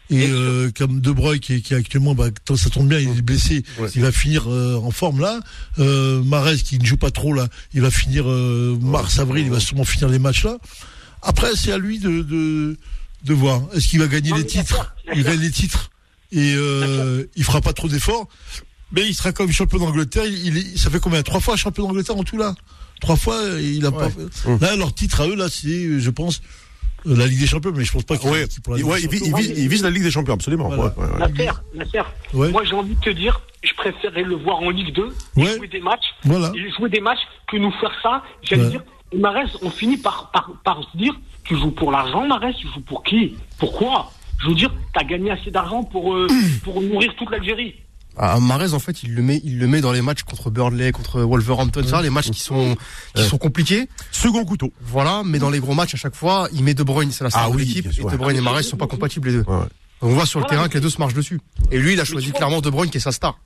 [0.08, 3.62] Et euh, comme De Bruyne qui, actuellement, bah, tant ça tombe bien, il est blessé,
[3.78, 3.88] Ouais.
[3.94, 5.40] il va finir euh, en forme là.
[5.80, 9.50] Euh, Marez qui ne joue pas trop là, il va finir euh, mars avril, il
[9.52, 10.56] va sûrement finir les matchs là.
[11.22, 12.78] Après, c'est à lui de de,
[13.24, 13.62] de voir.
[13.74, 14.94] Est-ce qu'il va gagner Non, les titres?
[15.14, 15.90] Il gagne les titres
[16.32, 18.28] et euh, il fera pas trop d'efforts,
[18.92, 20.24] mais il sera comme champion d'Angleterre.
[20.26, 21.22] Il, ça fait combien?
[21.22, 22.54] Trois fois champion d'Angleterre en tout là?
[23.00, 24.08] Trois fois, il a pas.
[24.10, 26.40] fait- Là, leur titre à eux là, c'est, je pense,
[27.06, 28.88] euh, la Ligue des Champions, mais je pense pas qu'il Ouais, qu'il pourra il, la
[28.88, 29.48] ouais, Ligue il, des vi- il Champions.
[29.54, 30.68] vise, il vise la Ligue des Champions, absolument.
[30.68, 30.84] Voilà.
[30.96, 31.18] Ouais, ouais, ouais.
[31.28, 32.00] Nasser, Nasser,
[32.32, 32.50] Ouais.
[32.50, 35.56] moi j'ai envie de te dire, je préférerais le voir en Ligue 2, Ouais.
[35.56, 36.52] jouer des matchs, Voilà.
[36.78, 38.22] jouer des matchs que nous faire ça.
[38.42, 38.70] J'allais Ouais.
[38.70, 38.82] dire,
[39.16, 42.80] Marès, on finit par, par, par se dire, tu joues pour l'argent, Marès, tu joues
[42.80, 43.36] pour qui?
[43.58, 44.10] Pourquoi
[44.42, 46.26] Je veux dire, tu as gagné assez d'argent pour, euh,
[46.64, 47.74] pour nourrir toute l'Algérie.
[48.18, 50.90] Ah, Marez, en fait, il le met, il le met dans les matchs contre Burnley,
[50.92, 52.76] contre Wolverhampton, ça, les matchs qui sont,
[53.14, 53.88] qui sont compliqués.
[54.10, 54.72] Second couteau.
[54.80, 57.30] Voilà, mais dans les gros matchs, à chaque fois, il met De Bruyne, c'est la
[57.30, 58.10] star Ah de oui, l'équipe, et.
[58.10, 59.44] De Bruyne et Marez sont pas compatibles les deux.
[60.02, 61.40] On voit sur le Voilà, terrain que les deux se marchent dessus.
[61.70, 63.38] Et lui, il a choisi clairement De Bruyne qui est sa star.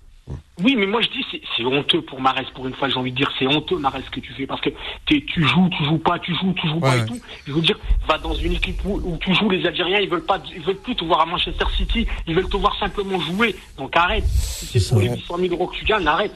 [0.63, 1.25] Oui, mais moi je dis
[1.57, 2.89] c'est honteux pour Marès pour une fois.
[2.89, 4.69] J'ai envie de dire c'est honteux Marès ce que tu fais parce que
[5.07, 7.19] t'es- tu joues, tu joues pas, tu joues, tu joues pas Ouais, et tout.
[7.47, 7.79] Je veux dire,
[8.09, 9.49] va dans une équipe où, où tu joues.
[9.51, 12.07] Les Algériens, ils veulent pas, ils veulent plus te voir à Manchester City.
[12.27, 13.55] Ils veulent te voir simplement jouer.
[13.79, 14.25] Donc arrête.
[14.27, 16.35] Si c'est pour les 800 000 euros que tu gagnes, arrête.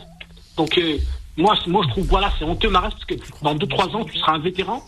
[0.57, 0.97] Donc euh,
[1.37, 4.33] moi, moi je trouve voilà, c'est honteux Marès parce que dans 2-3 ans, tu seras
[4.33, 4.83] un vétéran.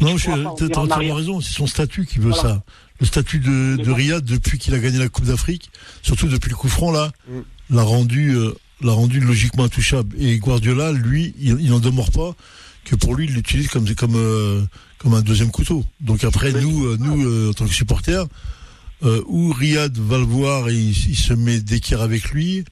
[0.00, 1.16] Non, je revenir en t'as arrière.
[1.16, 2.42] raison, c'est son statut qui veut Voilà.
[2.42, 2.62] ça.
[3.02, 3.90] Le statut de, de.
[3.90, 5.70] Riyad depuis qu'il a gagné la Coupe d'Afrique,
[6.02, 7.74] surtout depuis le coup franc là, Mm.
[7.76, 10.14] l'a rendu, euh, l'a rendu logiquement intouchable.
[10.18, 12.34] Et Guardiola, lui, il, n'en demeure pas
[12.84, 14.62] que pour lui, il l'utilise comme comme euh,
[14.98, 15.84] comme un deuxième couteau.
[16.00, 18.24] Donc après, nous, euh, nous en tant que supporters,
[19.26, 22.64] ou Riyad va le voir et il, il se met d'équerre avec lui,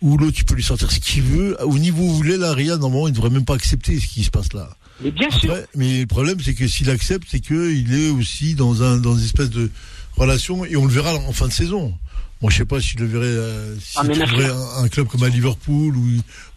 [0.00, 1.56] ou l'autre, tu peux lui sortir ce qu'il veut.
[1.64, 4.06] Au niveau où il est là, Riyad, normalement, il ne devrait même pas accepter ce
[4.06, 4.76] qui se passe là.
[5.04, 5.54] Mais bien sûr.
[5.74, 9.24] Mais le problème, c'est que s'il accepte, c'est qu'il est aussi dans un dans une
[9.24, 9.70] espèce de
[10.16, 11.94] relation et on le verra en fin de saison.
[12.40, 15.22] Moi, je sais pas si je le verrai, euh, s'il Ah, un, un club comme
[15.22, 16.04] à Liverpool ou,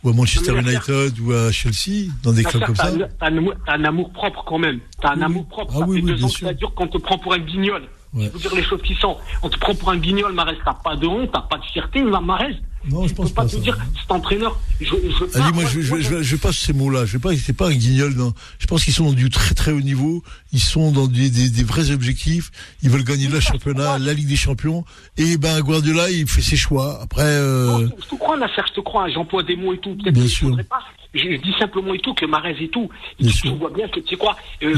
[0.04, 2.92] ou à Manchester Non, United ou à Chelsea, dans des clubs comme ça.
[3.20, 3.38] t'as un
[3.68, 4.80] un amour propre quand même.
[5.00, 5.72] T'as un Oui, amour propre.
[5.76, 7.38] Ah ça oui, fait oui, deux ans que ça dure qu'on te prend pour un
[7.40, 7.84] guignol.
[8.14, 8.26] Ouais.
[8.26, 9.16] Il faut dire les choses qui sont.
[9.44, 12.02] On te prend pour un guignol, Marès, t'as pas de honte, t'as pas de fierté,
[12.02, 12.56] Marès.
[12.90, 13.62] Non, je pense pas pas te ça.
[13.62, 17.06] dire, cet entraîneur, je, je Ali, moi, je, je, je, je passe ces mots-là.
[17.06, 18.34] Je pas, c'est pas un guignol, non.
[18.60, 20.24] Je pense qu'ils sont dans du très très haut niveau.
[20.54, 22.52] Ils sont dans des, des, des vrais objectifs.
[22.84, 24.86] Ils veulent gagner le championnat, la Ligue des Champions.
[25.18, 27.00] Et ben, Guardiola, il fait ses choix.
[27.02, 29.96] Après, euh, Non, je te crois, Nasser, je te crois, j'emploie des mots et tout.
[29.96, 30.56] Peut-être Bien sûr.
[30.70, 30.80] pas.
[31.16, 32.90] Je, dis simplement et tout que Marès et tout.
[33.20, 34.74] Bien tu, vois bien que tu sais quoi, euh,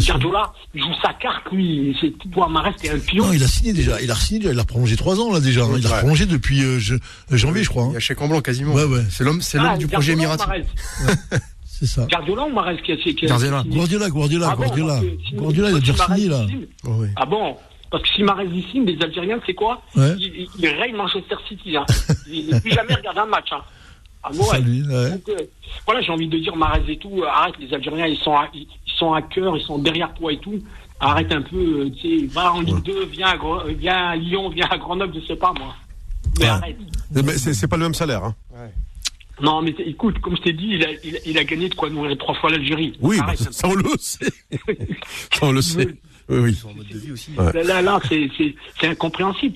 [0.74, 1.98] il joue sa carte, lui.
[2.00, 3.26] C'est toi, Marès, t'es un pion.
[3.26, 4.00] non, il a signé déjà.
[4.02, 4.54] Il a signé déjà.
[4.54, 5.64] Il a prolongé trois ans là déjà.
[5.64, 5.76] hein.
[5.78, 5.98] Il a Ouais.
[6.00, 7.00] prolongé depuis euh, je- euh,
[7.32, 7.84] janvier, je crois.
[7.86, 7.94] Il hein.
[7.94, 8.74] y a chèque en blanc quasiment.
[8.74, 9.02] Ouais, ouais.
[9.10, 10.16] C'est l'homme, c'est l'homme Ah, du projet.
[10.16, 10.38] Marès
[11.66, 12.08] C'est ça.
[12.10, 13.64] Guardiola ou Marès qui a a- Guardiola.
[13.68, 15.02] Guardiola, Guardiola, Ah bon, Guardiola.
[15.34, 16.46] Guardiola, il a déjà signé là.
[16.86, 17.08] Oh, oui.
[17.16, 17.56] Ah bon
[17.92, 20.14] Parce que si Marès y signe, les Algériens, c'est quoi Ouais.
[20.18, 21.78] ils, ils, ils règnent Manchester City.
[21.78, 21.86] Hein.
[22.32, 23.50] Ils n'ont plus jamais regardé un match.
[23.52, 23.62] Hein.
[24.24, 24.62] Ah ouais.
[24.62, 25.12] lui, ouais.
[25.12, 25.38] Donc, euh,
[25.86, 28.50] voilà, j'ai envie de dire, Marès et tout, euh, arrête, les Algériens, ils sont, à,
[28.54, 30.60] ils, sont à cœur, ils sont derrière toi et tout.
[31.00, 31.56] Arrête un peu,
[31.86, 34.78] euh, tu sais, va en Ligue 2, viens à, Gre- viens à Lyon, viens à
[34.78, 35.76] Grenoble, je sais pas moi.
[36.40, 36.50] Mais Ouais.
[36.50, 36.78] arrête.
[37.12, 38.24] Mais c'est c'est pas le même salaire.
[38.24, 38.36] Hein.
[39.40, 41.76] Non, mais écoute, comme je t'ai dit, il a, il, a, il a gagné de
[41.76, 42.98] quoi nourrir trois fois l'Algérie.
[43.02, 44.26] Oui, Arrête bah, ça on le sait.
[45.32, 45.96] ça on le sait.
[46.30, 46.58] Oui.
[47.38, 47.64] Ouais.
[47.64, 48.30] Là, là, c'est,
[48.88, 49.56] incompréhensible.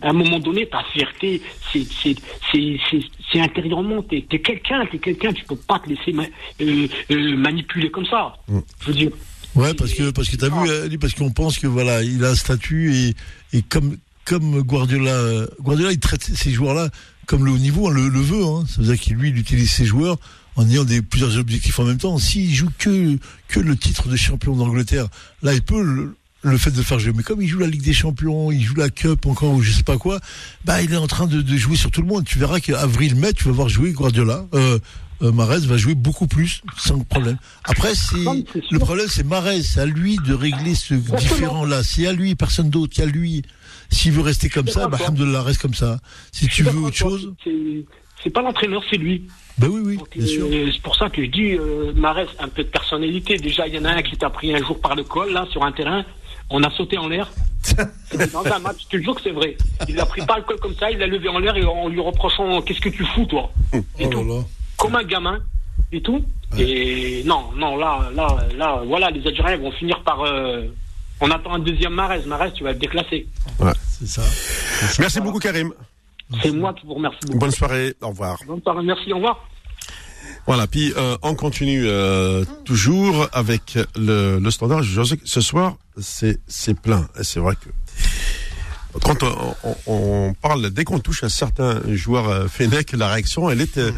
[0.00, 1.42] à un moment donné, ta fierté,
[1.72, 4.02] c'est, intérieurement.
[4.02, 5.32] T'es, t'es quelqu'un, t'es quelqu'un.
[5.32, 6.24] Tu peux pas te laisser ma-
[6.62, 8.34] euh, euh, manipuler comme ça.
[8.48, 8.58] Mm.
[8.80, 9.10] Je veux dire.
[9.54, 12.30] Ouais, parce que parce que t'as vu, Ali, parce qu'on pense que voilà, il a
[12.30, 13.14] un statut et
[13.52, 16.90] et comme comme Guardiola, euh, Guardiola, il traite ces joueurs-là
[17.26, 18.44] comme le haut niveau, hein, le, le veut.
[18.44, 18.64] Hein.
[18.68, 20.16] Ça veut dire qu'il lui, il utilise ses joueurs
[20.58, 22.18] en ayant des plusieurs objectifs en même temps.
[22.18, 25.06] S'il joue que que le titre de champion d'Angleterre,
[25.42, 27.12] là, il peut le, le fait de faire jouer.
[27.14, 29.70] Mais comme il joue la Ligue des Champions, il joue la Cup encore ou je
[29.70, 30.18] sais pas quoi,
[30.64, 32.24] bah il est en train de, de jouer sur tout le monde.
[32.24, 34.46] Tu verras qu'avril-mai, tu vas voir jouer Guardiola.
[34.54, 34.78] Euh,
[35.22, 37.38] euh, Mahrez va jouer beaucoup plus sans problème.
[37.64, 38.16] Après, c'est
[38.52, 39.62] c'est le problème, c'est Mahrez.
[39.62, 41.82] C'est à lui de régler ce différent-là.
[41.84, 42.94] C'est à lui, personne d'autre.
[42.94, 43.42] qu'à lui.
[43.90, 45.98] S'il veut rester comme ça, bah, alhamdoulilah, reste comme ça.
[46.30, 47.84] Si tu veux autre chose, C'est,
[48.22, 49.24] c'est pas l'entraîneur, c'est lui.
[49.58, 50.46] Bah oui, oui, Donc, bien sûr.
[50.72, 53.36] c'est pour ça que je dis, euh, Marès, un peu de personnalité.
[53.38, 55.46] Déjà, il y en a un qui t'a pris un jour par le col, là,
[55.50, 56.04] sur un terrain.
[56.50, 57.30] On a sauté en l'air.
[58.32, 59.56] Dans un match, je te jure que c'est vrai.
[59.88, 61.88] Il l'a pris par le col comme ça, il l'a levé en l'air et en
[61.88, 64.24] lui reprochant Qu'est-ce que tu fous, toi Et Oh tout.
[64.24, 64.40] là là.
[64.78, 65.38] Comme un gamin
[65.92, 66.24] et tout.
[66.56, 70.22] Et non, non, là, là, là, voilà, les Algériens vont finir par.
[70.22, 70.62] euh,
[71.20, 72.24] on attend un deuxième Marès.
[72.26, 73.26] Marès, tu vas être déclassé.
[73.98, 74.22] C'est ça.
[75.00, 75.72] Merci beaucoup Karim.
[76.42, 77.38] C'est moi qui vous remercie beaucoup.
[77.38, 77.94] Bonne soirée.
[78.02, 78.38] Au revoir.
[78.46, 79.48] Bonne soirée, merci, au revoir.
[80.46, 84.82] Voilà, puis euh, on continue euh, toujours avec le, le standard.
[84.82, 86.38] Je sais que ce soir, c'est
[86.80, 87.08] plein.
[87.18, 87.68] Et C'est vrai que
[89.02, 93.50] quand on, on- on parle, dès qu'on touche un certain joueur euh, Fennec, la réaction,
[93.50, 93.92] elle est euh,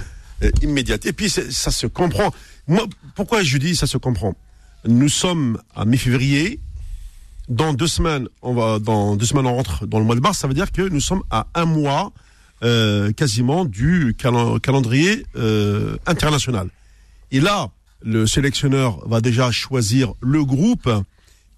[0.62, 1.06] immédiate.
[1.06, 2.32] Et puis ça se comprend.
[2.66, 4.34] Moi, pourquoi je dis ça se comprend?
[4.86, 6.60] Nous sommes à mi-février.
[7.50, 10.38] Dans deux semaines, on va dans deux semaines on rentre dans le mois de mars.
[10.38, 12.12] Ça veut dire que nous sommes à un mois
[12.62, 16.68] euh, quasiment du calen- calendrier euh, international.
[17.32, 17.70] Et là,
[18.02, 20.88] le sélectionneur va déjà choisir le groupe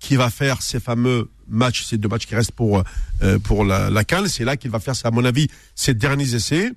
[0.00, 2.82] qui va faire ces fameux matchs, ces deux matchs qui restent pour
[3.22, 4.02] euh, pour la, la.
[4.28, 6.72] C'est là qu'il va faire, à mon avis, ses derniers essais.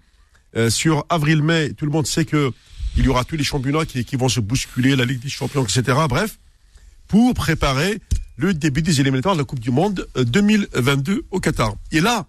[0.57, 2.51] Euh, sur avril-mai, tout le monde sait que
[2.97, 5.63] il y aura tous les championnats qui, qui vont se bousculer, la Ligue des Champions,
[5.63, 5.97] etc.
[6.09, 6.38] Bref,
[7.07, 7.99] pour préparer
[8.38, 11.76] le début des éliminatoires de la Coupe du Monde euh, 2022 au Qatar.
[11.92, 12.26] Et là,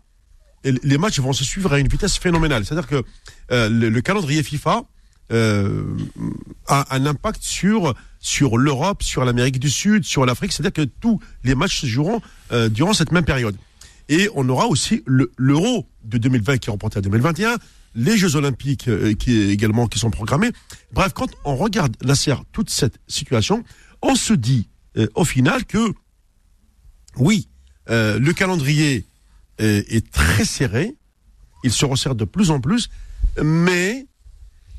[0.64, 2.64] les matchs vont se suivre à une vitesse phénoménale.
[2.64, 3.02] C'est-à-dire que
[3.52, 4.82] euh, le, le calendrier FIFA
[5.32, 5.84] euh,
[6.66, 10.52] a un impact sur sur l'Europe, sur l'Amérique du Sud, sur l'Afrique.
[10.52, 12.20] C'est-à-dire que tous les matchs se joueront
[12.52, 13.56] euh, durant cette même période.
[14.08, 17.56] Et on aura aussi le- l'Euro de 2020 qui est remporté en 2021,
[17.94, 20.50] les Jeux Olympiques euh, qui également qui sont programmés.
[20.92, 23.62] Bref, quand on regarde Nasser toute cette situation,
[24.02, 25.92] on se dit euh, au final que
[27.16, 27.48] oui,
[27.90, 29.04] euh, le calendrier
[29.60, 30.94] euh, est très serré,
[31.64, 32.88] il se resserre de plus en plus,
[33.42, 34.06] mais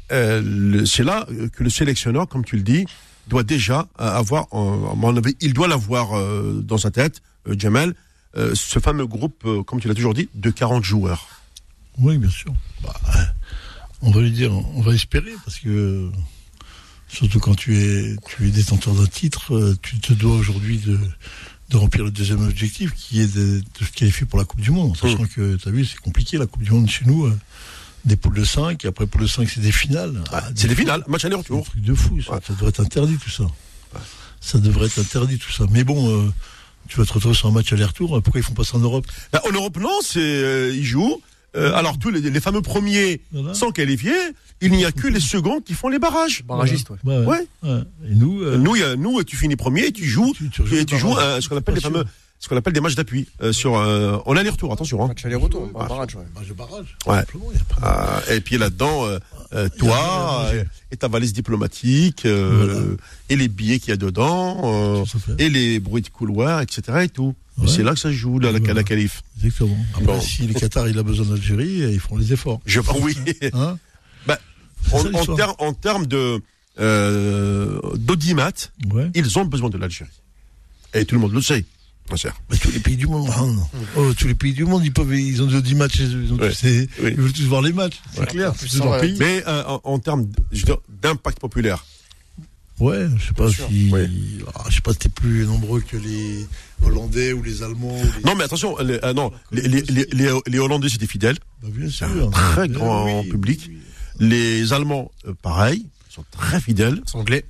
[0.09, 2.85] c'est là que le sélectionneur, comme tu le dis,
[3.27, 6.17] doit déjà avoir, mon avis, il doit l'avoir
[6.63, 7.93] dans sa tête, Jamel,
[8.33, 11.27] ce fameux groupe, comme tu l'as toujours dit, de 40 joueurs.
[11.97, 12.53] Oui, bien sûr.
[12.81, 12.93] Bah,
[14.01, 16.09] on va lui dire, on va espérer, parce que
[17.17, 20.99] surtout quand tu es, tu es détenteur d'un titre, euh, tu te dois aujourd'hui de,
[21.69, 24.71] de remplir le deuxième objectif, qui est de, de se qualifier pour la Coupe du
[24.71, 24.95] Monde.
[24.95, 27.25] Sachant que, tu as vu, c'est compliqué la Coupe du Monde chez nous.
[27.25, 27.37] euh,
[28.05, 30.23] des poules de 5, et après poules de 5, c'est des finales.
[30.31, 31.65] Ah, c'est des finales, match C'est un aller-retour.
[31.65, 32.33] truc de fou, ça.
[32.35, 32.39] Ouais.
[32.47, 33.43] Ça devrait être interdit, tout ça.
[34.39, 35.65] Ça devrait être interdit, tout ça.
[35.71, 36.31] Mais bon, euh,
[36.87, 38.21] tu vas te retrouver sur un match aller-retour.
[38.23, 39.05] Pourquoi ils font pas ça en Europe?
[39.33, 41.21] Bah, en Europe, non, c'est euh, ils jouent.
[41.55, 43.53] Euh, alors tous les, les fameux premiers Voilà.
[43.53, 44.11] sont qualifiés.
[44.61, 46.43] Il n'y a que les seconds qui font les barrages.
[46.43, 46.97] Barragiste, ouais.
[47.03, 47.25] Ouais, ouais.
[47.63, 47.69] Ouais.
[47.71, 47.81] Ouais.
[48.11, 50.97] Et nous, euh, Nous, a- nous, tu finis premier, tu joues, Tu- tu et tu
[50.97, 51.37] joues barrage.
[51.37, 52.03] euh, ce qu'on appelle les fameux
[52.39, 53.75] ce qu'on appelle des matchs d'appui euh, sur.
[53.77, 55.03] euh, on a les retours, attention.
[55.03, 55.07] Hein.
[55.07, 56.23] Match aller-retour, pas barrage, ouais.
[56.35, 56.95] Match de barrage.
[57.07, 57.23] Ouais.
[57.81, 59.05] Pas de- Euh, et puis là-dedans,
[59.53, 62.97] euh, toi euh, et ta valise diplomatique euh, Voilà.
[63.29, 65.03] et les billets qu'il y a dedans
[65.37, 66.81] et les bruits de couloir, etc.
[67.03, 67.33] Et tout.
[67.57, 67.67] Ouais.
[67.67, 68.73] C'est là que ça se joue la, la, Voilà.
[68.75, 69.23] la qualif.
[69.37, 69.77] Exactement.
[69.93, 70.21] Après, Bon.
[70.21, 72.59] si le Qatar il a besoin d'Algérie, ils font les efforts.
[72.65, 73.15] Je oui.
[73.53, 73.77] Hein
[74.27, 74.37] Bah,
[74.91, 75.37] en, ça, en, l'histoire.
[75.37, 76.41] ter- en termes de
[77.97, 78.51] d'audimat,
[78.93, 79.09] ouais.
[79.15, 80.09] ils ont besoin de l'Algérie.
[80.93, 81.65] Et tout le monde le sait.
[82.09, 82.35] Mon cher.
[82.49, 83.55] Mais tous les pays du monde, hein.
[83.95, 86.23] oh, tous les pays du monde, ils peuvent, ils ont 10 matchs chez eux.
[86.23, 86.49] Ils, ont Ouais.
[86.51, 86.87] tous, Oui.
[87.01, 87.99] ils veulent tous voir les matchs.
[88.13, 88.25] C'est Ouais.
[88.27, 88.53] clair.
[88.53, 89.15] plus, leur pays.
[89.19, 90.27] Mais euh, en, en termes
[91.01, 91.83] d'impact populaire,
[92.79, 94.07] Ouais, je sais pas si, Ouais.
[94.53, 96.45] ah, je sais pas si t'es plus nombreux que les
[96.83, 97.99] Hollandais ou les Allemands.
[97.99, 101.07] ou les- non mais attention, les, euh, non, les, les, les, les- les Hollandais c'était
[101.07, 102.07] fidèle, Bah, bien sûr.
[102.07, 103.65] un très grand oui, public.
[103.67, 103.79] oui.
[104.19, 107.01] Les Allemands, euh, pareil, ils sont très fidèles.
[107.07, 107.45] C'est anglais.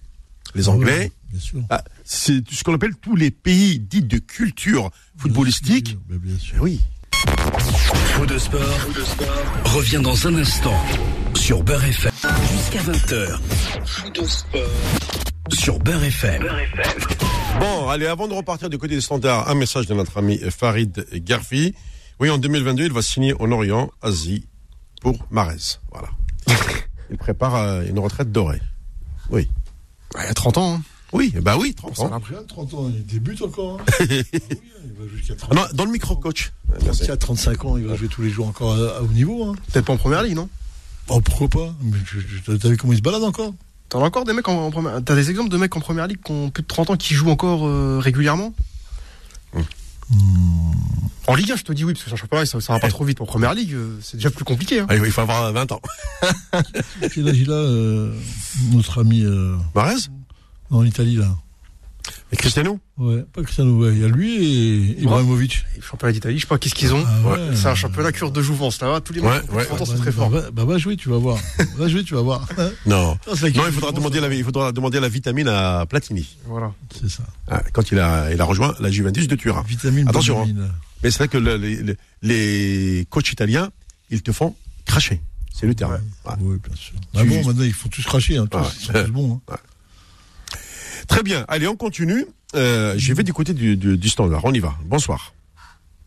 [0.55, 1.61] Les Anglais, ouais, bien sûr.
[1.69, 5.97] ah, c'est ce qu'on appelle tous les pays dits de culture footballistique.
[6.09, 6.55] Bien sûr.
[6.57, 6.81] Eh Oui.
[8.13, 8.61] Faux de sport,
[9.65, 10.75] revient dans un instant
[11.35, 12.11] sur Beurre FM.
[12.51, 13.39] Jusqu'à 20h.
[13.85, 14.61] Faux de sport
[15.53, 16.43] sur Beurre FM.
[17.59, 21.05] Bon, allez, avant de repartir du côté des standards, un message de notre ami Farid
[21.13, 21.73] Garfi.
[22.19, 24.47] Oui, en 2022, il va signer en Orient, Asie,
[25.01, 25.79] pour Marez.
[25.91, 26.09] Voilà.
[27.09, 28.61] Il prépare euh, une retraite dorée.
[29.29, 29.49] Oui.
[30.15, 30.73] Il y a 30 ans.
[30.75, 30.81] hein.
[31.13, 32.11] Oui, bah oui, 30 Ça ans.
[32.13, 33.79] Après, à 30 ans, il débute encore.
[33.79, 33.85] hein.
[33.99, 34.21] Ah oui,
[34.85, 36.51] il va jusqu'à 30 Ah non, dans le micro-coach.
[37.09, 39.43] à 35 ans, il va jouer tous les jours encore à, à haut niveau.
[39.45, 39.55] Hein.
[39.71, 40.49] Peut-être pas en première ligue, non?
[41.09, 41.75] Oh, pourquoi pas?
[42.59, 43.53] T'as vu comment il se balade encore?
[43.89, 46.07] T'en as encore des mecs en, en première T'as des exemples de mecs en première
[46.07, 48.53] ligue qui ont plus de 30 ans qui jouent encore euh, régulièrement?
[51.27, 53.03] En Ligue 1, je te dis oui, parce que championnat, ça, ça va pas trop
[53.03, 53.19] vite.
[53.19, 54.79] En première ligue, euh, c'est déjà plus compliqué.
[54.79, 54.85] Hein.
[54.89, 55.81] Ah, il faut avoir 20 ans.
[57.13, 58.13] Quel âge il a, euh,
[58.71, 59.95] notre ami euh, Marez
[60.69, 61.35] en Italie, là
[62.31, 63.91] Et Cristiano Ouais, pas Cristiano, ouais.
[63.93, 65.63] Il y a lui et Ibrahimovic.
[65.75, 67.03] Le championnat d'Italie, je sais pas qu'est-ce qu'ils ont.
[67.05, 67.55] Ah ouais.
[67.55, 68.99] C'est un championnat cure de jouvence, là.
[69.01, 70.29] Tous les Ouais, de ouais, 30 ans Bah, sont très bah, forts.
[70.31, 71.37] bah, bah, va jouer, tu vas voir.
[71.77, 72.47] va jouer, tu vas voir.
[72.85, 73.17] Non.
[73.35, 76.37] C'est Non, il faudra demander la, il faudra demander la vitamine à Platini.
[76.45, 76.73] Voilà.
[76.99, 77.23] C'est ça.
[77.49, 79.63] Ah, quand il a, il a rejoint la Juventus de Turin.
[79.67, 80.71] Vitamine, Attention, vitamine.
[81.03, 83.69] Mais c'est vrai que le- les, coachs italiens,
[84.09, 84.55] ils te font
[84.85, 85.21] cracher.
[85.53, 85.93] C'est le terme.
[86.25, 86.33] Ouais.
[86.41, 86.93] Oui, bien sûr.
[87.15, 88.37] Ah bon, maintenant, ils font tous cracher.
[88.37, 88.65] Hein, tous, Ouais.
[88.79, 89.41] Ils sont tous bons.
[89.49, 89.55] Hein.
[91.07, 91.45] Très bien.
[91.47, 92.25] Allez, on continue.
[92.55, 94.41] Euh, J'y vais du côté du, du, du standard.
[94.45, 94.73] On y va.
[94.85, 95.33] Bonsoir.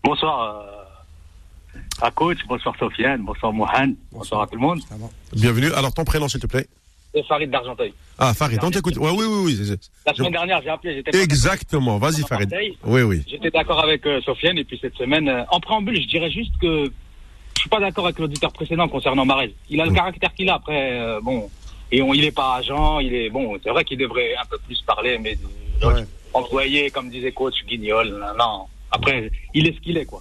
[0.03, 0.65] Bonsoir
[1.75, 4.81] euh, à coach, bonsoir Sofiane, bonsoir Mohan, bonsoir à tout le monde.
[5.35, 5.71] Bienvenue.
[5.73, 6.67] Alors, ton prénom, s'il te plaît.
[7.29, 7.93] Farid d'Argenteuil.
[8.19, 8.97] Ah, Farid, on t'écoute.
[8.97, 9.77] Ouais, oui, oui, oui.
[10.07, 11.99] La semaine dernière, j'ai appelé, j'étais Exactement.
[11.99, 12.55] Vas-y, Farid.
[12.85, 13.25] Oui, oui.
[13.29, 16.53] J'étais d'accord avec euh, Sofiane et puis cette semaine, euh, en préambule, je dirais juste
[16.61, 16.85] que
[17.57, 19.55] je suis pas d'accord avec l'auditeur précédent concernant Marez.
[19.69, 21.51] Il a le caractère qu'il a après, euh, bon,
[21.93, 23.59] et on, il est pas agent, il est bon.
[23.63, 25.37] C'est vrai qu'il devrait un peu plus parler, mais
[25.83, 26.05] Ouais.
[26.35, 28.67] employé, comme disait coach Guignol, non.
[28.91, 30.21] Après, il est ce qu'il est quoi.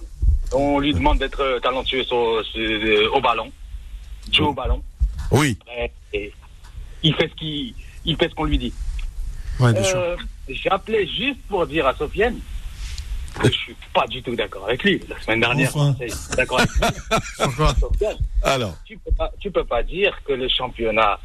[0.52, 3.52] On lui demande d'être talentueux sur- sur- au ballon,
[4.32, 4.82] jouer au ballon.
[5.30, 5.56] Oui.
[5.62, 6.32] Après, et
[7.02, 8.72] il fait ce qu'il il fait ce qu'on lui dit.
[9.60, 9.98] Ouais, bien sûr.
[9.98, 10.16] Euh,
[10.48, 12.38] J'ai appelé juste pour dire à Sofiane
[13.38, 15.00] que je suis pas du tout d'accord avec lui.
[15.08, 15.94] La semaine dernière, Enfin.
[16.36, 16.80] d'accord avec lui.
[18.42, 18.74] Alors.
[18.84, 21.20] tu peux pas, tu peux pas dire que le championnat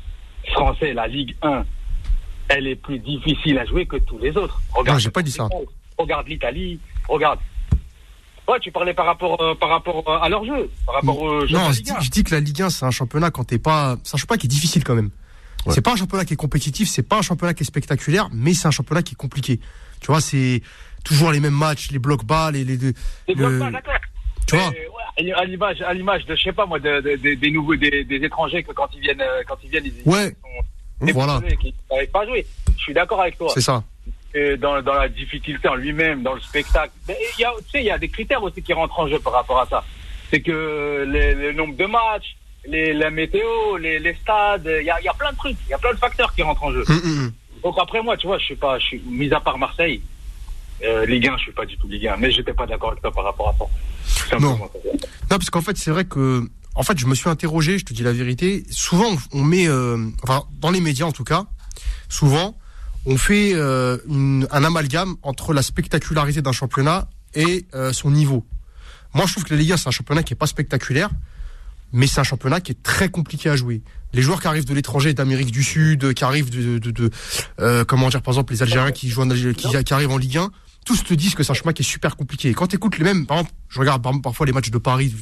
[0.53, 1.63] français, la Ligue 1,
[2.49, 4.61] elle est plus difficile à jouer que tous les autres.
[4.73, 5.47] Regarde, Non, j'ai pas dit ça.
[5.97, 7.39] Regarde l'Italie, regarde.
[8.47, 11.41] Ouais, tu parlais par rapport, euh, par rapport euh, à leur jeu, par rapport au
[11.41, 11.99] jeu de Non, la je Ligue dis, 1.
[12.01, 13.97] je dis que la Ligue 1, c'est un championnat quand t'es pas.
[14.03, 15.09] C'est un championnat qui est difficile quand même.
[15.65, 15.73] Ouais.
[15.73, 18.53] C'est pas un championnat qui est compétitif, c'est pas un championnat qui est spectaculaire, mais
[18.53, 19.59] c'est un championnat qui est compliqué.
[19.99, 20.61] Tu vois, c'est
[21.03, 22.63] toujours les mêmes matchs, les blocs bas, les.
[22.63, 22.93] les, les-
[23.27, 23.93] C'est le- pas d'accord.
[24.45, 24.87] tu vois ouais,
[25.18, 28.03] à l'image, à l'image de, je sais pas moi, de- de- de- des nouveaux, des,
[28.03, 30.36] des étrangers que quand ils viennent, euh, quand ils viennent, ils, Ouais.
[31.01, 31.39] ils sont Voilà.
[31.89, 32.46] n'arrivent pas à jouer.
[32.78, 33.50] Je suis d'accord avec toi.
[33.54, 33.83] C'est ça.
[34.33, 36.92] Et dans, dans la difficulté en lui-même, dans le spectacle.
[37.08, 39.20] Il y a, tu sais, il y a des critères aussi qui rentrent en jeu
[39.20, 39.83] par rapport à ça.
[40.29, 42.36] C'est que le nombre de matchs,
[42.67, 45.55] les, la météo, les, les stades, il y a, il y a plein de trucs,
[45.67, 46.83] il y a plein de facteurs qui rentrent en jeu.
[46.89, 47.32] Hum, hum, hum.
[47.63, 50.01] Donc après moi, tu vois, je suis pas, je suis mis à part Marseille,
[50.83, 53.01] euh, Ligue 1, je suis pas du tout Ligue 1, mais j'étais pas d'accord avec
[53.01, 53.66] toi par rapport à ça.
[54.05, 54.69] Simplement.
[55.32, 56.47] Non, parce qu'en fait, c'est vrai que.
[56.77, 58.65] En fait, je me suis interrogé, je te dis la vérité.
[58.69, 59.67] Souvent, on met.
[59.67, 61.45] euh, enfin, dans les médias en tout cas,
[62.09, 62.57] souvent,
[63.05, 63.97] on fait euh,
[64.51, 68.45] un amalgame entre la spectacularité d'un championnat et euh, son niveau.
[69.13, 71.09] Moi, je trouve que la Ligue 1, c'est un championnat qui est pas spectaculaire,
[71.93, 73.82] mais c'est un championnat qui est très compliqué à jouer.
[74.13, 78.33] Les joueurs qui arrivent de l'étranger, d'Amérique du Sud, qui arrivent de, comment dire, par
[78.33, 80.51] exemple, les Algériens qui jouent qui arrivent en Ligue 1,
[80.86, 82.53] tous te disent que c'est un championnat qui est super compliqué.
[82.53, 85.13] Quand tu écoutes les mêmes, par exemple, je regarde par, parfois les matchs de Paris,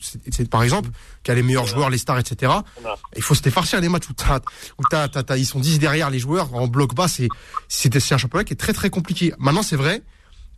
[0.52, 0.90] par exemple,
[1.23, 2.52] qui a les meilleurs joueurs, les stars, etc.
[3.15, 4.40] Il faut se défarcir les matchs où, t'as,
[4.77, 7.07] où t'as, t'as- ils sont 10 derrière les joueurs en bloc bas.
[7.07, 7.30] C'est,
[7.69, 9.34] c'est, c'est un championnat qui est très très compliqué.
[9.40, 10.03] Maintenant, c'est vrai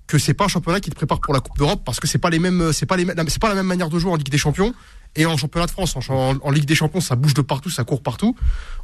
[0.08, 2.20] que c'est pas un championnat qui te prépare pour la Coupe d'Europe parce que c'est
[2.20, 4.16] pas les mêmes, c'est pas les, mêmes- c'est pas la même manière de jouer en
[4.16, 4.74] Ligue des Champions
[5.16, 5.96] et en championnat de France.
[6.10, 8.36] En Ligue des Champions, ça bouge de partout, ça court partout.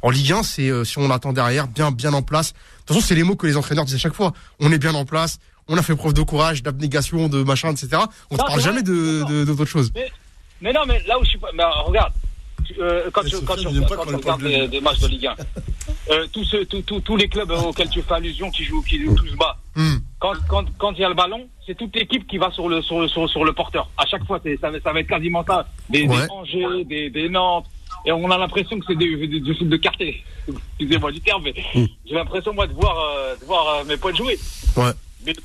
[0.02, 2.52] En Ligue 1, c'est euh, si on attend derrière, bien, bien en place.
[2.52, 4.32] De toute façon, c'est les mots que les entraîneurs disent à chaque fois.
[4.58, 5.38] On est bien en place.
[5.68, 7.88] On a fait preuve de courage, d'abnégation, de machin, etc.
[8.30, 9.92] On ne parle jamais de, de, d'autre chose.
[10.60, 11.48] Mais non, mais là où je suis pas.
[11.54, 12.12] Mais regarde,
[12.78, 15.34] euh, quand, tu, quand, tu, tu regardes de des, matchs de Ligue 1,
[16.10, 16.66] euh, tous, ceux,
[17.16, 19.96] les clubs auxquels tu fais allusion qui jouent, qui jouent tous bas, Hmm.
[20.20, 22.82] quand quand quand il y a le ballon, c'est toute l'équipe qui va sur le
[22.82, 23.88] sur, le- sur, sur le porteur.
[23.96, 25.66] À chaque fois, c'est- ça, va- ça va être quasiment ça.
[25.88, 26.26] Des, Ouais.
[26.26, 27.64] des Angers, des, des Nantes.
[28.04, 30.22] Et on a l'impression que c'est des- des- du foot de quartier.
[30.78, 34.14] Excusez-moi du terme, mais j'ai l'impression moi de voir euh, de voir euh, mes potes
[34.16, 34.38] jouer.
[34.76, 34.92] Ouais.
[35.24, 35.38] C'est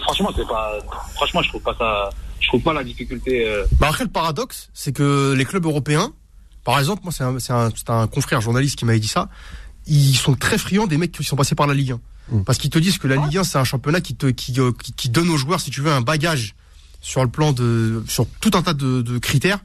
[0.00, 0.72] franchement c'est pas
[1.14, 2.10] franchement je trouve pas ça
[2.40, 3.48] je trouve pas la difficulté.
[3.48, 6.12] euh, Bah après, le paradoxe, c'est que les clubs européens,
[6.64, 9.28] par exemple, moi, c'est un, c'est un, c'est un confrère journaliste qui m'avait dit ça,
[9.86, 12.00] ils sont très friands des mecs qui sont passés par la Ligue 1.
[12.36, 12.44] Mm.
[12.44, 14.72] Parce qu'ils te disent que la Ligue 1, c'est un championnat qui, te, qui, euh,
[14.72, 16.54] qui, qui donne aux joueurs, si tu veux, un bagage
[17.00, 19.58] sur le plan de, sur tout un tas de, de critères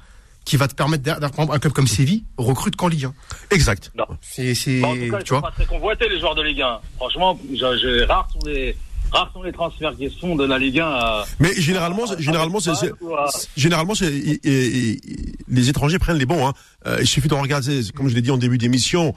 [0.45, 3.13] qui va te permettre, exemple, un club comme Séville recrute qu'en Ligue 1.
[3.51, 3.91] Exact.
[4.21, 5.49] C'est, c'est, Bah, en tout cas, ils tu sont vois.
[5.49, 6.79] pas très convoités les joueurs de Ligue 1.
[6.97, 8.75] Franchement, je, je, rares sont les
[9.11, 12.19] rares sont les transferts qui se font de la Ligue 1 à Mais généralement, c'est-
[12.21, 15.01] généralement, c'est, c'est- à- généralement, c'est, et- et- et-
[15.47, 16.47] les étrangers prennent les bons.
[16.47, 16.53] Hein.
[16.87, 19.11] Euh, il suffit de regarder, comme je l'ai dit en début d'émission, euh,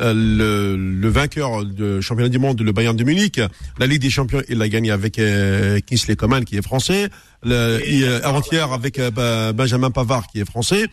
[0.00, 3.40] le, le vainqueur de championnat du monde, le Bayern de Munich,
[3.78, 7.08] la Ligue des Champions, il l'a gagné avec euh, Kingsley Coman, qui est français.
[7.42, 10.86] Le, euh, avant-hier avec euh, Benjamin Pavard, qui est français.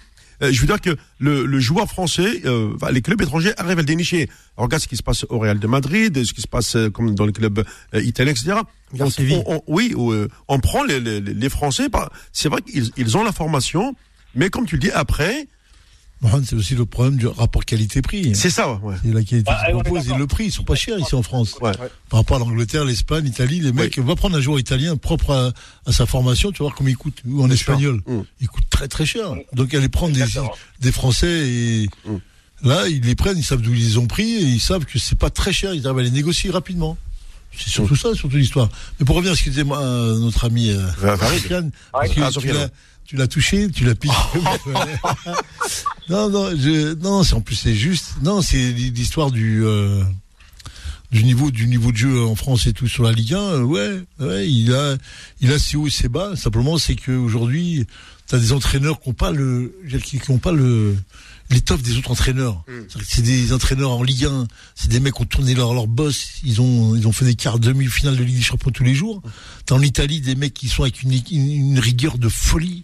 [0.44, 3.82] Euh, je veux dire que le, le joueur français, euh, les clubs étrangers arrivent à
[3.82, 4.24] le dénicher.
[4.58, 6.90] Alors, regarde ce qui se passe au Real de Madrid, ce qui se passe euh,
[6.90, 7.64] comme dans les clubs
[7.94, 8.54] euh, italiens, etc.
[8.94, 8.98] On-
[9.36, 11.88] on- on- oui, euh, on prend les, les, les Français.
[12.34, 13.96] C'est vrai qu'ils ils ont la formation,
[14.34, 15.48] mais comme tu le dis, après,
[16.46, 18.36] C'est aussi le problème du rapport qualité-prix.
[18.36, 18.74] c'est ça.
[18.84, 18.96] Ouais.
[19.04, 20.46] C'est la qualité Ah, est proposent et le prix.
[20.46, 21.56] Ils sont pas chers ici en France.
[21.62, 21.72] Ouais.
[22.10, 25.52] Par rapport à l'Angleterre, l'Espagne, l'Italie, les mecs, va prendre un joueur italien propre à,
[25.90, 27.22] à sa formation, tu vas voir combien il coûte.
[27.26, 28.02] Ou en espagnol.
[28.06, 28.20] Mm.
[28.40, 29.34] Il coûte très très cher.
[29.54, 32.68] Donc aller prendre des, Français et Mm.
[32.68, 35.00] là, ils les prennent, ils savent d'où ils les ont pris et ils savent que
[35.00, 35.74] c'est pas très cher.
[35.74, 36.98] Ils arrivent à les négocier rapidement.
[37.58, 38.70] C'est surtout ça, surtout l'histoire.
[39.00, 40.88] Mais pour revenir à ce que disait moi, euh, notre ami euh,
[41.18, 41.72] Farid.
[41.94, 42.02] Ah,
[43.06, 44.14] tu l'as- touché, tu l'as piqué.
[46.10, 48.16] non, non, je, non, c'est en plus c'est juste.
[48.22, 50.04] Non, c'est l'histoire du euh,
[51.12, 53.38] du niveau du niveau de jeu en France et tout sur la Ligue 1.
[53.40, 54.96] euh, Ouais, ouais, il a
[55.42, 56.36] il a ses hauts et ses bas.
[56.36, 57.86] Simplement, c'est que aujourd'hui,
[58.28, 59.74] t'as des entraîneurs qui n'ont pas le
[60.04, 60.96] qui ont pas le
[61.52, 62.64] l'étoffe des autres entraîneurs.
[63.00, 65.88] Que C'est des entraîneurs en Ligue 1, c'est des mecs qui ont tourné leur, leur
[65.88, 68.96] boss, ils ont, ils ont fait des quarts demi-finales de Ligue des Champions tous les
[68.96, 69.22] jours.
[69.66, 72.84] T'as en Italie des mecs qui sont avec une, une, une rigueur de folie.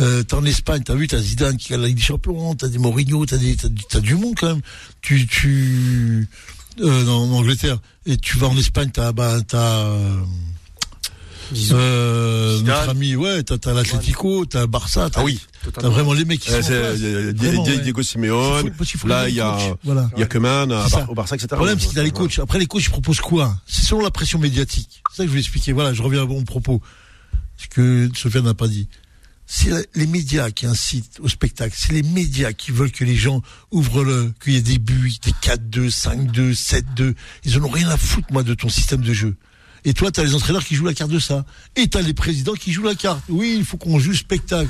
[0.00, 2.68] Euh, t'as en Espagne, t'as vu, t'as Zidane qui a la Ligue des Champions, t'as
[2.68, 4.62] des Mourinho, t'as des, t'as, du- t'as du monde quand même.
[5.02, 6.28] Tu, tu,
[6.80, 9.88] euh, en en Angleterre, et tu vas en Espagne, t'as, bah, t'as,
[11.72, 15.40] euh, notre ami, ouais, t'as, t'as l'Atlético, t'as Barça, t'as, Ah oui.
[15.72, 16.62] t'as vraiment les mecs qui Euh,
[16.94, 17.82] sont.
[17.82, 18.72] Diego Simeone.
[19.06, 19.58] Là, il y a,
[20.16, 20.72] il y a Keman
[21.08, 21.48] au Barça, etc.
[21.52, 22.38] Le problème, c'est que t'as les coachs.
[22.38, 25.02] Après, les coachs, ils proposent quoi C'est selon la pression médiatique.
[25.10, 25.72] C'est ça que je vais expliquer.
[25.72, 26.80] Voilà, je reviens à mon propos.
[27.56, 28.88] Ce que Sofiane n'a pas dit.
[29.48, 31.72] C'est les médias qui incitent au spectacle.
[31.78, 35.12] C'est les médias qui veulent que les gens ouvrent le, qu'il y ait des buts,
[35.22, 36.52] des 4-2, 5-2,
[36.96, 37.14] 7-2.
[37.44, 39.36] Ils en ont rien à foutre, moi, de ton système de jeu.
[39.86, 41.46] Et toi, t'as les entraîneurs qui jouent la carte de ça.
[41.76, 43.20] Et t'as les présidents qui jouent la carte.
[43.28, 44.68] Oui, il faut qu'on joue le spectacle.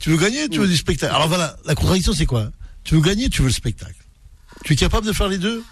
[0.00, 1.14] Tu veux gagner, tu veux du spectacle.
[1.14, 2.50] Alors voilà, la contradiction, c'est quoi?
[2.82, 3.94] Tu veux gagner, tu veux le spectacle.
[4.64, 5.62] Tu es capable de faire les deux?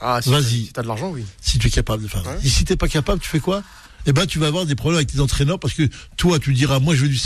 [0.00, 0.42] Ah, si Vas-y.
[0.42, 1.24] t'as- Si t'as de l'argent, oui.
[1.40, 2.24] si tu es capable de faire.
[2.26, 2.38] Ouais.
[2.44, 3.62] Et si t'es pas capable, tu fais quoi?
[4.06, 6.78] Eh ben, tu vas avoir des problèmes avec tes entraîneurs parce que toi, tu diras,
[6.80, 7.16] moi, je veux du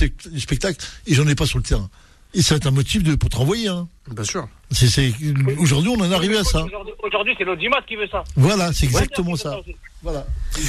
[0.40, 1.90] spectacle et j'en ai pas sur le terrain.
[2.34, 3.68] Et ça va être un motif de, pour te renvoyer.
[3.68, 3.88] Hein.
[4.10, 4.48] Bien sûr.
[4.70, 5.12] C'est, c'est,
[5.58, 6.64] aujourd'hui, on en est arrivé à ça.
[7.02, 8.22] Aujourd'hui, c'est l'audimat qui veut ça.
[8.36, 9.58] Voilà, c'est exactement ça.
[10.02, 10.26] Voilà.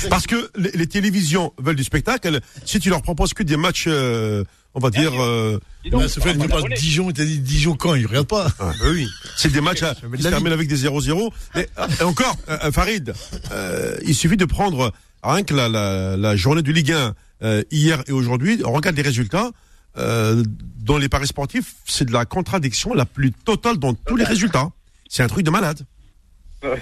[0.09, 2.39] Parce que les, les télévisions veulent du spectacle.
[2.65, 6.75] Si tu leur proposes que des matchs, euh, on va dire, euh, donc, de abonner.
[6.75, 8.47] Dijon, t'as dit Dijon quand Il regarde pas.
[8.85, 10.23] oui, c'est des matchs qui se vie.
[10.23, 11.31] terminent avec des 0-0.
[11.55, 11.67] Et,
[11.99, 13.13] et encore, euh, Farid,
[13.51, 17.13] euh, il suffit de prendre rien que la, la, la journée du Ligue 1
[17.43, 18.61] euh, hier et aujourd'hui.
[18.65, 19.51] On regarde les résultats.
[19.97, 20.43] Euh,
[20.83, 24.69] dans les paris sportifs, c'est de la contradiction la plus totale dans tous les résultats.
[25.09, 25.85] C'est un truc de malade.
[26.63, 26.81] Ouais,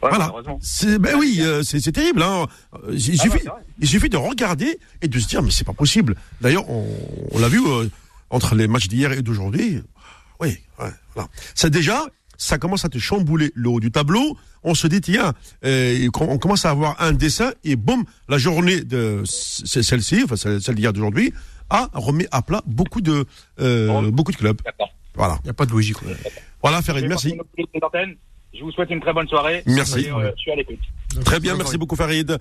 [0.00, 0.32] Voilà.
[0.62, 2.22] C'est ben oui, euh, c'est c'est terrible.
[2.22, 2.46] Hein.
[2.90, 3.50] Il, Ah suffit, ouais, c'est
[3.80, 6.16] il suffit de regarder et de se dire mais c'est pas possible.
[6.40, 6.86] D'ailleurs, on,
[7.32, 7.88] on l'a vu euh,
[8.30, 9.82] entre les matchs d'hier et d'aujourd'hui.
[10.40, 11.28] Oui, ouais, voilà.
[11.54, 12.06] Ça déjà,
[12.38, 14.38] ça commence à te chambouler le haut du tableau.
[14.62, 19.22] On se dit tiens, on commence à avoir un dessin et boum, la journée de
[19.24, 21.32] celle-ci, enfin celle d'hier d'aujourd'hui,
[21.70, 23.24] a remis à plat beaucoup de
[23.60, 24.02] euh, Bon.
[24.08, 24.60] beaucoup de clubs.
[24.64, 24.90] D'accord.
[25.14, 25.38] Voilà.
[25.42, 25.96] Il n'y a pas de logique.
[25.96, 26.08] quoi.
[26.62, 27.34] Voilà, Farid, merci.
[28.52, 29.62] Je vous souhaite une très bonne soirée.
[29.66, 30.00] Merci.
[30.00, 30.78] Et, euh, je suis à l'écoute.
[31.24, 32.36] Très bien, merci beaucoup Farid.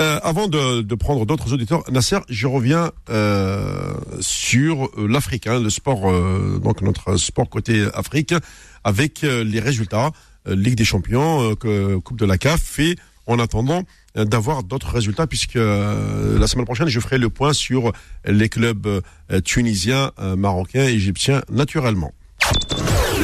[0.00, 5.60] Euh, avant de, de prendre d'autres auditeurs, Nasser, je reviens euh, sur euh, l'Afrique, hein,
[5.62, 8.34] le sport, euh, donc notre sport côté Afrique,
[8.82, 10.10] avec euh, les résultats,
[10.48, 12.96] euh, Ligue des Champions, euh, que- Coupe de la CAF, et
[13.26, 13.84] en attendant
[14.16, 17.92] euh, d'avoir d'autres résultats, puisque euh, la semaine prochaine, je ferai le point sur
[18.24, 22.12] les clubs euh, tunisiens, marocains, égyptiens, naturellement.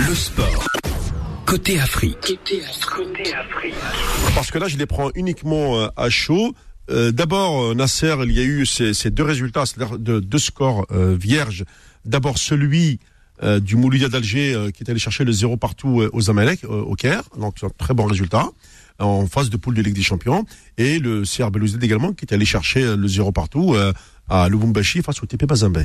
[0.08, 0.66] Le sport.
[1.46, 2.38] Côté Afrique.
[4.34, 6.54] Parce que là, je les prends uniquement à chaud.
[6.88, 11.64] D'abord, Nasser, il y a eu ces, ces deux résultats, c'est-à-dire de, deux scores vierges.
[12.04, 13.00] D'abord, celui
[13.42, 16.64] euh, du Mouloudia d'Alger euh, qui est allé chercher le zéro partout euh, aux Amalek,
[16.64, 17.22] au Caire.
[17.38, 18.50] Donc, c'est un très bon résultat
[19.00, 20.44] en phase de poule de Ligue des Champions.
[20.78, 23.92] Et le CR Belouizdad également qui est allé chercher euh, le zéro partout euh,
[24.28, 25.84] à Lubumbashi face au TP Mazembe.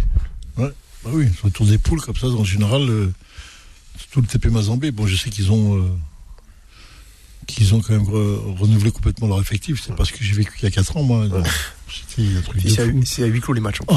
[1.06, 3.14] Bah oui, sur le tour des poules, comme ça, en général, euh,
[4.12, 5.84] tout le TP Mazambé, bon, je sais qu'ils ont, euh,
[7.48, 9.82] qu'ils ont quand même re- renouvelé complètement leur effectif.
[9.86, 11.28] C'est parce que j'ai vécu il y a 4 ans, moi.
[11.28, 11.46] donc
[11.88, 12.70] C'était un truc de
[13.06, 13.78] C'est à, huis clos les matchs.
[13.88, 13.94] Oh,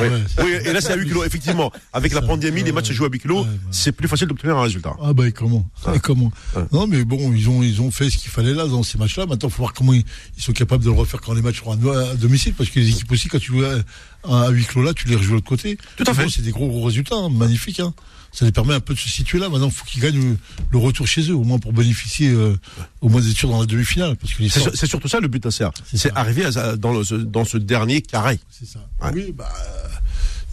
[0.00, 0.10] ouais,
[0.42, 1.26] Oui, et là, c'est à 8 kilos.
[1.26, 3.44] Effectivement, avec la pandémie, les matchs se jouent à 8 kilos.
[3.44, 3.58] ouais, ouais.
[3.70, 4.94] C'est plus facile d'obtenir un résultat.
[5.02, 5.68] Ah bah et comment.
[5.94, 6.32] Et comment.
[6.72, 9.26] Non mais bon, ils ont ils ont fait ce qu'il fallait là dans ces matchs-là.
[9.26, 10.04] Maintenant, il faut voir comment ils,
[10.38, 12.80] ils sont capables de le refaire quand les matchs seront à, à domicile, parce que
[12.80, 15.34] les équipes aussi, quand tu joues à, à huis clos là, tu les rejoues de
[15.34, 15.76] l'autre côté.
[15.98, 16.28] Tout à fait.
[16.30, 17.80] C'est des gros gros résultats, hein, magnifiques.
[17.80, 17.92] Hein.
[18.32, 19.48] Ça les permet un peu de se situer là.
[19.48, 20.36] Maintenant, il faut qu'ils gagnent le,
[20.70, 22.56] le retour chez eux, au moins pour bénéficier euh,
[23.00, 25.66] au moins d'être sûr dans la demi-finale, parce que C'est surtout ça le but, Nasser.
[25.90, 28.38] C'est C'est arriver à- dans, le- dans ce dernier carré.
[28.50, 28.78] C'est ça.
[29.02, 29.10] Ouais.
[29.14, 29.48] Oui, bah.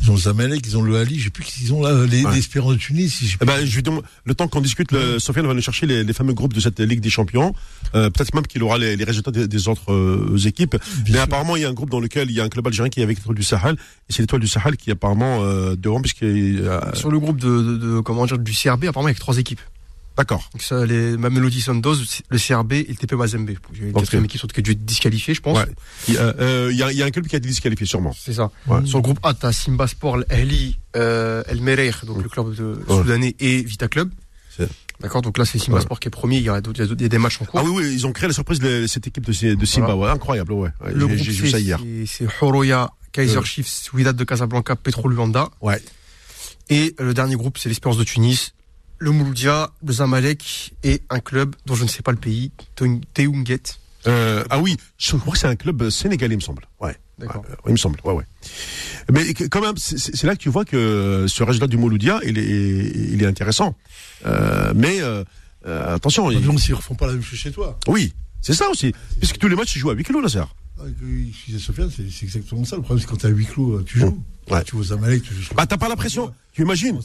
[0.01, 2.23] Ils ont le Zamalek, ils ont le Ali, je sais plus qu'ils ont là, les,
[2.23, 2.31] Ouais.
[2.33, 3.35] les Espérance de Tunis.
[3.41, 3.83] Eh ben, je vais
[4.25, 6.79] le temps qu'on discute, le, Sofiane va nous chercher les, les fameux groupes de cette
[6.79, 7.53] Ligue des Champions.
[7.95, 10.77] Euh, Peut-être même qu'il aura les, les résultats des, des autres euh, équipes.
[11.05, 11.21] Mais sûr.
[11.21, 12.99] apparemment, il y a un groupe dans lequel il y a un club algérien qui
[12.99, 13.75] est avec l'étoile du Sahel.
[14.09, 16.23] Et c'est l'étoile du Sahel qui est apparemment euh, devant, puisque...
[16.23, 19.61] euh, Sur le groupe de, de, de- comment dire, du CRB, apparemment, avec trois équipes.
[20.17, 20.49] D'accord.
[20.51, 21.97] Donc ça, les Mamelody Sundowns,
[22.29, 23.51] le CRB et le TP Mazembe.
[23.73, 23.99] Il y a une Ok.
[24.01, 25.57] quatrième équipe qui a dû être disqualifiée, je pense.
[25.57, 25.65] Ouais.
[26.07, 27.47] Il y, a, euh, il y a- il y a un club qui a été
[27.47, 28.15] disqualifié, sûrement.
[28.19, 28.49] C'est ça.
[28.67, 28.83] Ouais.
[28.85, 32.63] Sur le groupe A, t'as Simba Sport, l'Ahli, euh, El Mereir, donc le club de
[32.87, 32.97] Ouais.
[32.97, 34.09] soudanais, et Vita Club.
[34.99, 35.79] D'accord, donc là c'est Simba.
[35.81, 37.59] Sport qui est premier, il y a, d'autres- il y des matchs en cours.
[37.59, 39.95] Ah oui, oui, ils ont créé la surprise de cette équipe de, Simba.
[39.95, 40.69] Ouais, incroyable, ouais.
[40.85, 41.79] Le j'ai- groupe J'ai vu ça hier.
[42.07, 43.43] c'est- c'est Horoya, Kaiser Euh.
[43.43, 45.49] Chiefs, Wydad de Casablanca, Petro Luanda.
[45.61, 45.79] Ouais.
[46.69, 48.53] Et le dernier groupe, c'est l'Espérance de Tunis,
[48.99, 53.01] le Mouloudia, le Zamalek et un club dont je ne sais pas le pays, Teung-
[53.13, 53.61] Teunguet.
[54.07, 56.63] Euh, ah oui, je crois que c'est un club sénégalais, il me semble.
[56.79, 56.95] Ouais.
[57.19, 57.43] D'accord.
[57.47, 58.23] Ouais, il me semble, ouais, ouais.
[59.11, 62.45] Mais quand même, c'est là que tu vois que ce résultat du Mouloudia, il est,
[62.45, 63.75] il est intéressant.
[64.27, 65.23] Euh, mais euh,
[65.65, 67.79] euh, attention, il- Attention s'ils refont pas la même chose chez toi.
[67.87, 68.93] oui, c'est ça aussi.
[69.19, 70.47] Puisque tous les matchs se jouent à 8 kilos, là, ça.
[70.79, 72.75] Ah, que- Sofiane, c'est exactement ça.
[72.75, 74.23] Le problème, c'est quand t'es à huis clos, tu joues.
[74.51, 74.63] Ouais.
[74.63, 76.31] Tu vas aux Amalek, tu joues Bah, t'as pas la pression.
[76.53, 76.97] Tu imagines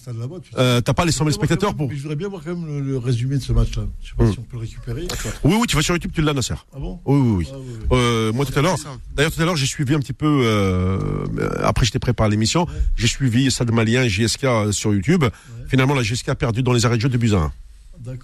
[0.56, 1.90] euh, T'as pas les 100 000 Je voudrais bien spectateurs pour.
[1.90, 3.84] Je voudrais bien voir quand même le, le résumé de ce match-là.
[4.02, 4.32] Je sais pas Hum.
[4.32, 5.08] si on peut le récupérer.
[5.42, 6.54] Oui, oui, tu vas sur YouTube, tu l'as, Nasser.
[6.74, 7.00] Ah bon?
[7.06, 7.48] Oui, oui, oui.
[7.90, 7.94] Ah.
[7.94, 8.76] Euh, moi tout à l'heure,
[9.16, 10.42] d'ailleurs tout à l'heure j'ai suivi un petit peu.
[10.44, 11.26] Euh,
[11.64, 15.24] après j'étais préparé à l'émission, j'ai suivi Stade Malien JSK euh, sur YouTube.
[15.68, 17.18] Finalement la JSK a perdu dans les arrêts de jeu de.
[17.18, 17.50] D'accord.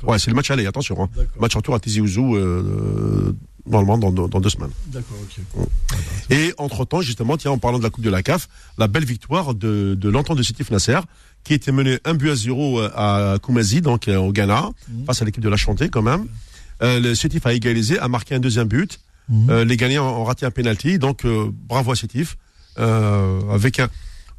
[0.05, 1.03] Ouais, c'est le match aller, attention.
[1.03, 1.09] Hein.
[1.41, 3.35] Match retour à Tizi Ouzou euh,
[3.67, 4.71] normalement dans, dans, deux semaines.
[4.87, 5.67] D'accord, ok.
[6.31, 8.49] Et entre temps justement, tiens en parlant de la Coupe de la CAF,
[8.79, 10.99] la belle victoire de, de l'entente de Sétif Nasser
[11.45, 15.05] qui était mené un but à zéro euh, à Koumazi donc euh, au Ghana Mhm.
[15.07, 16.27] face à l'équipe de la Chantée quand même.
[16.83, 19.01] Euh, le Sétif a égalisé, a marqué un deuxième but.
[19.29, 19.51] Mhm.
[19.51, 21.25] Euh, les gagnants ont raté un penalty, donc
[21.69, 22.37] bravo à Sétif.
[22.77, 23.89] Avec un,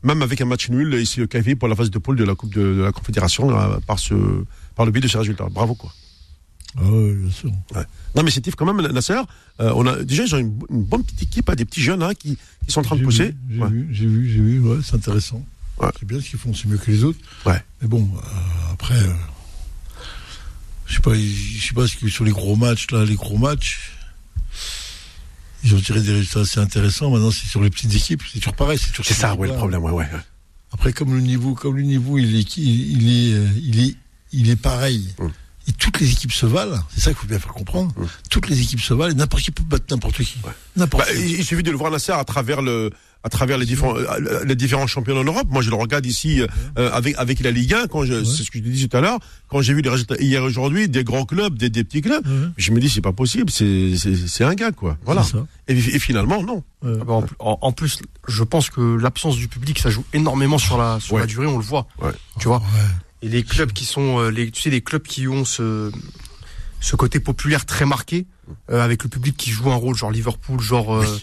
[0.03, 2.35] même avec un match nul ici au KV pour la phase de poule de la
[2.35, 4.13] Coupe de, de la Confédération euh, par ce,
[4.76, 5.47] par le biais de ces résultats.
[5.51, 5.91] Bravo quoi.
[6.77, 7.51] Ah ouais, bien sûr.
[8.15, 9.19] Non mais Sétif quand même Nasser,
[9.59, 12.03] euh, on a déjà ils ont une, une bonne petite équipe, hein, des petits jeunes
[12.03, 13.34] hein, qui, qui sont en train de pousser.
[13.49, 13.69] J'ai Ouais.
[13.69, 15.43] vu, j'ai vu, j'ai vu, ouais, c'est intéressant.
[15.97, 17.19] C'est bien ce qu'ils font, c'est mieux que les autres.
[17.45, 17.63] Ouais.
[17.81, 19.13] Mais bon, euh, après, euh,
[20.85, 23.38] je sais pas, je sais pas ce que sur les gros matchs là, les gros
[23.38, 23.91] matchs,
[25.64, 27.10] ils ont tiré des résultats assez intéressants.
[27.11, 29.91] Maintenant, c'est sur les petites équipes, c'est toujours pareil, c'est ça, ouais, le problème, ouais,
[29.91, 30.07] ouais.
[30.72, 33.95] Après, comme le niveau, comme le niveau, il est, il, est, euh, il est,
[34.31, 35.10] il est pareil.
[35.19, 35.31] Hum.
[35.68, 36.80] Et toutes les équipes se valent.
[36.94, 37.91] C'est ça qu'il faut bien faire comprendre.
[37.98, 38.07] Hum.
[38.30, 39.11] Toutes les équipes se valent.
[39.11, 40.38] Et n'importe qui peut battre n'importe qui.
[40.76, 41.22] N'importe Bah, qui.
[41.22, 42.91] il il suffit de le voir Nasser à travers le
[43.23, 45.47] à travers les différents euh, les différents championnats en Europe.
[45.49, 46.41] Moi, je le regarde ici
[46.77, 48.95] euh, avec avec la Ligue 1 quand je c'est ce que je te disais tout
[48.97, 49.19] à l'heure
[49.49, 52.25] quand j'ai vu les résultats hier et aujourd'hui des grands clubs, des, des petits clubs,
[52.25, 52.47] Ouais.
[52.57, 54.97] je me dis c'est pas possible, c'est c'est c'est un gars quoi.
[55.05, 55.25] Voilà.
[55.67, 56.63] Et, et finalement non.
[56.81, 56.93] Ouais.
[57.01, 60.57] Ah bah, en, en- en plus, je pense que l'absence du public, ça joue énormément
[60.57, 61.21] sur la sur Ouais.
[61.21, 61.87] la durée, on le voit.
[62.01, 62.11] Ouais.
[62.39, 62.59] Tu vois?
[62.59, 62.63] Ouais.
[63.21, 65.91] Et les clubs qui sont, euh, les, tu sais, les clubs qui ont ce
[66.79, 68.25] ce côté populaire très marqué,
[68.71, 71.19] euh, avec le public qui joue un rôle, genre Liverpool, genre euh,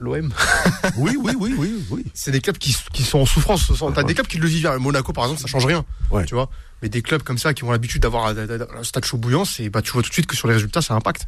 [0.00, 0.32] L'OM.
[0.96, 2.04] Oui, oui, oui, oui, oui.
[2.14, 3.70] C'est des clubs qui, qui sont en souffrance.
[3.94, 4.70] T'as des clubs qui le vivent.
[4.80, 5.84] Monaco, par exemple, ça change rien.
[6.10, 6.24] Ouais.
[6.24, 6.48] Tu vois.
[6.82, 9.82] Mais des clubs comme ça qui ont l'habitude d'avoir un stade chaud bouillant, c'est bah
[9.82, 11.26] tu vois tout de suite que sur les résultats, ça impacte.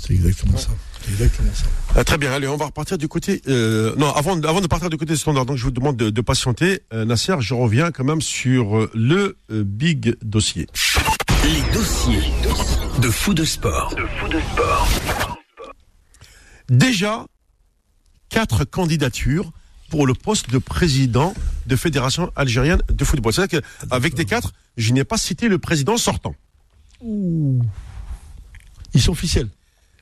[0.00, 0.68] C'est exactement ça.
[1.08, 1.64] Exactement ça.
[1.98, 3.40] Euh, très bien, allez, on va repartir du côté.
[3.48, 6.10] Euh, non, avant, de- avant de partir du côté standard, donc je vous demande de,
[6.10, 6.82] de patienter.
[6.92, 10.66] Euh, Nasser, je reviens quand même sur le euh, big dossier.
[11.44, 12.22] Les dossiers
[13.00, 13.94] de fou de sport.
[16.68, 17.26] Déjà,
[18.32, 19.52] quatre candidatures
[19.90, 21.34] pour le poste de président
[21.66, 23.32] de Fédération algérienne de football.
[23.32, 26.34] C'est-à-dire qu'avec les quatre, je n'ai pas cité le président sortant.
[27.02, 29.48] Ils sont officiels.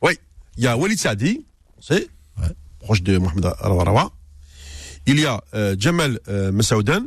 [0.00, 0.12] Oui,
[0.56, 1.44] il y a Walid Saadi,
[1.80, 2.08] c'est
[2.40, 2.48] Ouais.
[2.78, 4.12] proche de Mohamed Al-Warawa.
[5.06, 7.02] Il y a euh, Jamal euh, Messaoudan,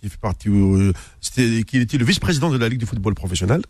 [0.00, 0.92] qui fait partie, euh,
[1.66, 3.62] qui était le vice-président de la Ligue de football professionnel.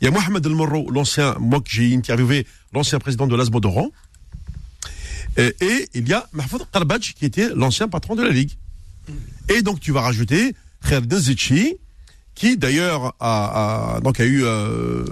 [0.00, 3.60] Il y a Mohamed El Morro, l'ancien, moi que j'ai interviewé, l'ancien président de l'Asmo
[3.60, 3.90] d'Oran.
[5.36, 8.52] Et, il y a Mahfoud Karbadj, qui était l'ancien patron de la Ligue.
[9.48, 10.54] Et donc tu vas rajouter
[10.88, 11.76] Khaled Zitchi,
[12.34, 15.04] qui d'ailleurs a, a- donc a eu euh,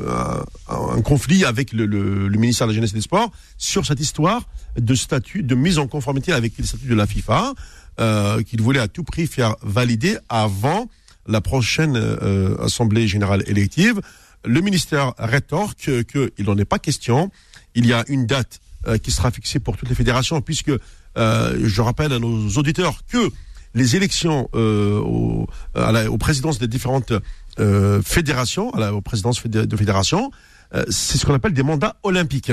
[0.68, 3.84] un, un conflit avec le, le- le ministère de la Jeunesse et des Sports sur
[3.86, 7.52] cette histoire de statut, de mise en conformité avec le statut de la FIFA,
[8.00, 10.88] euh, qu'il voulait à tout prix faire valider avant
[11.28, 14.00] la prochaine euh, assemblée générale élective.
[14.44, 17.30] Le ministère rétorque qu'il n'en est pas question.
[17.76, 20.70] Il y a une date euh, qui sera fixée pour toutes les fédérations, puisque
[21.16, 23.30] euh, je rappelle à nos auditeurs que
[23.74, 27.12] les élections euh, au, à la- aux présidences des différentes
[27.58, 30.30] euh, fédérations, à la, aux présidences de fédérations,
[30.74, 32.52] euh, c'est ce qu'on appelle des mandats olympiques.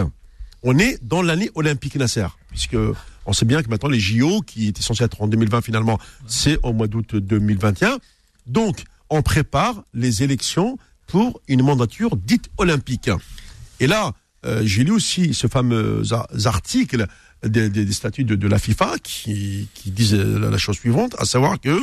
[0.63, 2.75] On est dans l'année olympique Nasser, puisque
[3.25, 6.57] on sait bien que maintenant les JO, qui étaient censés être en 2020 finalement, c'est
[6.63, 7.97] au mois d'août 2021.
[8.47, 10.77] Donc, on prépare les élections
[11.07, 13.09] pour une mandature dite olympique.
[13.79, 14.11] Et là,
[14.45, 16.03] euh, j'ai lu aussi ce fameux
[16.45, 17.07] article
[17.43, 21.77] des, statuts de, la FIFA qui, disent la, la chose suivante, à savoir que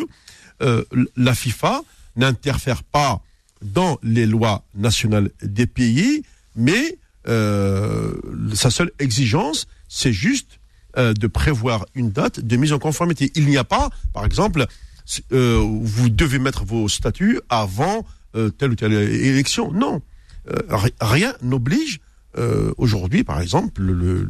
[0.63, 0.85] euh,
[1.17, 1.83] la FIFA
[2.17, 3.23] n'interfère pas
[3.63, 6.23] dans les lois nationales des pays,
[6.57, 8.15] mais euh,
[8.55, 10.59] sa seule exigence, c'est juste
[10.97, 13.33] euh, de prévoir une date de mise en conformité.
[13.35, 14.67] Il n'y a pas, par exemple,
[15.33, 19.73] euh, vous devez mettre vos statuts avant euh, telle ou telle élection.
[19.73, 20.01] Non,
[20.49, 21.99] Euh, ri- rien n'oblige
[22.39, 24.29] euh, aujourd'hui, par exemple, le,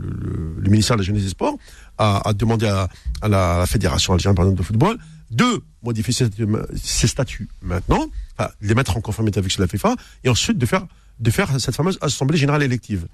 [0.69, 1.57] ministère de la Jeunesse et des Sports
[1.99, 2.89] a, demandé à,
[3.29, 4.99] la, Fédération algérienne de football
[5.31, 8.07] de modifier ses, statuts maintenant,
[8.39, 10.87] enfin, de les mettre en conformité avec la FIFA, et ensuite de faire,
[11.19, 13.09] de faire cette fameuse Assemblée Générale élective.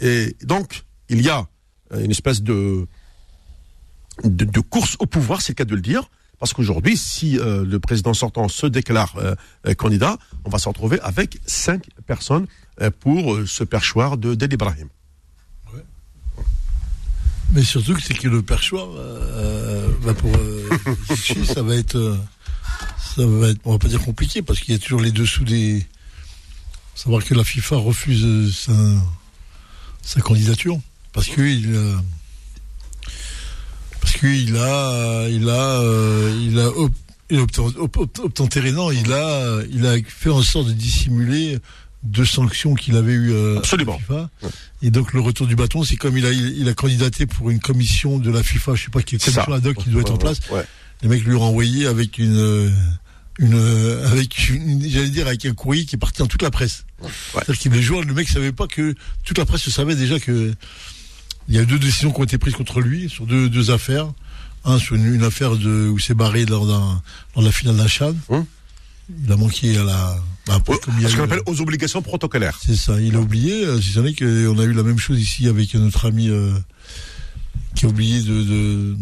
[0.00, 1.46] Et donc, il y a
[1.92, 2.86] euh, une espèce de,
[4.22, 7.78] de, course au pouvoir, c'est le cas de le dire, parce qu'aujourd'hui, si euh, le
[7.78, 9.14] président sortant se déclare
[9.76, 12.46] candidat, on va se retrouver avec cinq personnes
[13.00, 14.88] pour euh, ce perchoir de Del Ibrahim.
[17.52, 20.68] Mais surtout que c'est que le perchoir, euh, pour euh,
[21.54, 22.18] ça va être, euh,
[22.98, 25.44] ça va être, on va pas dire compliqué parce qu'il y a toujours les dessous
[25.44, 25.86] des,
[26.94, 28.72] savoir que la FIFA refuse euh, sa,
[30.02, 30.78] sa candidature
[31.12, 31.96] parce que il, euh,
[34.00, 36.70] parce qu'il a, il a, euh, il a,
[37.30, 37.42] il a
[38.22, 41.58] obtempéré, non, il a, il a fait en sorte de dissimuler
[42.04, 43.92] deux sanctions qu'il avait eues euh, à Absolument.
[43.92, 44.30] la FIFA.
[44.82, 47.50] Et donc le retour du bâton, c'est comme il a, il, il a candidaté pour
[47.50, 49.44] une commission de la FIFA, je sais pas C'est ça.
[49.44, 50.38] commission ad hoc qui doit être en place.
[51.02, 52.70] Les mecs lui ont envoyé avec une, euh,
[53.38, 56.50] une, euh, avec une, j'allais dire avec un courrier qui est parti dans toute la
[56.50, 56.84] presse.
[57.32, 58.94] C'est-à-dire qu'il les jours, le mec savait pas que
[59.24, 60.52] toute la presse savait déjà que
[61.48, 64.10] il y a deux décisions qui ont été prises contre lui sur deux, deux affaires.
[64.66, 67.02] Un sur une, une affaire de où s'est barré lors d'un
[67.34, 68.16] dans la finale d'un Chad.
[68.30, 68.46] Hum.
[69.26, 70.16] Il a manqué à la.
[70.46, 72.58] Bah, après, a Ce qu'on appelle aux obligations protocolaires.
[72.64, 73.64] c'est ça, il a oublié.
[73.64, 76.52] euh, Si ce n'est qu'on a eu la même chose ici avec notre ami euh,
[77.74, 78.96] qui a oublié de, de,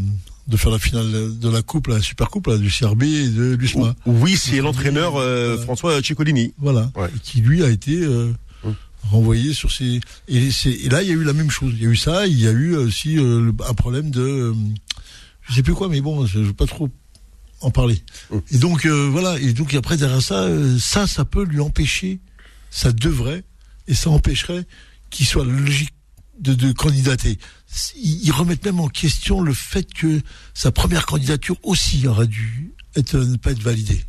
[0.48, 3.54] de faire la finale de la coupe, la super coupe là, du CRB et de
[3.54, 3.94] l'USMA.
[4.06, 5.62] Oui, c'est l'entraîneur euh, Ouais.
[5.64, 6.54] François Ciccolini.
[6.58, 6.90] Voilà.
[6.96, 7.08] Ouais.
[7.22, 8.32] Qui lui a été euh,
[8.64, 8.76] Hum.
[9.10, 10.00] renvoyé sur ses.
[10.28, 11.72] Et, et là, il y a eu la même chose.
[11.76, 14.20] Il y a eu ça, il y a eu aussi euh, un problème de.
[14.20, 14.54] euh,
[15.48, 16.88] je sais plus quoi, mais bon, je ne veux pas trop
[17.62, 18.02] en parler.
[18.50, 19.38] Et donc, euh, voilà.
[19.40, 22.20] Et donc, après, derrière ça, euh, ça, ça peut lui empêcher,
[22.70, 23.44] ça devrait,
[23.88, 24.66] et ça empêcherait
[25.10, 25.94] qu'il soit logique
[26.38, 27.38] de, de candidater.
[27.96, 30.20] Ils, ils remettent même en question le fait que
[30.54, 34.04] sa première candidature aussi aurait dû être, ne pas être validée.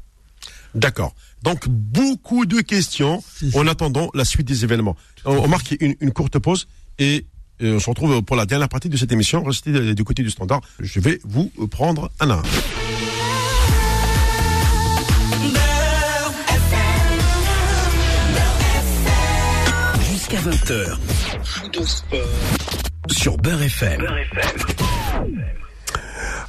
[0.76, 1.14] D'accord.
[1.44, 3.24] Donc, beaucoup de questions
[3.54, 4.96] en attendant la suite des événements.
[5.26, 6.68] On, on marque une, une courte pause
[7.00, 7.26] et
[7.62, 9.44] euh, on se retrouve pour la dernière partie de cette émission.
[9.44, 10.62] Restez du côté du standard.
[10.80, 12.44] Je vais vous prendre un à un.
[20.12, 20.98] Jusqu'à 20h.
[23.12, 24.08] sur Beurre FM.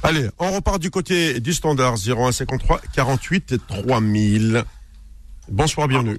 [0.03, 4.63] Allez, on repart du côté du standard 0153 48 3000.
[5.49, 6.17] Bonsoir, bienvenue.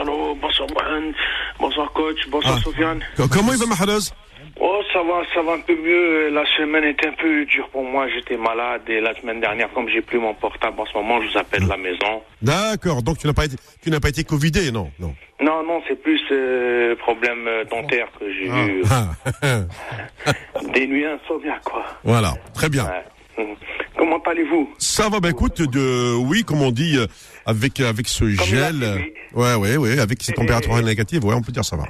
[0.00, 1.14] Allô, bonsoir Mohamed,
[1.60, 2.62] bonsoir coach, bonsoir Ah.
[2.62, 3.00] Sofiane.
[3.16, 4.12] Co- Comment il va, Maharaz
[4.60, 6.28] Oh, ça va, ça va un peu mieux.
[6.30, 8.06] La semaine était un peu dure pour moi.
[8.08, 11.28] J'étais malade et la semaine dernière, comme j'ai plus mon portable en ce moment, je
[11.32, 12.22] vous appelle de la maison.
[12.42, 15.14] D'accord, donc tu n'as pas été, tu n'as pas été covidé, non, non.
[15.40, 18.82] Non, non, c'est plus euh, problème euh, dentaire que j'ai eu.
[18.90, 19.10] Ah.
[20.74, 21.84] Des nuits insomniaques, quoi.
[22.04, 22.84] voilà, très bien.
[22.84, 23.44] Ouais.
[23.44, 23.56] Mhm.
[23.96, 24.72] Comment allez-vous?
[24.78, 27.06] Ça va, bah écoute, de, oui, comme on dit, euh,
[27.46, 28.98] avec, avec ce a gel, euh,
[29.34, 31.84] ouais, ouais, ouais, avec ces températures négatives, ouais, on peut dire ça va.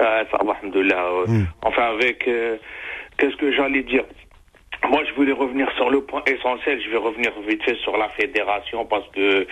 [0.00, 1.04] Ah, Ça va, alhamdoulilah.
[1.04, 1.46] euh, Mm.
[1.62, 2.26] Enfin, avec...
[2.28, 2.56] euh,
[3.18, 4.04] Qu'est-ce que j'allais dire?
[4.88, 6.80] Moi, je voulais revenir sur le point essentiel.
[6.84, 9.44] Je vais revenir vite fait sur la fédération parce que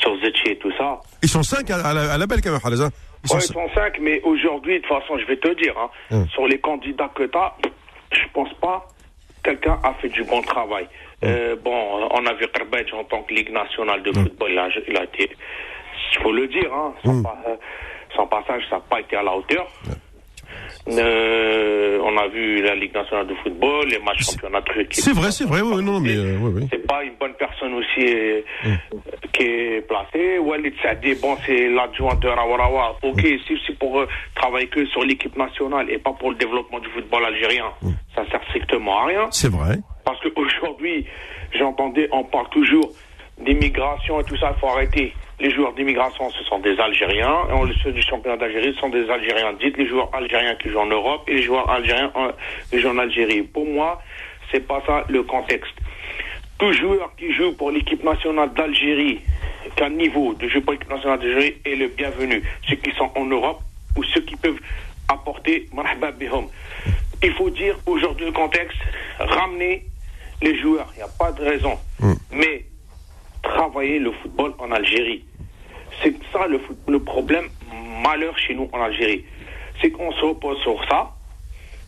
[0.00, 0.98] sur Zetchi et tout ça.
[1.22, 2.90] Ils sont cinq à, la, à la belle, quand même, Maharaz, hein.
[3.24, 3.52] Ils sont ils cinq.
[3.52, 6.24] sont cinq, mais aujourd'hui, de toute façon, je vais te dire, hein, Mm.
[6.30, 7.52] sur les candidats que tu as,
[8.12, 8.86] je pense pas
[9.44, 10.86] quelqu'un a fait du bon travail.
[11.24, 14.68] Euh, bon, on a vu Kerbedge en tant que Ligue nationale de football, il a,
[14.88, 15.28] il a été,
[16.14, 16.94] il faut le dire, hein,
[18.14, 19.66] son, pa- son passage, ça n'a pas été à la hauteur.
[20.88, 24.94] Euh, on a vu la Ligue nationale de football, les matchs championnat trucs.
[24.94, 26.68] C'est vrai, c'est vrai, oui, non, mais, euh, oui, oui.
[26.70, 28.40] C'est pas une bonne personne aussi euh,
[29.32, 30.38] qui est placée.
[30.38, 32.96] Walid Saadi, bon, c'est l'adjoint de Rawarawa.
[33.02, 36.78] Ok, si c'est pour euh, travailler que sur l'équipe nationale et pas pour le développement
[36.80, 37.66] du football algérien,
[38.14, 39.28] ça sert strictement à rien.
[39.30, 39.76] C'est vrai.
[40.04, 41.06] Parce qu'aujourd'hui,
[41.56, 42.90] j'entendais, on parle toujours
[43.38, 45.12] d'immigration et tout ça, il faut arrêter.
[45.40, 47.46] Les joueurs d'immigration, ce sont des Algériens.
[47.48, 49.54] Et ceux du championnat d'Algérie, ce sont des Algériens.
[49.54, 52.32] Dites les joueurs algériens qui jouent en Europe et les joueurs algériens euh,
[52.70, 53.42] qui jouent en Algérie.
[53.42, 54.02] Pour moi,
[54.52, 55.72] c'est pas ça le contexte.
[56.58, 59.20] Tout joueur qui joue pour l'équipe nationale d'Algérie,
[59.76, 62.42] qu'un niveau de jeu pour l'équipe nationale d'Algérie est le bienvenu.
[62.68, 63.60] Ceux qui sont en Europe
[63.96, 64.60] ou ceux qui peuvent
[65.08, 66.10] apporter marhaba.
[67.22, 68.78] Il faut dire aujourd'hui le contexte,
[69.18, 69.84] ramener
[70.42, 71.78] les joueurs, il n'y a pas de raison.
[72.30, 72.66] Mais
[73.42, 75.24] travailler le football en Algérie.
[76.02, 76.58] C'est ça le,
[77.00, 77.44] problème
[78.02, 79.24] malheur chez nous en Algérie.
[79.80, 81.10] C'est qu'on se repose sur ça,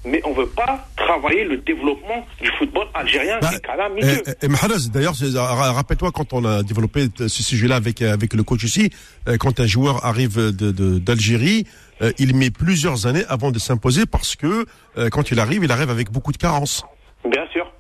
[0.05, 4.23] mais on ne veut pas travailler le développement du football algérien Bah, calamiteux.
[4.43, 4.49] Et, et
[4.93, 8.91] d'ailleurs, ra- rappelle-toi quand on a développé ce sujet-là avec euh, avec le coach ici,
[9.29, 11.67] euh, quand un joueur arrive de- de- d'Algérie,
[12.03, 14.67] euh, il met plusieurs années avant de s'imposer parce que
[14.99, 16.85] euh, quand il arrive, il arrive avec beaucoup de carences.
[17.25, 17.71] Bien sûr.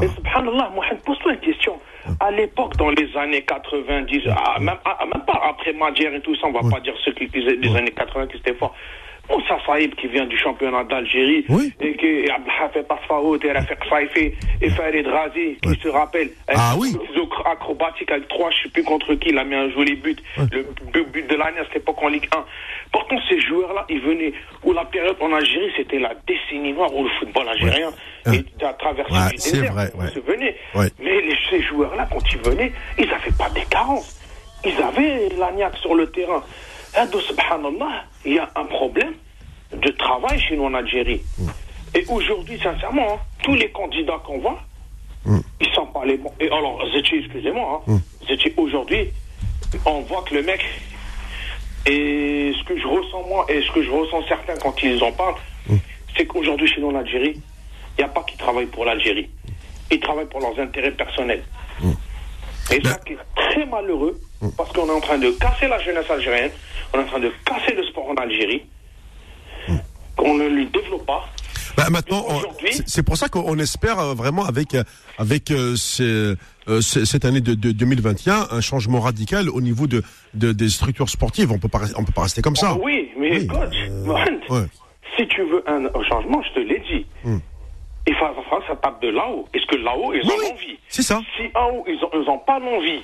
[0.00, 1.78] Et subhanallah, Mohamed, pose-toi une question.
[2.20, 6.34] À l'époque, dans les années 90, ah, même, ah, même pas après Madjer et tout
[6.36, 8.74] ça, on va pas dire ceux qui disaient des années 80 qui étaient forts.
[9.30, 11.72] Moussa Saïb qui vient du championnat d'Algérie Oui.
[11.80, 16.74] et qui et Abdelhafez Pasfaout et Rafik Saifi et Farid Razi qui se rappellent Ah
[16.78, 16.96] oui.
[17.50, 20.20] acrobatique avec trois, je sais plus contre qui, il a mis un joli but.
[20.38, 22.44] Le but, de l'année à cette époque en Ligue 1.
[22.92, 24.32] Pourtant, ces joueurs-là, ils venaient,
[24.64, 27.90] où la période en Algérie, c'était la décennie noire où le football algérien
[28.26, 28.36] Ouais.
[28.36, 29.72] était à travers Ouais, du c'est désert.
[29.72, 30.06] vrai, ouais.
[30.14, 30.56] Ils venaient.
[31.00, 34.20] Mais les, ces joueurs-là, quand ils venaient, ils n'avaient pas des carences.
[34.64, 36.42] Ils avaient l'agnac sur le terrain.
[38.24, 39.14] Il y a un problème
[39.72, 41.22] de travail chez nous en Algérie.
[41.38, 41.48] Mm.
[41.94, 44.60] Et aujourd'hui, sincèrement, hein, tous les candidats qu'on voit,
[45.24, 45.38] Mm.
[45.60, 46.32] ils sont pas les bons.
[46.40, 49.08] Et alors, excusez-moi, hein, Zetchi, aujourd'hui,
[49.86, 50.60] on voit que le mec,
[51.86, 55.12] et ce que je ressens moi, et ce que je ressens certains quand ils en
[55.12, 55.36] parlent,
[56.16, 57.40] c'est qu'aujourd'hui, chez nous en Algérie,
[57.96, 59.30] il n'y a pas qui travaillent pour l'Algérie.
[59.90, 61.42] Ils travaillent pour leurs intérêts personnels.
[62.70, 64.18] Et ça qui est très malheureux,
[64.56, 66.50] parce qu'on est en train de casser la jeunesse algérienne,
[66.94, 68.62] on est en train de casser le sport en Algérie,
[70.16, 71.28] qu'on ne lui développe pas.
[71.76, 74.84] Bah, maintenant, on- Aujourd'hui- c'est- pour ça qu'on espère euh, vraiment avec euh,
[75.16, 76.34] avec euh, ces,
[76.68, 80.02] euh, cette année de, de 2021 un changement radical au niveau de,
[80.34, 81.50] de- des structures sportives.
[81.50, 82.72] On peut pas on peut pas rester comme ça.
[82.74, 84.06] Ah Oui, mais Oui, coach, euh,
[84.50, 84.66] ouais.
[85.16, 87.06] si tu veux un, un changement, je te l'ai dit,
[88.06, 89.48] il faut que ça tape de là-haut.
[89.54, 91.20] Est-ce que là-haut, ils Oui, ont envie c'est ça.
[91.38, 93.00] Si en haut, ils ont, ils ont pas l'envie,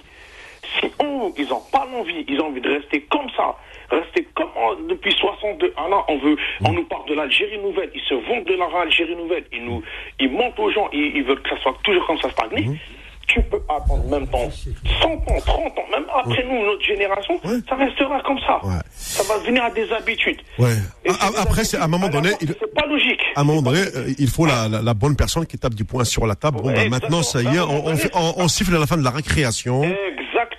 [0.78, 3.56] si en haut, ils ont pas l'envie, ils ont envie de rester comme ça,
[3.90, 7.90] rester comme en- depuis 62 ans, là, on veut, on nous parle de l'Algérie nouvelle,
[7.94, 9.82] ils se vont de l'Algérie nouvelle, ils nous,
[10.20, 12.78] ils montent aux gens, ils, ils veulent que ça soit toujours comme ça stagné.
[13.26, 17.58] Tu peux attendre même dans 100 ans, 30 ans, même après nous, notre génération, Ouais.
[17.68, 18.58] ça restera comme ça.
[18.64, 18.80] Ouais.
[18.90, 20.40] Ça va devenir à des habitudes.
[20.58, 20.70] Ouais.
[21.04, 23.20] Et A- c'est a- des Après, c'est à un moment donné, il, C'est pas logique.
[23.36, 25.84] à un moment donné, euh, il faut la, la, la bonne personne qui tape du
[25.84, 26.62] poing sur la table.
[26.62, 29.04] Bon, bah, maintenant, ça y est, on, on, on- on siffle à la fin de
[29.04, 29.82] la récréation.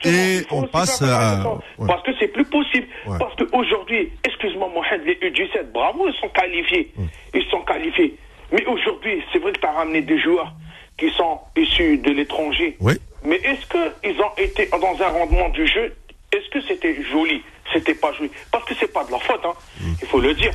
[0.05, 1.43] Et on passe à-
[1.77, 1.87] ouais.
[1.87, 2.87] Parce que c'est plus possible.
[3.07, 3.17] Ouais.
[3.19, 6.91] Parce qu'aujourd'hui, excuse-moi Mohamed, les U17, bravo, ils sont qualifiés.
[6.95, 7.05] Mm.
[7.35, 8.15] Ils sont qualifiés.
[8.51, 10.53] Mais aujourd'hui, c'est vrai que tu as ramené des joueurs
[10.97, 12.77] qui sont issus de l'étranger.
[12.79, 12.93] Oui.
[13.23, 15.93] Mais est-ce qu'ils ont été dans un rendement du jeu?
[16.31, 17.41] Est-ce que c'était joli?
[17.73, 18.31] C'était pas joli.
[18.51, 19.53] Parce que c'est pas de leur faute, hein.
[19.81, 19.93] Mm.
[20.01, 20.51] il faut le dire.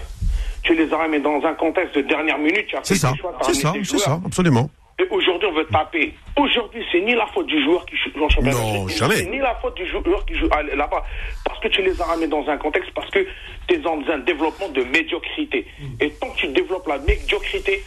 [0.63, 2.67] tu les as ramenés dans un contexte de dernière minute.
[2.69, 3.13] tu as C'est fait ça,
[3.43, 4.71] c'est ça, c'est ça, absolument.
[4.99, 6.15] Et aujourd'hui, on veut taper.
[6.37, 8.57] Aujourd'hui, c'est ni la faute du joueur qui joue en championnat.
[8.57, 9.17] Non, jamais.
[9.17, 11.03] C'est ni la faute du joueur qui joue là-bas.
[11.45, 13.27] Parce que tu les as ramenés dans un contexte, parce que
[13.67, 15.67] tu es dans un développement de médiocrité.
[16.01, 17.83] Et tant que tu développes la médiocrité,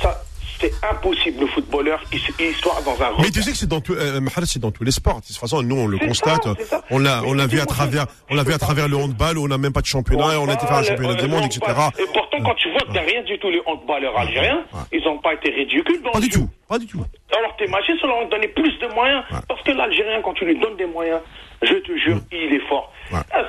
[0.00, 0.22] ça,
[0.60, 3.80] c'est impossible, le footballeur, il, il soit dans un Mais tu sais que c'est dans
[3.80, 5.20] tout, euh, c'est dans tous les sports.
[5.20, 6.44] De toute façon, nous, on le constate.
[6.44, 6.82] ça, c'est ça.
[6.90, 9.44] On l'a, on l'a vu à travers, on l'a vu à travers le handball où
[9.44, 11.44] on n'a même pas de championnat et on a été faire un championnat du monde,
[11.44, 11.60] etc.
[11.98, 15.18] Et pourtant, quand tu vois que t'as rien du tout, les handballeurs algériens, ils n'ont
[15.18, 17.02] pas été ridicules dans Pas du tout, pas du tout.
[17.36, 19.22] Alors tes ça leur a donné plus de moyens.
[19.48, 21.20] Parce que l'Algérien, quand tu lui donnes des moyens,
[21.62, 22.92] je te jure, il est fort.
[23.12, 23.18] Ouais.
[23.32, 23.44] Ah,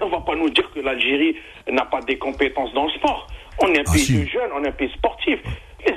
[0.00, 1.36] on va pas nous dire que l'Algérie
[1.70, 3.26] n'a pas des compétences dans le sport.
[3.60, 4.18] On est un Ah, pays si.
[4.20, 5.38] de jeunes, on est un pays sportif.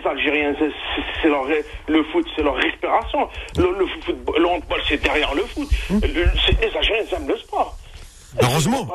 [0.08, 1.46] Algériens, c'est- leur,
[1.88, 3.28] le foot, c'est leur respiration.
[3.58, 5.68] Le, le, football- le handball, c'est derrière le foot.
[5.90, 6.08] Le-
[6.62, 7.76] les Algériens aiment le sport.
[8.42, 8.88] Heureusement,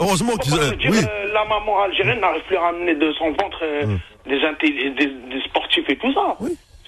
[0.00, 1.00] heureusement qu'ils, pas euh, oui.
[1.32, 3.84] la maman algérienne n'arrive plus à ramener de son ventre euh,
[4.26, 6.36] des, intelli- des, des sportifs et tout ça.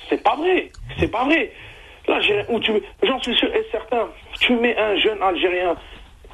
[0.09, 0.71] C'est pas vrai.
[0.99, 1.53] C'est pas vrai.
[2.07, 2.73] L'Algérien, où tu,
[3.03, 4.09] j'en suis sûr et certain,
[4.41, 5.77] tu mets un jeune Algérien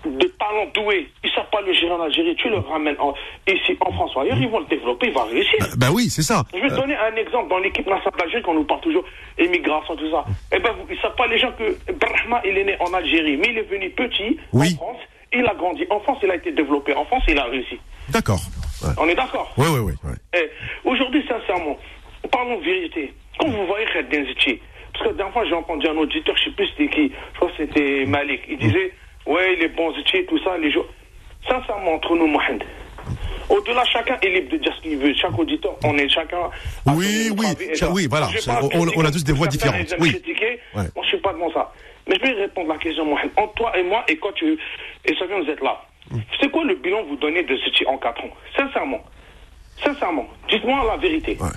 [0.06, 3.14] de talent doué, il ne savent pas le gérer en Algérie, tu le ramènes en-
[3.48, 5.58] ici en France ou ailleurs, ils vont le développer, il va réussir.
[5.78, 6.42] Ben oui, c'est ça.
[6.54, 9.04] Je vais te donner un exemple dans l'équipe nationale d'Algérie, quand on nous parle toujours
[9.38, 10.24] immigration, tout ça.
[10.54, 13.36] Eh ben, vous- ils savent pas les gens que Brahma, il est né en Algérie,
[13.36, 14.76] mais il est venu petit Oui.
[14.80, 15.00] en France,
[15.32, 17.78] il a grandi en France, il a été développé en France, il a réussi.
[18.10, 18.40] D'accord.
[18.82, 18.90] Ouais.
[18.98, 19.94] On est d'accord ouais, ouais, ouais.
[20.36, 20.50] Eh,
[20.88, 21.78] Aujourd'hui, sincèrement,
[22.30, 23.12] parlons vérité.
[23.38, 24.60] Quand vous voyez Khaled Denziti,
[24.92, 27.48] parce que dernière fois, j'ai entendu un auditeur, je sais plus c'était qui, je crois
[27.50, 28.92] que c'était Malik, il disait,
[29.26, 30.86] ouais, les bons Ziti, tout ça, les jours.
[31.48, 32.62] Sincèrement, entre nous, Mohamed,
[33.50, 35.12] au-delà, chacun est libre de dire ce qu'il veut.
[35.14, 36.38] Chaque auditeur, on est chacun.
[36.86, 37.90] Oui, oui, cha- ça.
[37.92, 38.28] oui, voilà,
[38.74, 40.10] on- a tous des voix différentes, oui.
[40.12, 40.58] critiquer.
[40.74, 40.84] Ouais.
[40.96, 41.70] Moi, je suis pas dans ça.
[42.08, 43.30] Mais je vais répondre à la question, Mohamed.
[43.36, 44.58] Entre toi et moi, et quand tu.
[45.04, 45.78] Et Sofiane, vous êtes là.
[46.10, 46.18] Mm.
[46.40, 48.30] C'est quoi le bilan que vous donnez de Ziti en 4 ans?
[48.56, 49.00] Sincèrement.
[49.82, 50.26] Sincèrement.
[50.50, 51.36] Dites-moi la vérité.
[51.40, 51.48] Ouais.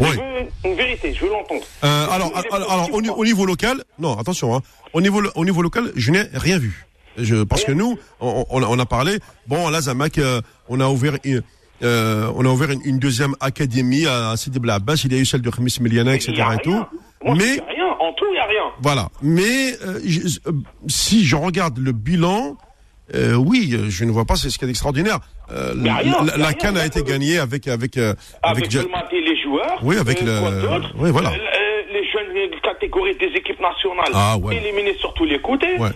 [0.00, 0.16] Je Oui.
[0.16, 1.62] veux une vérité, je veux l'entendre.
[1.84, 4.60] Euh, alors, alors, alors, au, au niveau local, non, attention, hein,
[4.92, 6.86] au niveau, au niveau local, je n'ai rien vu.
[7.18, 10.40] Je, parce que nous, on, on a, on a parlé, bon, à la Zamak, euh,
[10.68, 11.42] on a ouvert, une,
[11.82, 15.18] euh, on a ouvert une, une deuxième académie à Sidi Bla Abbas, il y a
[15.20, 16.32] eu celle de Khamis Miliana, etc.
[16.54, 16.82] Et tout.
[17.24, 17.82] Moi, Mais, il y a rien.
[18.00, 18.62] En tout, il n'y a rien.
[18.80, 19.08] voilà.
[19.22, 20.52] Mais, euh, je- euh,
[20.88, 22.56] si je regarde le bilan,
[23.14, 25.18] euh, oui, euh, je ne vois pas c'est ce qu'il y a d'extraordinaire.
[25.52, 28.88] Euh, Y a rien, la, y a la été gagnée avec, avec, euh, Avec, le
[28.88, 29.78] maté, les joueurs.
[29.82, 31.30] Oui, avec euh, le- oui, voilà.
[32.82, 34.10] Catégories des équipes nationales.
[34.12, 34.56] Ah, ouais.
[34.56, 35.76] Éliminés sur tous les côtés.
[35.78, 35.90] Ouais.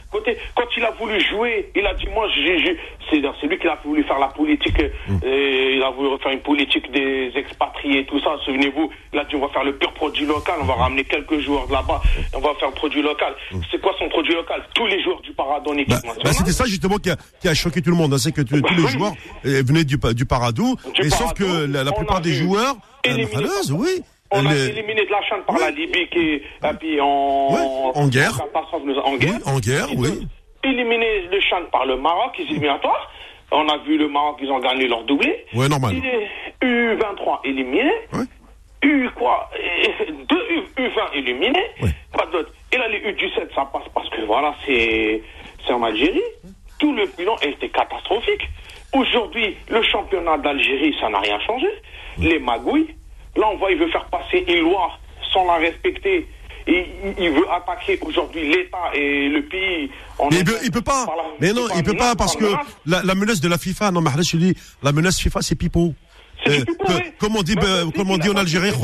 [0.55, 2.77] Quand il a voulu jouer, il a dit moi, j'ai- j'ai-
[3.11, 4.79] c'est c'est lui qui a voulu faire la politique.
[5.09, 5.19] Mm.
[5.25, 8.37] euh, il a voulu faire une politique des expatriés, tout ça.
[8.45, 11.41] Souvenez-vous, il a dit on va faire le pur produit local, on va ramener quelques
[11.41, 12.01] joueurs de là-bas,
[12.35, 13.35] on va faire le produit local.
[13.71, 14.63] C'est quoi son produit local?
[14.75, 15.91] Tous les joueurs du Paradon équipe Mm.
[15.91, 16.23] Bah, nationale.
[16.25, 18.15] bah, c'était ça justement qui a, qui a choqué tout le monde.
[18.15, 18.19] hein.
[18.19, 18.89] C'est que tu- tous les oui.
[18.91, 19.13] joueurs
[19.45, 20.77] euh, venaient du, du Paradou.
[21.03, 22.77] Et sauf que la, la plupart des joueurs,
[23.07, 24.03] euh, malheureuse, oui.
[24.33, 25.63] On a éliminé de la chaîne par Oui.
[25.63, 27.07] la Libye qui est et puis en,
[27.95, 28.33] en guerre.
[28.41, 29.39] en oui, guerre.
[29.47, 30.27] en guerre, oui.
[30.65, 33.11] Éliminé le Chan par le Maroc, les éliminatoires.
[33.53, 35.45] On a vu le Maroc, ils ont gagné leur doublé.
[35.55, 35.95] Ouais, normal.
[35.95, 37.91] Il est U23 éliminé.
[38.13, 38.25] Ouais.
[38.83, 39.49] U quoi
[40.29, 41.67] Deux U, U20 éliminés.
[41.81, 41.91] Ouais.
[42.13, 42.53] Pas d'autre.
[42.73, 45.23] Et là, les U17, ça passe parce que voilà, c'est
[45.67, 46.23] c'est en Algérie.
[46.81, 48.43] Tout le bilan était catastrophique.
[48.93, 51.69] Aujourd'hui, le championnat d'Algérie, ça n'a rien changé.
[52.19, 52.95] Les magouilles.
[53.37, 54.91] Là, on voit, il veut faire passer une loi
[55.33, 56.27] sans la respecter.
[56.69, 56.85] Il-
[57.19, 59.89] il veut attaquer aujourd'hui l'État et le pays.
[60.19, 61.07] en Mais il peut, il peut pas.
[61.07, 62.57] la- Mais non, il peut menace, pas parce par que
[62.87, 65.95] la, la menace de la FIFA, non, Mahrez, je dis, la menace FIFA, c'est.
[66.45, 67.01] C'est Euh, que- oui.
[67.19, 68.75] comme on dit, Bah, sais comme on dit en Algérie, le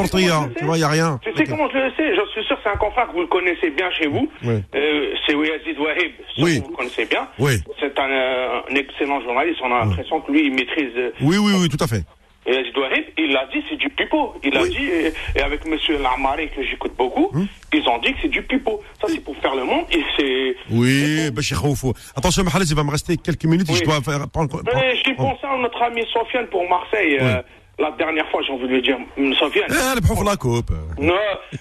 [0.57, 1.19] Tu vois, il y a rien.
[1.23, 2.15] Tu sais comment je le sais?
[2.17, 4.27] Je suis sûr que c'est un confrère que vous le connaissez bien chez vous.
[4.45, 4.63] Oui.
[4.75, 6.13] Euh, c'est Ouazid Wahib.
[6.39, 6.61] Oui.
[6.61, 7.27] Vous le connaissez bien.
[7.39, 7.57] Oui.
[7.79, 9.61] C'est un, euh, un excellent journaliste.
[9.63, 10.93] On a l'impression que lui, il maîtrise.
[10.97, 12.05] euh, Oui, oui, oui, tout à fait.
[12.45, 14.35] Et Wahib, il l'a dit, c'est du pipeau.
[14.43, 14.71] Il a Oui.
[14.71, 17.31] dit, et, et avec Monsieur Lamari, que j'écoute beaucoup,
[17.73, 18.81] ils ont dit que c'est du pipeau.
[19.01, 19.85] Ça, c'est pour faire le monde.
[19.93, 20.57] Et c'est.
[20.71, 21.93] Oui, Bachir Khaoufou.
[22.17, 23.79] Attention, Mahrez, il va me rester quelques minutes et Oui.
[23.79, 24.61] je dois faire, prendre,
[25.05, 27.19] j'ai pensé à notre ami Sofiane pour Marseille.
[27.21, 27.43] euh,
[27.79, 29.67] la dernière fois, j'ai envie de lui dire, hum, Sofiane.
[29.71, 30.71] Eh, le prof la coupe.
[30.99, 31.15] Non,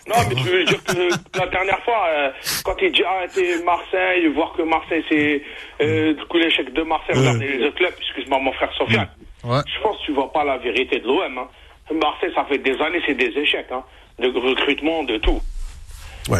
[0.07, 2.31] non, mais tu veux dire que la dernière fois, euh,
[2.65, 5.41] quand il dit arrêter Marseille, voir que Marseille c'est
[5.81, 9.07] euh, du coup l'échec de Marseille, regardez les autres clubs, excuse-moi mon frère Sofiane.
[9.43, 9.61] Ouais.
[9.65, 11.37] Je pense que tu vois pas la vérité de l'OM.
[11.37, 11.47] Hein.
[11.93, 13.83] Marseille, ça fait des années, c'est des échecs, hein,
[14.19, 15.41] de recrutement, de tout.
[16.29, 16.39] Ouais.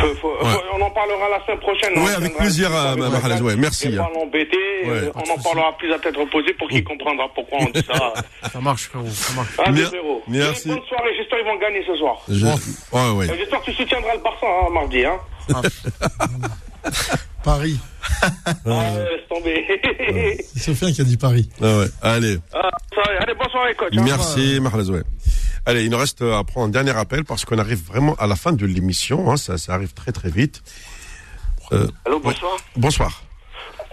[0.00, 1.94] Faut- faut- faut- on en parlera la semaine prochaine.
[1.98, 4.04] Ouais, On avec plaisir, euh, Mahalaz, ouais, merci, hein.
[4.04, 7.58] pas l'embêter, Ouais, euh, on en parlera plus à tête reposée pour qu'il comprendra pourquoi
[7.62, 8.12] on dit ça.
[8.52, 9.48] Ça marche, frérot, ça marche.
[9.58, 10.22] Ah, frérot.
[10.28, 10.68] merci.
[10.68, 12.18] Bonne soirée, j'espère qu'ils vont gagner ce soir.
[12.28, 13.36] Je- Ouais, ouais.
[13.38, 15.04] J'espère que tu soutiendras le Barça hein, mardi.
[15.04, 15.18] Hein.
[17.44, 17.78] Paris.
[18.66, 20.40] Ah, laisse tomber.
[20.56, 21.48] C'est Sofiane qui a dit Paris.
[21.60, 21.86] Ah ouais.
[22.02, 23.16] Allez, Ah, sorry.
[23.20, 23.88] Allez, bonsoir les coachs.
[23.92, 24.02] hein.
[24.04, 24.60] merci.
[25.66, 28.36] Allez, il nous reste à prendre un dernier appel parce qu'on arrive vraiment à la
[28.36, 29.30] fin de l'émission.
[29.30, 30.62] Hein, ça, ça arrive très très vite.
[31.72, 32.56] Euh, Allô, bonsoir.
[32.76, 33.22] bonsoir.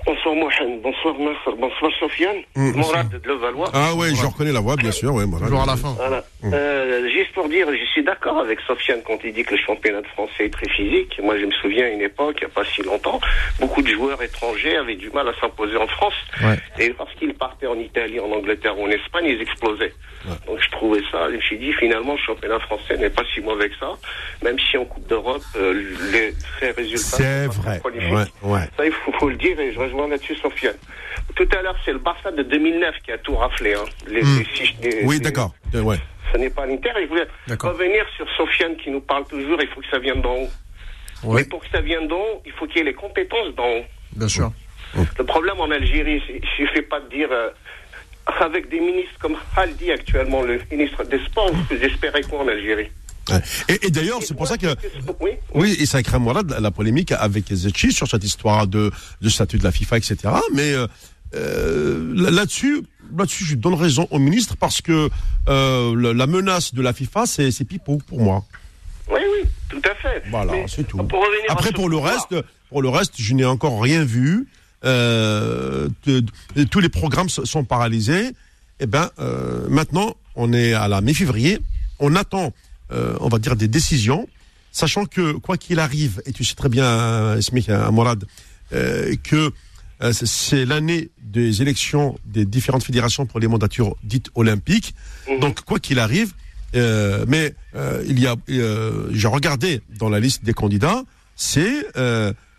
[0.05, 2.37] Bonsoir Mohamed, bonsoir Nasser, bonsoir Sofiane.
[2.55, 3.71] Mm, Morad de Levallois.
[3.73, 5.11] Ah ouais, je reconnais la voix, bien sûr.
[5.15, 5.47] Ouais, voilà.
[5.47, 5.93] Toujours à la fin.
[5.97, 6.23] Voilà.
[6.43, 10.01] Euh, juste pour dire, je suis d'accord avec Sofiane quand il dit que le championnat
[10.01, 11.19] de France est très physique.
[11.23, 13.19] Moi, je me souviens à une époque, il n'y a pas si longtemps,
[13.59, 16.13] beaucoup de joueurs étrangers avaient du mal à s'imposer en France.
[16.43, 16.59] Ouais.
[16.77, 19.93] Et parce qu'ils partaient en Italie, en Angleterre ou en Espagne, ils explosaient.
[20.47, 23.41] Donc je trouvais ça, je me suis dit, finalement, le championnat français n'est pas si
[23.41, 23.91] mauvais que ça.
[24.43, 25.73] Même si en Coupe d'Europe, euh,
[26.11, 27.17] les très résultats...
[27.17, 27.81] C'est vrai.
[27.83, 28.69] Ouais, ouais.
[28.77, 30.75] Ça, il faut, faut le dire et je rejoins là-dessus Sofiane.
[31.35, 33.73] Tout à l'heure, c'est le Barça de 2009 qui a tout raflé.
[33.73, 33.83] Hein.
[34.07, 34.39] Les, Hmm.
[34.39, 35.53] les six- les- Oui, d'accord.
[35.75, 35.97] Euh, Ouais.
[36.33, 36.89] Ce n'est pas l'Inter.
[36.99, 37.27] Et je voulais
[37.61, 39.61] revenir sur Sofiane qui nous parle toujours.
[39.61, 40.49] Il faut que ça vienne d'en haut.
[41.23, 41.41] Ouais.
[41.43, 43.67] Mais pour que ça vienne d'en haut, il faut qu'il y ait les compétences d'en
[43.67, 43.85] haut.
[44.15, 44.51] Bien sûr.
[45.17, 47.27] Le problème en Algérie, il ne suffit pas de dire...
[47.31, 47.49] euh,
[48.41, 52.87] avec des ministres comme Haldi actuellement, le ministre des Sports, vous espérez quoi en Algérie
[53.31, 53.39] Ouais.
[53.69, 54.67] Et, et d'ailleurs, c'est pour ça que.
[55.19, 58.91] Oui, Oui, et ça crée moi la, la polémique avec Zetchi sur cette histoire de,
[59.19, 60.17] de statut de la FIFA, etc.
[60.53, 60.85] Mais euh,
[61.33, 62.83] euh, là- là-dessus,
[63.17, 65.09] là-dessus, je donne raison au ministre parce que
[65.49, 68.45] euh, la, la menace de la FIFA, c'est c'est pipeau pour moi.
[69.11, 70.21] oui, oui, tout à fait.
[70.29, 70.97] Voilà, c'est tout.
[71.03, 72.35] Pour Après, pour le reste,
[72.69, 74.47] pour le reste, je n'ai encore rien vu.
[74.85, 75.89] Euh,
[76.71, 78.31] tous les programmes sont paralysés.
[78.79, 81.59] Eh ben, euh, maintenant, on est à la mi-février.
[81.99, 82.53] On attend,
[82.91, 84.27] euh, on va dire, des décisions,
[84.71, 87.37] sachant que quoi qu'il arrive, et tu sais très bien,
[87.91, 88.25] Mourad,
[88.73, 89.51] euh, que
[90.11, 94.93] c'est- l'année des élections des différentes fédérations pour les mandatures dites olympiques.
[95.29, 95.39] Mhm.
[95.39, 96.33] Donc, quoi qu'il arrive,
[96.73, 97.55] mais
[98.07, 101.03] il y a, j'ai regardé dans la liste des candidats,
[101.37, 101.85] c'est,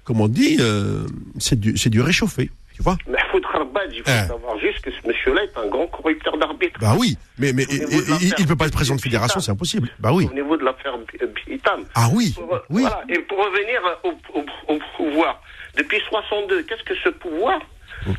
[0.06, 1.04] comme on dit, euh,
[1.38, 2.96] c'est du, du réchauffé, tu vois.
[3.08, 4.28] Mahfoud Kharbad, il faut Eh.
[4.28, 6.78] savoir juste que ce monsieur-là est un grand corrupteur d'arbitre.
[6.80, 9.10] Bah oui, mais mais il, il peut pas être président de Bitam.
[9.12, 9.90] fédération, c'est impossible.
[9.98, 10.24] Bah oui.
[10.24, 11.84] Souvenez-vous de l'affaire Bi- euh, Bitam.
[11.94, 12.82] Ah oui, Pour, oui.
[12.82, 13.02] Voilà.
[13.08, 15.42] Et pour revenir au, au- au pouvoir,
[15.76, 17.58] depuis 62, qu'est-ce que ce pouvoir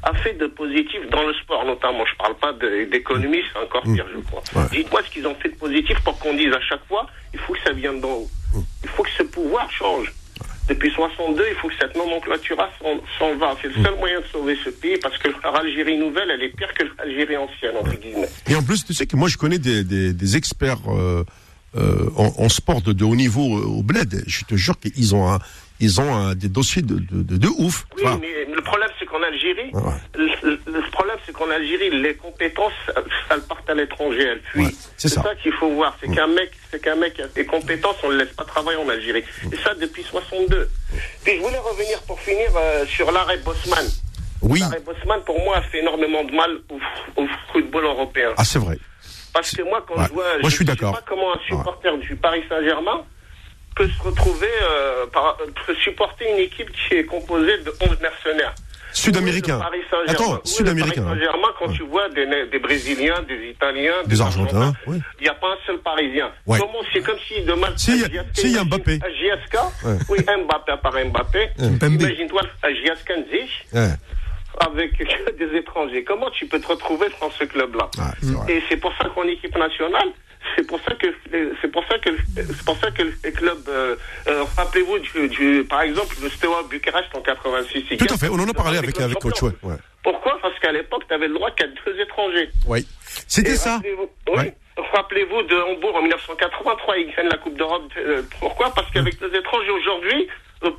[0.03, 2.03] a fait de positif dans le sport, notamment?
[2.05, 2.51] Je parle pas
[2.91, 4.43] d'économie, c'est encore pire, je crois.
[4.55, 4.67] Ouais.
[4.71, 7.53] Dites-moi ce qu'ils ont fait de positif pour qu'on dise à chaque fois, il faut
[7.53, 8.29] que ça vienne d'en haut.
[8.53, 8.59] Mm.
[8.83, 10.11] Il faut que ce pouvoir change.
[10.69, 13.55] Depuis 62, il faut que cette nomenclature s'en- va.
[13.61, 16.73] C'est le seul moyen de sauver ce pays parce que l'Algérie nouvelle, elle est pire
[16.73, 18.27] que l'Algérie ancienne, entre guillemets.
[18.49, 21.23] Et en plus, tu sais que moi, je connais des, des, des experts euh,
[21.77, 24.23] euh, en, en sport de, de haut niveau euh, au bled.
[24.27, 25.39] Je te jure qu'ils ont un,
[25.79, 27.85] ils ont un, des dossiers de, de, ouf.
[27.95, 28.45] Oui, Enfin, mais
[29.17, 29.91] qu'en Algérie, Ouais.
[30.15, 32.73] le, problème, c'est qu'en Algérie, les compétences,
[33.29, 34.65] elles, partent à l'étranger, elles fuient.
[34.65, 35.23] Ouais, c'est ça.
[35.41, 35.95] qu'il faut voir.
[36.01, 38.77] C'est qu'un mec, c'est qu'un mec a des compétences, on ne le laisse pas travailler
[38.77, 39.23] en Algérie.
[39.51, 40.69] Et ça, depuis 62.
[41.23, 43.85] Puis je voulais revenir pour finir euh, sur l'arrêt Bosman.
[44.41, 44.59] oui.
[44.59, 48.33] L'arrêt Bosman, pour moi, a fait énormément de mal au, au football européen.
[48.37, 48.77] Ah, c'est vrai.
[49.33, 50.05] Parce que moi, quand Ouais.
[50.07, 50.95] je vois, Moi, je suis ne d'accord.
[50.95, 53.03] sais pas comment un supporter du Paris Saint-Germain
[53.75, 55.37] peut se retrouver, euh, par,
[55.67, 58.55] peut supporter une équipe qui est composée de 11 mercenaires.
[58.97, 59.59] Sud-américain.
[60.07, 61.03] Attends, Sud-américain.
[61.07, 61.73] Saint-Germain, quand Ouais.
[61.75, 64.99] tu vois des, des Brésiliens, des Italiens, Des Argentins, oui.
[65.19, 66.31] il n'y a pas un seul Parisien.
[66.45, 66.57] Ouais.
[66.59, 67.67] Comment c'est comme si demain.
[67.75, 68.99] Si, il si, y a Mbappé.
[69.03, 69.55] un GSK,
[69.85, 69.97] Ouais.
[70.09, 71.49] oui, Mbappé à part Mbappé.
[71.59, 72.69] Imagine-toi un
[73.73, 73.89] Ouais.
[74.59, 74.97] avec
[75.37, 76.03] des étrangers.
[76.03, 77.89] Comment tu peux te retrouver dans ce club-là?
[78.47, 80.07] Et c'est pour ça qu'en équipe nationale,
[80.55, 83.67] c'est pour ça que les- c'est pour ça que c'est pour ça que les clubs
[83.69, 83.95] euh,
[84.27, 88.29] euh, rappelez-vous du, du- par exemple le Steaua Bucarest en 86 il Tout à fait.
[88.29, 89.39] On en a parlé avec, avec Coach.
[89.39, 89.57] champions.
[89.63, 89.73] Ouais.
[89.73, 89.79] ouais.
[90.03, 90.39] Pourquoi?
[90.41, 92.49] Parce qu'à l'époque, tu avais le droit qu'à deux étrangers.
[92.65, 92.87] Oui.
[93.27, 93.73] C'était ça.
[93.75, 94.37] rappelez-vous- Oui.
[94.37, 94.55] Ouais.
[94.93, 97.83] Rappelez-vous de Hambourg en 1983, ils gagnent la Coupe d'Europe.
[97.97, 98.71] Euh, pourquoi?
[98.73, 100.27] Parce qu'avec deux étrangers aujourd'hui,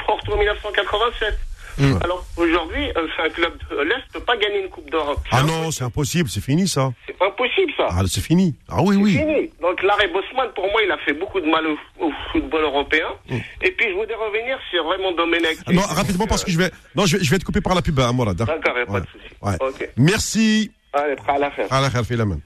[0.06, 1.34] Porto en 1987.
[1.78, 1.98] Mm.
[2.02, 5.20] Alors aujourd'hui, euh, un club de l'Est ne peut pas gagner une Coupe d'Europe.
[5.30, 6.28] Ah non, c'est impossible.
[6.28, 6.92] C'est fini, ça.
[7.06, 7.86] C'est impossible ça.
[7.90, 8.54] Ah, c'est fini.
[8.68, 9.12] Ah oui, C'est oui.
[9.18, 9.50] fini.
[9.60, 13.06] Donc l'arrêt Bosman, pour moi, il a fait beaucoup de mal au, au football européen.
[13.30, 15.58] Et puis je voudrais revenir sur Raymond Domenech.
[15.58, 15.62] Mm.
[15.66, 17.74] Ah, Non, rapidement, parce que je vais, non, je vais, je vais te couper par
[17.74, 18.40] la pub, à Mourad.
[18.40, 18.44] hein.
[18.46, 19.00] D'accord, a pas Ouais.
[19.00, 19.34] de souci.
[19.42, 19.56] Ouais.
[19.60, 19.88] Ok.
[19.96, 20.70] Merci.
[20.92, 21.52] Allez, à la.
[21.70, 22.24] Ah, la.
[22.26, 22.36] Ouais.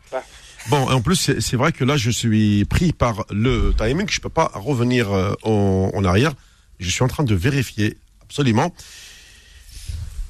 [0.71, 4.09] Bon, en plus, c'est vrai que là, je suis pris par le timing.
[4.09, 6.33] Je peux pas revenir euh, en, en arrière.
[6.79, 8.73] Je suis en train de vérifier absolument.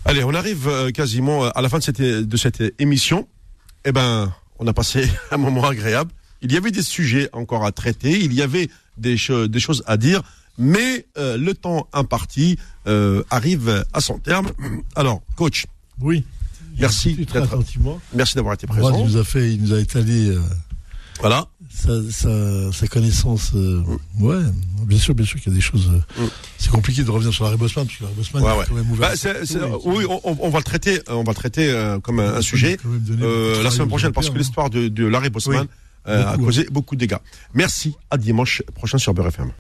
[0.05, 3.29] Allez, on arrive euh, quasiment à la fin de cette, de cette émission.
[3.85, 6.11] Eh ben, on a passé un moment agréable.
[6.43, 8.19] Il y avait des sujets encore à traiter.
[8.25, 8.69] Il y avait
[8.99, 10.23] des, cho- des choses à dire.
[10.59, 14.51] Mais euh, le temps imparti euh, arrive à son terme.
[14.97, 15.67] Alors, coach,
[16.01, 16.25] Oui.
[16.79, 18.01] Merci Très attentivement.
[18.15, 18.97] merci d'avoir été présent.
[18.99, 20.41] il nous a fait, il nous a étalé euh,
[21.21, 21.47] Voilà.
[21.75, 23.53] Sa, sa, sa connaissance.
[23.55, 23.83] euh,
[24.21, 24.39] ouais,
[24.87, 25.89] bien sûr, bien sûr qu'il y a des choses.
[25.93, 26.29] euh, Mm.
[26.59, 28.65] C'est compliqué de revenir sur Larry Bosman, parce que Larry Bosman Ouais, ouais.
[28.69, 29.09] quand même ouvert.
[29.11, 32.21] Bah, c'est- c'est- Ouais, oui, on, va le traiter, on va le traiter euh, comme
[32.21, 32.77] un, sujet
[33.21, 35.67] euh, la semaine prochaine parce que Européens, l'histoire de, de Larry Bosman Oui.
[36.09, 37.19] euh, a Beaucoup, causé beaucoup de dégâts.
[37.55, 37.95] Merci.
[38.11, 39.51] À dimanche prochain sur Beurre FM.